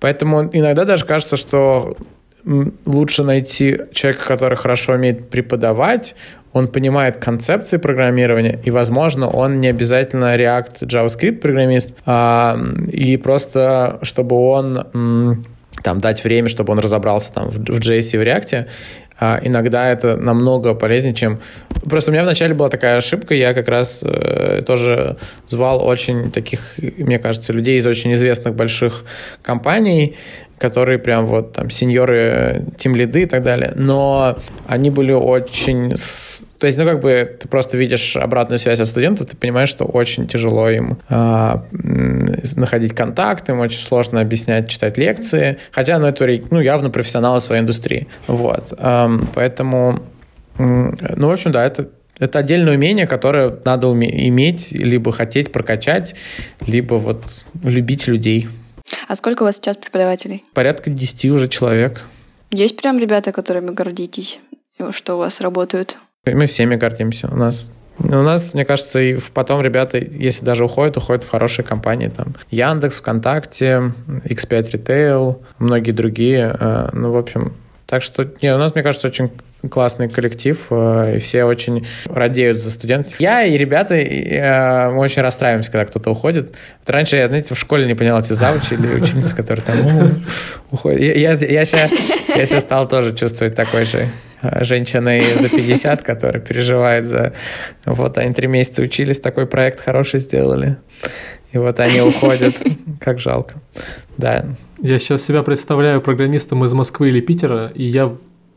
Поэтому 0.00 0.48
иногда 0.52 0.86
даже 0.86 1.04
кажется, 1.04 1.36
что 1.36 1.96
лучше 2.86 3.24
найти 3.24 3.80
человека, 3.92 4.24
который 4.26 4.56
хорошо 4.56 4.94
умеет 4.94 5.28
преподавать, 5.28 6.14
он 6.52 6.68
понимает 6.68 7.18
концепции 7.18 7.76
программирования, 7.76 8.58
и, 8.64 8.70
возможно, 8.70 9.28
он 9.28 9.60
не 9.60 9.68
обязательно 9.68 10.36
React, 10.36 10.82
JavaScript 10.82 11.40
программист, 11.40 11.94
а, 12.06 12.58
и 12.90 13.16
просто 13.16 13.98
чтобы 14.02 14.36
он 14.36 15.44
там 15.82 15.98
дать 15.98 16.24
время, 16.24 16.48
чтобы 16.48 16.72
он 16.72 16.78
разобрался 16.78 17.32
там 17.32 17.50
в, 17.50 17.56
в 17.56 17.78
JS 17.78 18.10
и 18.12 18.18
в 18.18 18.22
React, 18.22 18.66
иногда 19.20 19.90
это 19.90 20.16
намного 20.16 20.74
полезнее, 20.74 21.14
чем... 21.14 21.40
Просто 21.88 22.10
у 22.10 22.14
меня 22.14 22.24
вначале 22.24 22.54
была 22.54 22.68
такая 22.68 22.96
ошибка, 22.96 23.34
я 23.34 23.54
как 23.54 23.68
раз 23.68 24.02
э, 24.02 24.62
тоже 24.66 25.16
звал 25.46 25.84
очень 25.84 26.30
таких, 26.30 26.60
мне 26.78 27.18
кажется, 27.18 27.52
людей 27.52 27.78
из 27.78 27.86
очень 27.86 28.12
известных 28.14 28.54
больших 28.54 29.04
компаний, 29.42 30.16
которые 30.64 30.98
прям 30.98 31.26
вот 31.26 31.52
там 31.52 31.68
сеньоры, 31.68 32.64
тимлиды 32.78 33.24
и 33.24 33.26
так 33.26 33.42
далее, 33.42 33.74
но 33.76 34.38
они 34.66 34.88
были 34.88 35.12
очень... 35.12 35.90
То 36.58 36.66
есть, 36.66 36.78
ну, 36.78 36.86
как 36.86 37.00
бы 37.02 37.36
ты 37.38 37.48
просто 37.48 37.76
видишь 37.76 38.16
обратную 38.16 38.58
связь 38.58 38.80
от 38.80 38.86
студентов, 38.86 39.26
ты 39.26 39.36
понимаешь, 39.36 39.68
что 39.68 39.84
очень 39.84 40.26
тяжело 40.26 40.70
им 40.70 40.96
э, 41.10 41.56
находить 42.56 42.94
контакты, 42.94 43.52
им 43.52 43.60
очень 43.60 43.80
сложно 43.80 44.22
объяснять, 44.22 44.70
читать 44.70 44.96
лекции, 44.96 45.58
хотя, 45.70 45.98
ну, 45.98 46.06
это, 46.06 46.26
ну, 46.50 46.60
явно 46.60 46.88
профессионалы 46.88 47.42
своей 47.42 47.60
индустрии. 47.60 48.08
Вот. 48.26 48.72
Эм, 48.78 49.28
поэтому, 49.34 49.98
ну, 50.56 51.28
в 51.28 51.30
общем, 51.30 51.52
да, 51.52 51.66
это 51.66 51.90
это 52.18 52.38
отдельное 52.38 52.74
умение, 52.76 53.06
которое 53.08 53.58
надо 53.64 53.88
уме- 53.88 54.28
иметь, 54.28 54.70
либо 54.72 55.10
хотеть 55.10 55.52
прокачать, 55.52 56.14
либо 56.64 56.94
вот 56.94 57.26
любить 57.62 58.06
людей. 58.06 58.48
А 59.08 59.16
сколько 59.16 59.42
у 59.42 59.46
вас 59.46 59.56
сейчас 59.56 59.76
преподавателей? 59.76 60.44
Порядка 60.54 60.90
10 60.90 61.24
уже 61.26 61.48
человек. 61.48 62.02
Есть 62.50 62.80
прям 62.80 62.98
ребята, 62.98 63.32
которыми 63.32 63.70
гордитесь, 63.70 64.40
что 64.90 65.14
у 65.14 65.18
вас 65.18 65.40
работают? 65.40 65.98
Мы 66.26 66.46
всеми 66.46 66.76
гордимся. 66.76 67.28
У 67.28 67.36
нас 67.36 67.68
у 67.98 68.08
нас, 68.08 68.54
мне 68.54 68.64
кажется, 68.64 69.00
и 69.00 69.16
потом 69.32 69.60
ребята, 69.60 69.98
если 69.98 70.44
даже 70.44 70.64
уходят, 70.64 70.96
уходят 70.96 71.22
в 71.22 71.30
хорошие 71.30 71.64
компании. 71.64 72.08
Там 72.08 72.34
Яндекс, 72.50 72.98
ВКонтакте, 72.98 73.92
X5 74.24 74.72
Retail, 74.72 75.42
многие 75.58 75.92
другие. 75.92 76.56
Э, 76.58 76.88
ну, 76.92 77.12
в 77.12 77.16
общем, 77.16 77.54
так 77.86 78.02
что 78.02 78.28
не, 78.42 78.52
у 78.52 78.58
нас, 78.58 78.74
мне 78.74 78.82
кажется, 78.82 79.06
очень 79.06 79.30
классный 79.70 80.08
коллектив, 80.08 80.66
э, 80.70 81.16
и 81.16 81.18
все 81.18 81.44
очень 81.44 81.86
радеют 82.06 82.60
за 82.60 82.70
студентов. 82.70 83.18
Я 83.18 83.44
и 83.44 83.56
ребята 83.56 83.94
э, 83.94 84.90
мы 84.90 85.00
очень 85.00 85.22
расстраиваемся, 85.22 85.70
когда 85.70 85.84
кто-то 85.84 86.10
уходит. 86.10 86.54
Вот 86.80 86.90
раньше 86.90 87.16
я, 87.16 87.28
знаете, 87.28 87.54
в 87.54 87.58
школе 87.58 87.86
не 87.86 87.94
понял, 87.94 88.18
эти 88.18 88.32
завучи 88.32 88.74
или 88.74 88.86
ученицы, 88.86 89.34
которые 89.34 89.64
там 89.64 90.22
уходят. 90.70 91.00
Я, 91.00 91.14
я, 91.14 91.32
я, 91.32 91.64
себя, 91.64 91.88
я 92.36 92.46
себя 92.46 92.60
стал 92.60 92.88
тоже 92.88 93.14
чувствовать 93.14 93.54
такой 93.54 93.84
же 93.84 94.08
э, 94.42 94.64
женщиной 94.64 95.20
за 95.20 95.48
50, 95.48 96.02
которая 96.02 96.42
переживает 96.42 97.06
за... 97.06 97.32
Вот 97.84 98.18
они 98.18 98.32
три 98.32 98.48
месяца 98.48 98.82
учились, 98.82 99.20
такой 99.20 99.46
проект 99.46 99.80
хороший 99.80 100.20
сделали. 100.20 100.76
И 101.52 101.58
вот 101.58 101.78
они 101.80 102.00
уходят. 102.00 102.54
Как 103.00 103.18
жалко. 103.20 103.54
Да. 104.16 104.44
Я 104.82 104.98
сейчас 104.98 105.22
себя 105.22 105.42
представляю 105.42 106.00
программистом 106.00 106.64
из 106.64 106.72
Москвы 106.72 107.08
или 107.08 107.20
Питера, 107.20 107.70
и 107.74 107.84
я 107.84 108.12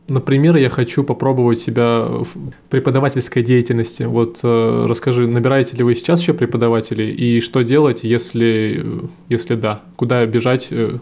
Например, 0.08 0.56
я 0.56 0.70
хочу 0.70 1.04
попробовать 1.04 1.60
себя 1.60 2.00
в 2.00 2.28
преподавательской 2.70 3.42
деятельности. 3.42 4.04
Вот 4.04 4.40
э, 4.42 4.84
расскажи, 4.88 5.26
набираете 5.26 5.76
ли 5.76 5.84
вы 5.84 5.94
сейчас 5.94 6.22
еще 6.22 6.32
преподавателей 6.32 7.10
и 7.10 7.40
что 7.42 7.62
делать, 7.62 8.04
если, 8.04 8.84
если 9.28 9.54
да? 9.54 9.82
Куда 9.96 10.24
бежать? 10.24 10.68
Э? 10.70 10.98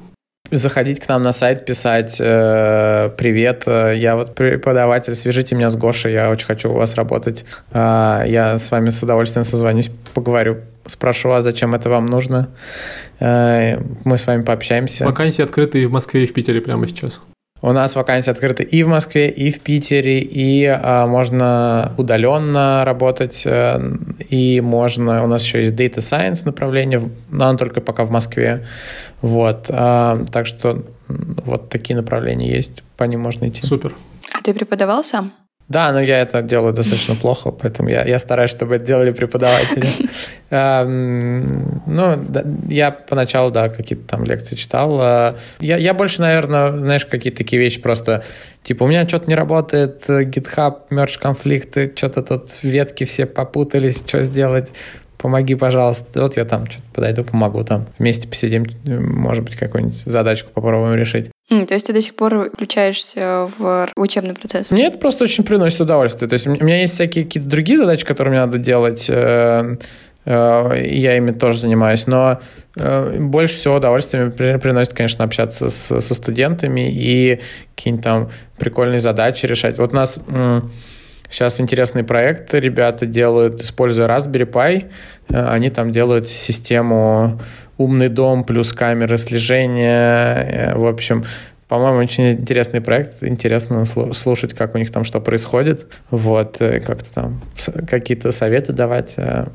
Заходить 0.51 1.01
к 1.01 1.09
нам 1.09 1.23
на 1.23 1.33
сайт, 1.33 1.65
писать 1.65 2.21
э, 2.21 3.11
«Привет, 3.17 3.65
э, 3.67 3.95
я 3.97 4.17
вот 4.17 4.35
преподаватель, 4.35 5.15
свяжите 5.15 5.55
меня 5.55 5.69
с 5.69 5.77
Гошей, 5.77 6.13
я 6.13 6.31
очень 6.31 6.47
хочу 6.47 6.71
у 6.71 6.75
вас 6.75 6.95
работать. 6.95 7.45
Э, 7.73 8.23
я 8.27 8.57
с 8.59 8.71
вами 8.71 8.91
с 8.91 9.03
удовольствием 9.03 9.45
созвонюсь, 9.45 9.91
поговорю, 10.15 10.59
спрошу 10.87 11.29
вас, 11.29 11.45
зачем 11.45 11.75
это 11.75 11.91
вам 11.91 12.07
нужно. 12.07 12.49
Э, 13.19 13.79
мы 14.05 14.19
с 14.19 14.27
вами 14.27 14.43
пообщаемся». 14.43 15.05
Вакансии 15.05 15.43
открыты 15.43 15.83
и 15.83 15.87
в 15.87 15.93
Москве, 15.93 16.25
и 16.25 16.27
в 16.27 16.33
Питере 16.33 16.61
прямо 16.61 16.87
сейчас. 16.87 17.21
У 17.63 17.73
нас 17.73 17.97
вакансии 17.97 18.31
открыты 18.31 18.63
и 18.65 18.83
в 18.83 18.89
Москве, 18.89 19.31
и 19.31 19.51
в 19.51 19.61
Питере, 19.61 20.21
и 20.21 20.65
а, 20.67 21.07
можно 21.07 21.93
удаленно 21.97 22.85
работать, 22.85 23.45
а, 23.47 23.81
и 24.29 24.61
можно... 24.61 25.25
У 25.25 25.27
нас 25.27 25.43
еще 25.43 25.61
есть 25.61 25.75
Data 25.75 25.99
Science 25.99 26.45
направление, 26.45 27.01
но 27.31 27.47
оно 27.47 27.59
только 27.59 27.81
пока 27.81 28.05
в 28.05 28.11
Москве. 28.11 28.67
Вот. 29.23 29.67
А, 29.71 30.17
так 30.31 30.47
что 30.47 30.85
вот 31.09 31.71
такие 31.71 31.97
направления 31.97 32.55
есть, 32.55 32.83
по 32.97 33.05
ним 33.05 33.21
можно 33.21 33.49
идти. 33.49 33.63
Супер. 33.63 33.95
А 34.33 34.43
ты 34.43 34.53
преподавал 34.53 35.03
сам? 35.03 35.33
Да, 35.69 35.91
но 35.93 36.01
я 36.01 36.21
это 36.21 36.43
делаю 36.43 36.73
достаточно 36.73 37.17
плохо, 37.17 37.51
поэтому 37.51 37.89
я, 37.89 38.05
я 38.05 38.21
стараюсь, 38.21 38.51
чтобы 38.51 38.77
это 38.77 38.87
делали 38.87 39.11
преподаватели. 39.11 39.87
Ну, 40.49 42.27
я 42.69 42.93
поначалу, 42.93 43.51
да, 43.51 43.69
какие-то 43.69 44.07
там 44.07 44.23
лекции 44.23 44.55
читал. 44.55 45.01
А, 45.01 45.35
я, 45.59 45.77
я 45.77 45.93
больше, 45.93 46.21
наверное, 46.21 46.71
знаешь, 46.71 47.05
какие-то 47.05 47.39
такие 47.39 47.61
вещи 47.61 47.81
просто, 47.81 48.23
типа, 48.63 48.85
у 48.85 48.87
меня 48.87 49.09
что-то 49.09 49.29
не 49.29 49.35
работает, 49.35 50.05
GitHub, 50.09 50.83
мерч 50.91 51.19
конфликты, 51.19 51.93
что-то 51.97 52.23
тут 52.23 52.63
ветки 52.63 53.03
все 53.03 53.27
попутались, 53.27 54.05
что 54.07 54.23
сделать? 54.23 54.71
Помоги, 55.19 55.55
пожалуйста. 55.55 56.23
Вот 56.23 56.37
я 56.37 56.45
там 56.45 56.67
что-то 56.67 56.87
подойду, 56.95 57.25
помогу 57.25 57.65
там. 57.65 57.87
Вместе 57.99 58.29
посидим, 58.29 58.67
может 58.85 59.45
быть, 59.45 59.57
какую-нибудь 59.57 59.97
задачку 59.97 60.51
попробуем 60.53 60.95
решить. 60.95 61.31
Mm, 61.51 61.67
то 61.67 61.75
есть 61.75 61.87
ты 61.87 61.93
до 61.93 62.03
сих 62.03 62.17
пор 62.17 62.51
включаешься 62.53 63.49
в 63.59 63.89
учебный 63.97 64.35
процесс? 64.35 64.73
Мне 64.73 64.87
это 64.87 64.99
просто 64.99 65.25
очень 65.25 65.45
приносит 65.45 65.81
удовольствие. 65.81 66.29
То 66.29 66.35
есть 66.35 66.47
у 66.47 66.51
меня 66.51 66.81
есть 66.81 66.95
всякие 66.95 67.25
какие-то 67.25 67.49
другие 67.49 67.79
задачи, 67.79 68.05
которые 68.05 68.33
мне 68.33 68.41
надо 68.41 68.59
делать, 68.59 69.07
э, 69.09 69.77
э, 70.25 70.83
я 70.91 71.17
ими 71.17 71.31
тоже 71.31 71.61
занимаюсь, 71.61 72.07
но 72.09 72.41
э, 72.77 73.19
больше 73.21 73.55
всего 73.55 73.77
удовольствия 73.77 74.31
приносит, 74.31 74.93
конечно, 74.93 75.25
общаться 75.25 75.71
с, 75.71 76.01
со 76.01 76.15
студентами 76.15 76.91
и 76.93 77.41
какие-нибудь 77.77 78.05
там 78.05 78.31
прикольные 78.59 78.99
задачи 78.99 79.47
решать. 79.47 79.79
Вот 79.79 79.93
у 79.93 79.97
нас 79.97 80.21
сейчас 81.31 81.61
интересный 81.61 82.05
проект 82.05 82.55
ребята 82.55 83.07
делают, 83.07 83.61
используя 83.61 84.07
Raspberry 84.07 84.51
Pi, 84.51 84.91
они 85.29 85.71
там 85.71 85.93
делают 85.93 86.29
систему 86.29 87.41
умный 87.79 88.09
дом 88.09 88.45
плюс 88.45 88.73
камеры 88.73 89.19
слежения. 89.19 90.73
Э, 90.73 90.75
в 90.77 90.87
общем, 90.87 91.25
по-моему, 91.69 91.99
очень 91.99 92.33
интересный 92.33 92.81
проект. 92.81 93.23
Интересно 93.23 93.85
слушать, 93.85 94.55
как 94.55 94.75
у 94.75 94.79
них 94.79 94.91
там 94.91 95.05
что 95.05 95.21
происходит. 95.21 95.87
Вот, 96.11 96.61
э, 96.61 96.81
как-то 96.81 97.13
там 97.13 97.43
какие-то 97.89 98.33
советы 98.33 98.73
давать. 98.73 99.15
Э, 99.17 99.47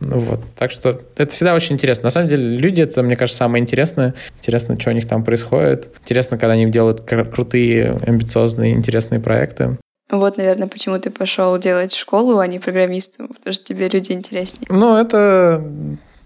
ну 0.00 0.18
вот, 0.18 0.40
так 0.56 0.70
что 0.70 1.02
это 1.16 1.32
всегда 1.32 1.54
очень 1.54 1.74
интересно. 1.74 2.04
На 2.04 2.10
самом 2.10 2.28
деле 2.28 2.56
люди, 2.56 2.80
это, 2.82 3.02
мне 3.02 3.16
кажется, 3.16 3.38
самое 3.38 3.62
интересное. 3.62 4.14
Интересно, 4.38 4.78
что 4.80 4.90
у 4.90 4.94
них 4.94 5.08
там 5.08 5.24
происходит. 5.24 5.88
Интересно, 6.02 6.38
когда 6.38 6.52
они 6.52 6.70
делают 6.70 7.00
крутые, 7.00 7.98
амбициозные, 8.06 8.74
интересные 8.74 9.20
проекты. 9.20 9.76
Вот, 10.10 10.38
наверное, 10.38 10.68
почему 10.68 10.98
ты 10.98 11.10
пошел 11.10 11.58
делать 11.58 11.92
школу, 11.94 12.38
а 12.38 12.46
не 12.46 12.58
программистом, 12.58 13.28
потому 13.28 13.52
что 13.52 13.64
тебе 13.64 13.88
люди 13.88 14.12
интереснее. 14.12 14.66
Ну, 14.70 14.96
это 14.96 15.62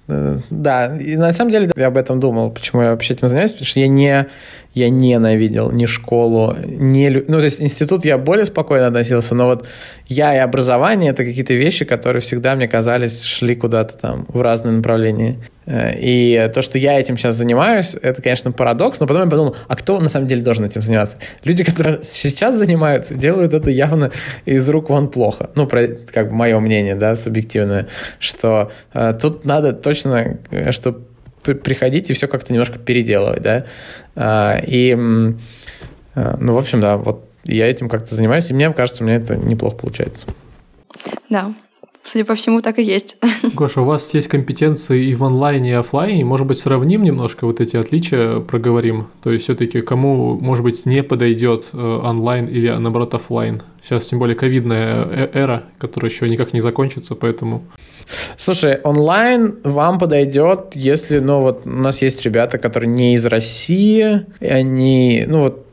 Э, 0.09 0.41
да, 0.51 0.97
и 0.97 1.17
на 1.17 1.33
самом 1.33 1.51
деле 1.51 1.71
я 1.77 1.87
об 1.87 1.97
этом 1.97 2.19
думал, 2.19 2.51
почему 2.51 2.83
я 2.83 2.91
вообще 2.91 3.15
этим 3.15 3.29
занимаюсь, 3.29 3.53
потому 3.53 3.67
что 3.67 3.81
я 3.81 3.89
не, 3.89 4.27
я 4.75 4.89
ненавидел 4.89 5.71
ни 5.71 5.87
школу, 5.87 6.57
ни... 6.65 7.09
Ну, 7.09 7.39
то 7.39 7.45
есть 7.45 7.61
институт 7.61 8.05
я 8.05 8.17
более 8.17 8.47
спокойно 8.47 8.87
относился, 8.87 9.35
но 9.35 9.47
вот 9.47 9.67
я 10.07 10.35
и 10.35 10.39
образование— 10.39 11.11
это 11.13 11.25
какие-то 11.25 11.55
вещи, 11.55 11.85
которые 11.85 12.21
всегда 12.21 12.55
мне 12.55 12.69
казались, 12.69 13.23
шли 13.23 13.55
куда-то 13.55 13.99
там 13.99 14.27
в 14.29 14.41
разные 14.41 14.73
направления. 14.73 15.37
Э, 15.67 15.93
и 15.99 16.51
то, 16.55 16.63
что 16.63 16.79
я 16.79 16.99
этим 16.99 17.17
сейчас 17.17 17.37
занимаюсь, 17.37 17.97
это, 18.01 18.23
конечно, 18.23 18.51
парадокс, 18.51 18.99
но 19.01 19.07
потом 19.07 19.25
я 19.25 19.31
подумал, 19.31 19.57
а 19.69 19.77
кто 19.77 20.01
на 20.01 20.09
самом 20.09 20.27
деле 20.27 20.43
должен 20.43 20.65
этим 20.65 20.81
заниматься? 20.81 21.19
Люди, 21.45 21.65
которые 21.65 22.03
сейчас 22.03 22.57
занимаются, 22.57 23.15
делают 23.15 23.53
это 23.53 23.71
явно 23.71 24.11
из 24.47 24.69
рук 24.71 24.89
вон 24.89 25.09
плохо. 25.09 25.51
Ну, 25.55 25.67
про, 25.67 25.87
как 25.87 26.31
бы 26.31 26.35
мое 26.35 26.59
мнение, 26.61 26.95
да, 26.95 27.15
субъективное, 27.15 27.89
что 28.19 28.71
э, 28.95 29.13
тут 29.21 29.45
надо 29.45 29.73
точно, 29.75 30.39
э, 30.51 30.73
что 30.73 30.99
приходить 31.43 32.11
и 32.11 32.13
все 32.13 32.27
как-то 32.27 32.53
немножко 32.53 32.79
переделывать, 32.79 33.43
да. 33.43 33.67
Э, 34.15 34.65
и, 34.67 34.93
э, 34.93 36.37
ну, 36.39 36.53
в 36.55 36.59
общем, 36.59 36.81
да, 36.81 36.97
вот 36.97 37.29
я 37.45 37.69
этим 37.69 37.89
как-то 37.89 38.15
занимаюсь, 38.15 38.51
и 38.51 38.55
мне 38.55 38.73
кажется, 38.73 39.03
у 39.03 39.07
меня 39.07 39.17
это 39.17 39.37
неплохо 39.37 39.77
получается. 39.77 40.27
Да, 41.29 41.53
Судя 42.05 42.25
по 42.25 42.35
всему, 42.35 42.61
так 42.61 42.79
и 42.79 42.83
есть. 42.83 43.17
Гоша, 43.55 43.81
у 43.81 43.85
вас 43.85 44.13
есть 44.13 44.27
компетенции 44.27 45.07
и 45.07 45.15
в 45.15 45.23
онлайне, 45.23 45.71
и 45.71 45.75
офлайне. 45.75 46.25
Может 46.25 46.49
быть, 46.49 46.59
сравним 46.59 47.03
немножко 47.03 47.47
вот 47.47 47.61
эти 47.61 47.77
отличия, 47.77 48.41
проговорим. 48.41 49.07
То 49.23 49.31
есть, 49.31 49.45
все-таки 49.45 49.81
кому, 49.83 50.35
может 50.35 50.65
быть, 50.65 50.85
не 50.85 51.05
подойдет 51.05 51.67
э, 51.73 51.79
онлайн 51.79 52.47
или, 52.47 52.69
наоборот, 52.69 53.15
офлайн. 53.15 53.63
Сейчас, 53.83 54.07
тем 54.07 54.19
более, 54.19 54.35
ковидная 54.35 55.05
э, 55.05 55.31
эра, 55.33 55.65
которая 55.79 56.11
еще 56.11 56.29
никак 56.29 56.53
не 56.53 56.61
закончится, 56.61 57.15
поэтому... 57.15 57.63
Слушай, 58.37 58.81
онлайн 58.83 59.59
вам 59.65 59.99
подойдет, 59.99 60.75
если, 60.75 61.19
ну, 61.19 61.41
вот 61.41 61.63
у 61.65 61.71
нас 61.71 62.03
есть 62.03 62.23
ребята, 62.25 62.59
которые 62.59 62.91
не 62.91 63.15
из 63.15 63.27
России, 63.27 64.27
и 64.41 64.47
они, 64.47 65.25
ну, 65.27 65.43
вот 65.43 65.67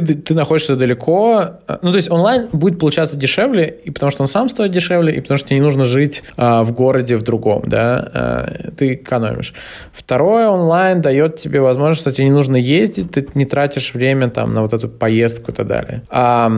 ты 0.00 0.34
находишься 0.34 0.74
далеко. 0.74 1.60
Ну, 1.82 1.90
то 1.90 1.96
есть 1.96 2.10
онлайн 2.10 2.48
будет 2.52 2.80
получаться 2.80 3.16
дешевле, 3.16 3.78
и 3.84 3.90
потому 3.90 4.10
что 4.10 4.22
он 4.22 4.28
сам 4.28 4.48
стоит 4.48 4.72
дешевле, 4.72 5.14
и 5.14 5.20
потому 5.20 5.38
что 5.38 5.48
тебе 5.48 5.58
не 5.60 5.64
нужно 5.64 5.84
жить 5.84 6.24
а, 6.36 6.64
в 6.64 6.72
городе 6.72 7.16
в 7.16 7.22
другом, 7.22 7.62
да, 7.66 8.10
а, 8.12 8.70
ты 8.76 8.94
экономишь. 8.94 9.54
Второе, 9.92 10.48
онлайн 10.48 11.00
дает 11.00 11.38
тебе 11.38 11.60
возможность, 11.60 12.00
что 12.00 12.12
тебе 12.12 12.24
не 12.24 12.32
нужно 12.32 12.56
ездить, 12.56 13.12
ты 13.12 13.26
не 13.34 13.44
тратишь 13.44 13.94
время 13.94 14.30
там 14.30 14.52
на 14.52 14.62
вот 14.62 14.72
эту 14.72 14.88
поездку 14.88 15.52
и 15.52 15.54
так 15.54 15.66
далее. 15.68 16.02
А, 16.08 16.50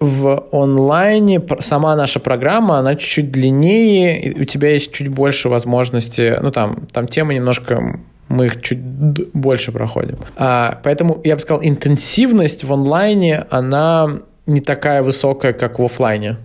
в 0.00 0.46
онлайне 0.50 1.42
сама 1.60 1.94
наша 1.94 2.20
программа, 2.20 2.78
она 2.78 2.96
чуть-чуть 2.96 3.30
длиннее, 3.30 4.20
и 4.22 4.40
у 4.40 4.44
тебя 4.44 4.72
есть 4.72 4.92
чуть 4.92 5.08
больше 5.08 5.48
возможности, 5.50 6.38
ну 6.40 6.50
там, 6.50 6.86
там 6.92 7.06
темы 7.06 7.34
немножко 7.34 8.00
мы 8.28 8.46
их 8.46 8.62
чуть 8.62 8.78
больше 8.78 9.72
проходим. 9.72 10.16
А, 10.36 10.80
поэтому 10.84 11.20
я 11.24 11.34
бы 11.34 11.40
сказал, 11.42 11.62
интенсивность 11.62 12.64
в 12.64 12.72
онлайне, 12.72 13.44
она 13.50 14.20
не 14.46 14.60
такая 14.60 15.02
высокая, 15.02 15.52
как 15.52 15.78
в 15.78 15.84
офлайне. 15.84 16.36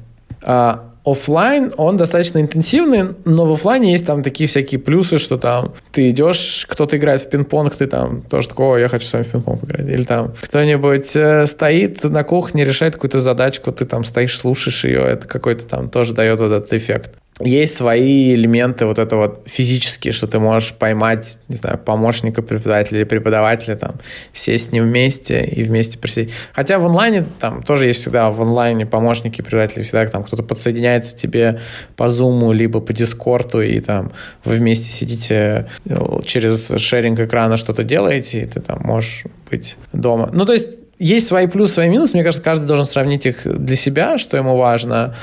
А, 0.43 0.83
офлайн, 1.05 1.71
он 1.77 1.97
достаточно 1.97 2.39
интенсивный, 2.39 3.15
но 3.25 3.45
в 3.45 3.53
офлайне 3.53 3.91
есть 3.91 4.05
там 4.05 4.23
такие 4.23 4.47
всякие 4.47 4.79
плюсы, 4.79 5.19
что 5.19 5.37
там 5.37 5.73
ты 5.91 6.09
идешь, 6.09 6.65
кто-то 6.67 6.97
играет 6.97 7.21
в 7.21 7.29
пинг-понг, 7.29 7.75
ты 7.75 7.85
там 7.85 8.21
тоже 8.23 8.49
такого, 8.49 8.77
я 8.77 8.87
хочу 8.87 9.05
с 9.05 9.13
вами 9.13 9.23
в 9.23 9.27
пинг-понг 9.27 9.63
играть. 9.63 9.87
Или 9.87 10.03
там 10.03 10.33
кто-нибудь 10.41 11.15
э, 11.15 11.45
стоит 11.45 12.03
на 12.03 12.23
кухне, 12.23 12.65
решает 12.65 12.95
какую-то 12.95 13.19
задачку, 13.19 13.71
ты 13.71 13.85
там 13.85 14.03
стоишь, 14.03 14.37
слушаешь 14.37 14.83
ее, 14.83 15.01
это 15.01 15.27
какой-то 15.27 15.67
там 15.67 15.89
тоже 15.89 16.13
дает 16.13 16.39
вот 16.39 16.51
этот 16.51 16.73
эффект 16.73 17.11
есть 17.41 17.75
свои 17.75 18.33
элементы 18.33 18.85
вот 18.85 18.97
этого 18.97 19.39
физические, 19.45 20.13
что 20.13 20.25
ты 20.25 20.39
можешь 20.39 20.73
поймать, 20.73 21.37
не 21.49 21.55
знаю, 21.55 21.77
помощника 21.77 22.41
преподавателя 22.41 22.99
или 22.99 23.03
преподавателя, 23.05 23.75
там, 23.75 23.95
сесть 24.31 24.69
с 24.69 24.71
ним 24.71 24.85
вместе 24.85 25.43
и 25.43 25.63
вместе 25.63 25.97
присесть. 25.97 26.33
Хотя 26.53 26.79
в 26.79 26.85
онлайне 26.85 27.25
там 27.39 27.61
тоже 27.61 27.87
есть 27.87 27.99
всегда 27.99 28.31
в 28.31 28.41
онлайне 28.41 28.85
помощники 28.85 29.41
преподаватели, 29.41 29.83
всегда 29.83 30.05
там 30.05 30.23
кто-то 30.23 30.43
подсоединяется 30.43 31.17
тебе 31.17 31.59
по 31.97 32.07
зуму 32.07 32.53
либо 32.53 32.79
по 32.79 32.93
дискорду, 32.93 33.61
и 33.61 33.81
там 33.81 34.13
вы 34.45 34.55
вместе 34.55 34.89
сидите 34.89 35.67
э, 35.85 35.97
через 36.23 36.71
шеринг 36.77 37.19
экрана 37.19 37.57
что-то 37.57 37.83
делаете, 37.83 38.41
и 38.43 38.45
ты 38.45 38.61
там 38.61 38.79
можешь 38.81 39.25
быть 39.51 39.75
дома. 39.91 40.29
Ну, 40.31 40.45
то 40.45 40.53
есть 40.53 40.69
есть 40.99 41.27
свои 41.27 41.47
плюсы, 41.47 41.73
свои 41.73 41.89
минусы. 41.89 42.15
Мне 42.15 42.23
кажется, 42.23 42.43
каждый 42.43 42.65
должен 42.65 42.85
сравнить 42.85 43.25
их 43.25 43.41
для 43.43 43.75
себя, 43.75 44.17
что 44.17 44.37
ему 44.37 44.55
важно. 44.55 45.15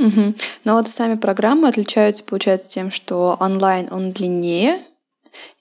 Угу. 0.00 0.34
Но 0.64 0.74
вот 0.74 0.88
сами 0.88 1.14
программы 1.14 1.68
отличаются, 1.68 2.24
получается, 2.24 2.68
тем, 2.68 2.90
что 2.90 3.36
онлайн 3.38 3.88
он 3.90 4.12
длиннее, 4.12 4.80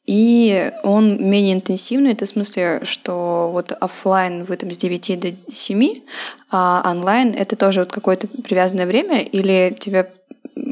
и 0.05 0.71
он 0.83 1.29
менее 1.29 1.53
интенсивный. 1.53 2.13
Это 2.13 2.25
в 2.25 2.29
смысле, 2.29 2.81
что 2.83 3.51
вот 3.53 3.71
офлайн 3.79 4.45
вы 4.45 4.55
там 4.55 4.71
с 4.71 4.77
9 4.77 5.19
до 5.19 5.27
7, 5.53 6.01
а 6.51 6.83
онлайн 6.89 7.35
это 7.35 7.55
тоже 7.55 7.81
вот 7.81 7.91
какое-то 7.91 8.27
привязанное 8.27 8.87
время, 8.87 9.19
или 9.21 9.75
тебе 9.77 10.09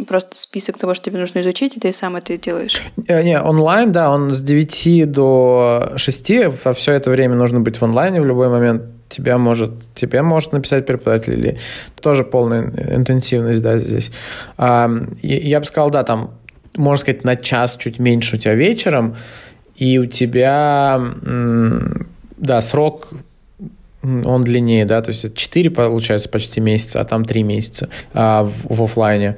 просто 0.07 0.37
список 0.37 0.77
того, 0.77 0.93
что 0.93 1.05
тебе 1.05 1.19
нужно 1.19 1.41
изучить, 1.41 1.77
и 1.77 1.79
ты 1.79 1.91
сам 1.91 2.15
это 2.15 2.37
делаешь? 2.37 2.81
Э, 3.07 3.21
не, 3.21 3.39
онлайн, 3.39 3.91
да, 3.91 4.09
он 4.09 4.33
с 4.33 4.41
9 4.41 5.11
до 5.11 5.93
6, 5.97 6.31
во 6.63 6.73
все 6.73 6.93
это 6.93 7.11
время 7.11 7.35
нужно 7.35 7.59
быть 7.59 7.77
в 7.77 7.83
онлайне 7.83 8.21
в 8.21 8.25
любой 8.25 8.49
момент 8.49 8.96
тебя 9.09 9.37
может, 9.37 9.71
тебе 9.95 10.21
может 10.21 10.53
написать 10.53 10.85
преподаватель 10.85 11.33
или 11.33 11.57
тоже 12.01 12.23
полная 12.23 12.63
интенсивность, 12.95 13.61
да, 13.61 13.77
здесь. 13.77 14.11
А, 14.57 14.89
я 15.21 15.59
бы 15.59 15.65
сказал, 15.65 15.89
да, 15.89 16.03
там, 16.03 16.31
можно 16.75 17.01
сказать, 17.01 17.23
на 17.23 17.35
час 17.35 17.77
чуть 17.77 17.99
меньше 17.99 18.35
у 18.35 18.39
тебя 18.39 18.55
вечером, 18.55 19.15
и 19.75 19.99
у 19.99 20.05
тебя, 20.05 20.99
да, 22.37 22.61
срок 22.61 23.09
он 24.03 24.43
длиннее, 24.43 24.85
да, 24.85 25.01
то 25.01 25.09
есть 25.09 25.35
4, 25.35 25.69
получается, 25.71 26.29
почти 26.29 26.61
месяца, 26.61 27.01
а 27.01 27.05
там 27.05 27.25
3 27.25 27.43
месяца 27.43 27.89
а, 28.13 28.43
в, 28.43 28.75
в 28.75 28.83
офлайне. 28.83 29.37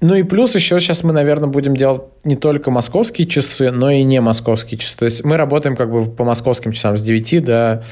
Ну 0.00 0.14
и 0.14 0.22
плюс 0.24 0.54
еще 0.54 0.80
сейчас 0.80 1.04
мы, 1.04 1.12
наверное, 1.12 1.48
будем 1.48 1.76
делать 1.76 2.02
не 2.24 2.36
только 2.36 2.70
московские 2.70 3.26
часы, 3.26 3.70
но 3.70 3.90
и 3.90 4.02
не 4.02 4.20
московские 4.20 4.78
часы. 4.78 4.98
То 4.98 5.04
есть 5.04 5.24
мы 5.24 5.36
работаем 5.36 5.76
как 5.76 5.90
бы 5.90 6.04
по 6.06 6.24
московским 6.24 6.72
часам 6.72 6.96
с 6.96 7.02
9 7.02 7.44
до 7.44 7.84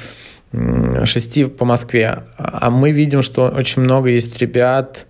6 0.52 1.56
по 1.56 1.64
Москве. 1.64 2.24
А 2.36 2.70
мы 2.70 2.90
видим, 2.90 3.22
что 3.22 3.48
очень 3.48 3.82
много 3.82 4.10
есть 4.10 4.38
ребят, 4.38 5.06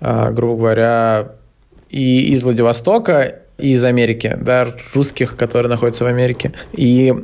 а, 0.00 0.30
грубо 0.30 0.56
говоря, 0.56 1.32
и 1.90 2.32
из 2.32 2.42
Владивостока, 2.42 3.42
и 3.58 3.70
из 3.70 3.84
Америки, 3.84 4.36
да, 4.40 4.68
русских, 4.94 5.36
которые 5.36 5.70
находятся 5.70 6.04
в 6.04 6.08
Америке. 6.08 6.52
И 6.72 7.14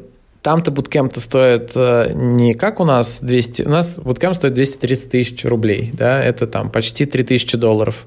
там-то 0.43 0.71
буткемп-то 0.71 1.21
стоит 1.21 1.73
э, 1.75 2.13
не 2.15 2.55
как 2.55 2.81
у 2.81 2.85
нас 2.85 3.21
200... 3.21 3.63
У 3.63 3.69
нас 3.69 3.99
буткемп 3.99 4.35
стоит 4.35 4.55
230 4.55 5.11
тысяч 5.11 5.45
рублей, 5.45 5.91
да, 5.93 6.23
это 6.23 6.47
там 6.47 6.71
почти 6.71 7.05
3000 7.05 7.59
долларов. 7.59 8.07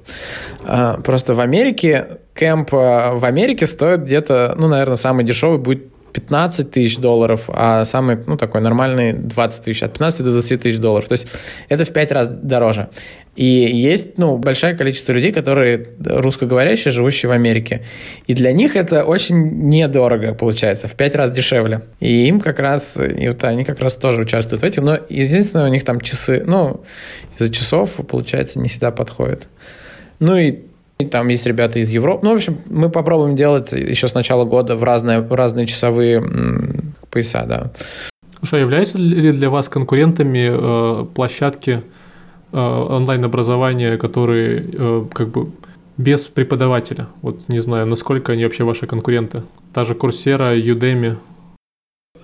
А, 0.63 0.99
просто 1.01 1.33
в 1.33 1.39
Америке 1.39 2.19
кемп 2.33 2.73
э, 2.73 3.15
в 3.15 3.25
Америке 3.25 3.67
стоит 3.67 4.05
где-то, 4.05 4.55
ну, 4.57 4.67
наверное, 4.67 4.95
самый 4.95 5.25
дешевый 5.25 5.59
будет 5.59 5.92
15 6.13 6.71
тысяч 6.71 6.97
долларов, 6.97 7.45
а 7.47 7.83
самый, 7.85 8.17
ну, 8.25 8.37
такой 8.37 8.61
нормальный 8.61 9.13
20 9.13 9.65
тысяч, 9.65 9.83
от 9.83 9.93
15 9.93 10.23
до 10.23 10.31
20 10.31 10.61
тысяч 10.61 10.77
долларов. 10.77 11.07
То 11.07 11.13
есть 11.13 11.27
это 11.69 11.85
в 11.85 11.91
5 11.91 12.11
раз 12.11 12.27
дороже. 12.29 12.89
И 13.35 13.45
есть, 13.45 14.17
ну, 14.17 14.37
большое 14.37 14.75
количество 14.75 15.11
людей, 15.11 15.31
которые 15.31 15.87
русскоговорящие, 16.05 16.91
живущие 16.91 17.29
в 17.29 17.33
Америке. 17.33 17.83
И 18.27 18.33
для 18.35 18.53
них 18.53 18.75
это 18.75 19.03
очень 19.03 19.67
недорого 19.67 20.33
получается, 20.33 20.87
в 20.87 20.93
5 20.93 21.15
раз 21.15 21.31
дешевле. 21.31 21.81
И 21.99 22.27
им 22.27 22.39
как 22.39 22.59
раз, 22.59 22.97
и 22.97 23.27
вот 23.27 23.43
они 23.43 23.65
как 23.65 23.79
раз 23.79 23.95
тоже 23.95 24.21
участвуют 24.21 24.61
в 24.61 24.65
этом. 24.65 24.85
Но 24.85 24.99
единственное, 25.09 25.65
у 25.65 25.69
них 25.69 25.83
там 25.83 25.99
часы, 25.99 26.43
ну, 26.45 26.83
из-за 27.37 27.51
часов, 27.51 27.91
получается, 28.07 28.59
не 28.59 28.69
всегда 28.69 28.91
подходит. 28.91 29.47
Ну 30.19 30.37
и 30.37 30.59
там 30.99 31.27
есть 31.27 31.45
ребята 31.45 31.79
из 31.79 31.89
Европы. 31.89 32.25
Ну, 32.25 32.33
в 32.33 32.35
общем, 32.35 32.57
мы 32.69 32.89
попробуем 32.89 33.35
делать 33.35 33.71
еще 33.71 34.07
с 34.07 34.13
начала 34.13 34.45
года 34.45 34.75
в 34.75 34.83
разные, 34.83 35.19
в 35.19 35.33
разные 35.33 35.65
часовые 35.65 36.23
пояса, 37.09 37.45
да. 37.47 37.71
Слушай, 38.39 38.59
а 38.59 38.61
являются 38.61 38.97
ли 38.97 39.31
для 39.31 39.49
вас 39.49 39.69
конкурентами 39.69 40.49
э, 40.51 41.05
площадки 41.05 41.81
э, 42.51 42.57
онлайн-образования, 42.57 43.97
которые 43.97 44.65
э, 44.73 45.05
как 45.13 45.29
бы 45.29 45.51
без 45.97 46.25
преподавателя? 46.25 47.07
Вот 47.21 47.47
не 47.47 47.59
знаю, 47.59 47.87
насколько 47.87 48.33
они 48.33 48.43
вообще 48.43 48.65
ваши 48.65 48.85
конкуренты? 48.85 49.43
Та 49.73 49.85
же 49.85 49.93
Coursera, 49.93 50.59
Udemy, 50.59 51.15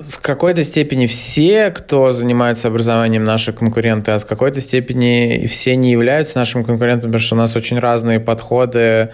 с 0.02 0.18
какой-то 0.18 0.64
степени 0.64 1.06
все, 1.06 1.72
кто 1.72 2.12
занимается 2.12 2.70
образованием, 2.70 3.24
наши 3.24 3.52
конкуренты, 3.52 4.12
а 4.12 4.20
с 4.20 4.26
какой-то 4.26 4.62
степени 4.62 5.46
все 5.48 5.76
не 5.76 5.92
являются 5.92 6.38
нашими 6.38 6.64
конкурентами, 6.64 7.12
потому 7.12 7.22
что 7.22 7.36
у 7.36 7.38
нас 7.38 7.56
очень 7.56 7.80
разные 7.80 8.20
подходы 8.20 9.12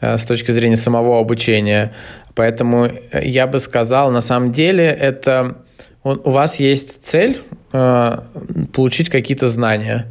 э, 0.00 0.16
с 0.16 0.24
точки 0.24 0.52
зрения 0.52 0.76
самого 0.76 1.18
обучения. 1.18 1.92
Поэтому 2.34 2.86
э, 2.86 3.24
я 3.24 3.46
бы 3.46 3.58
сказал, 3.58 4.10
на 4.10 4.20
самом 4.20 4.52
деле 4.52 4.84
это 4.84 5.56
у 6.04 6.30
вас 6.30 6.60
есть 6.60 7.04
цель 7.04 7.38
э, 7.72 8.18
получить 8.72 9.10
какие-то 9.10 9.48
знания 9.48 10.06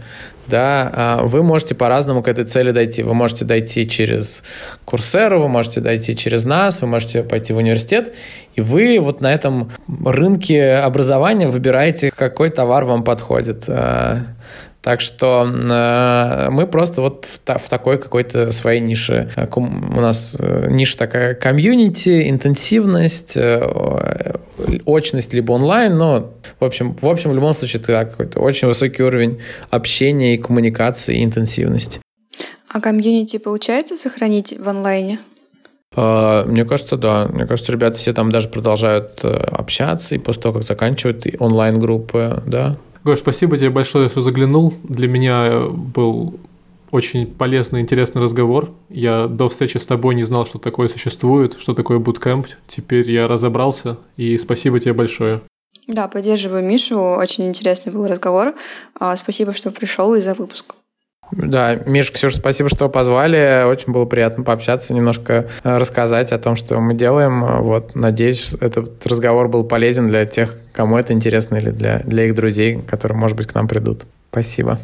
да, 0.49 0.91
а 0.93 1.23
вы 1.23 1.43
можете 1.43 1.75
по-разному 1.75 2.23
к 2.23 2.27
этой 2.27 2.45
цели 2.45 2.71
дойти. 2.71 3.03
Вы 3.03 3.13
можете 3.13 3.45
дойти 3.45 3.87
через 3.87 4.43
Курсеру, 4.85 5.41
вы 5.41 5.47
можете 5.49 5.81
дойти 5.81 6.15
через 6.15 6.45
нас, 6.45 6.81
вы 6.81 6.87
можете 6.87 7.23
пойти 7.23 7.53
в 7.53 7.57
университет, 7.57 8.15
и 8.55 8.61
вы 8.61 8.99
вот 8.99 9.21
на 9.21 9.33
этом 9.33 9.71
рынке 9.87 10.75
образования 10.75 11.47
выбираете, 11.47 12.11
какой 12.11 12.49
товар 12.49 12.85
вам 12.85 13.03
подходит. 13.03 13.65
Так 14.87 15.01
что 15.01 15.45
э, 15.45 16.49
мы 16.49 16.65
просто 16.65 17.01
вот 17.01 17.25
в, 17.25 17.57
в 17.57 17.69
такой 17.69 17.97
какой-то 17.97 18.51
своей 18.51 18.79
нише. 18.79 19.29
Э, 19.35 19.45
у 19.53 19.99
нас 19.99 20.37
э, 20.39 20.67
ниша 20.69 20.97
такая 20.97 21.33
комьюнити, 21.35 22.29
интенсивность, 22.29 23.37
очность 24.85 25.33
либо 25.33 25.51
онлайн, 25.51 25.97
но 25.97 26.31
в 26.61 26.63
общем, 26.63 26.95
в 27.01 27.05
общем, 27.05 27.31
в 27.31 27.35
любом 27.35 27.53
случае 27.53 27.81
это 27.81 28.05
какой-то 28.05 28.39
очень 28.39 28.69
высокий 28.69 29.03
уровень 29.03 29.41
общения 29.71 30.35
и 30.35 30.37
коммуникации 30.37 31.17
и 31.17 31.23
интенсивности. 31.25 31.99
А 32.73 32.79
комьюнити 32.79 33.39
получается 33.39 33.97
сохранить 33.97 34.57
в 34.57 34.69
онлайне? 34.69 35.19
Мне 35.97 36.63
кажется, 36.63 36.95
да. 36.95 37.27
Мне 37.27 37.45
кажется, 37.45 37.71
ребята 37.73 37.97
все 37.97 38.13
там 38.13 38.31
даже 38.31 38.47
продолжают 38.47 39.19
общаться, 39.23 40.15
и 40.15 40.17
после 40.17 40.43
того, 40.43 40.53
как 40.53 40.63
заканчивают 40.63 41.25
онлайн-группы, 41.39 42.43
да. 42.45 42.77
Гош, 43.07 43.19
спасибо 43.19 43.57
тебе 43.57 43.69
большое, 43.69 44.09
что 44.09 44.21
заглянул. 44.21 44.73
Для 44.83 45.07
меня 45.07 45.61
был 45.69 46.37
очень 46.91 47.25
полезный, 47.25 47.79
интересный 47.79 48.21
разговор. 48.21 48.73
Я 48.89 49.27
до 49.27 49.47
встречи 49.47 49.77
с 49.77 49.85
тобой 49.85 50.13
не 50.13 50.23
знал, 50.23 50.45
что 50.45 50.59
такое 50.59 50.89
существует, 50.89 51.55
что 51.57 51.73
такое 51.73 51.99
буткэмп. 51.99 52.47
Теперь 52.67 53.09
я 53.09 53.29
разобрался, 53.29 53.97
и 54.17 54.37
спасибо 54.37 54.81
тебе 54.81 54.91
большое. 54.91 55.39
Да, 55.87 56.09
поддерживаю 56.09 56.65
Мишу. 56.65 56.99
Очень 56.99 57.47
интересный 57.47 57.93
был 57.93 58.05
разговор. 58.07 58.55
А, 58.99 59.15
спасибо, 59.15 59.53
что 59.53 59.71
пришел 59.71 60.13
и 60.13 60.19
за 60.19 60.33
выпуск. 60.33 60.75
Да, 61.31 61.75
Миш, 61.85 62.11
Ксюш, 62.11 62.35
спасибо, 62.35 62.69
что 62.69 62.89
позвали. 62.89 63.65
Очень 63.65 63.91
было 63.91 64.05
приятно 64.05 64.43
пообщаться, 64.43 64.93
немножко 64.93 65.47
э, 65.63 65.77
рассказать 65.77 66.31
о 66.31 66.39
том, 66.39 66.55
что 66.55 66.79
мы 66.79 66.93
делаем. 66.93 67.61
Вот, 67.63 67.95
надеюсь, 67.95 68.53
этот 68.59 69.05
разговор 69.05 69.47
был 69.47 69.63
полезен 69.63 70.07
для 70.07 70.25
тех, 70.25 70.57
кому 70.71 70.97
это 70.97 71.13
интересно, 71.13 71.57
или 71.57 71.71
для, 71.71 71.99
для 71.99 72.25
их 72.25 72.35
друзей, 72.35 72.81
которые, 72.81 73.17
может 73.17 73.35
быть, 73.35 73.47
к 73.47 73.55
нам 73.55 73.67
придут. 73.67 74.05
Спасибо. 74.31 74.79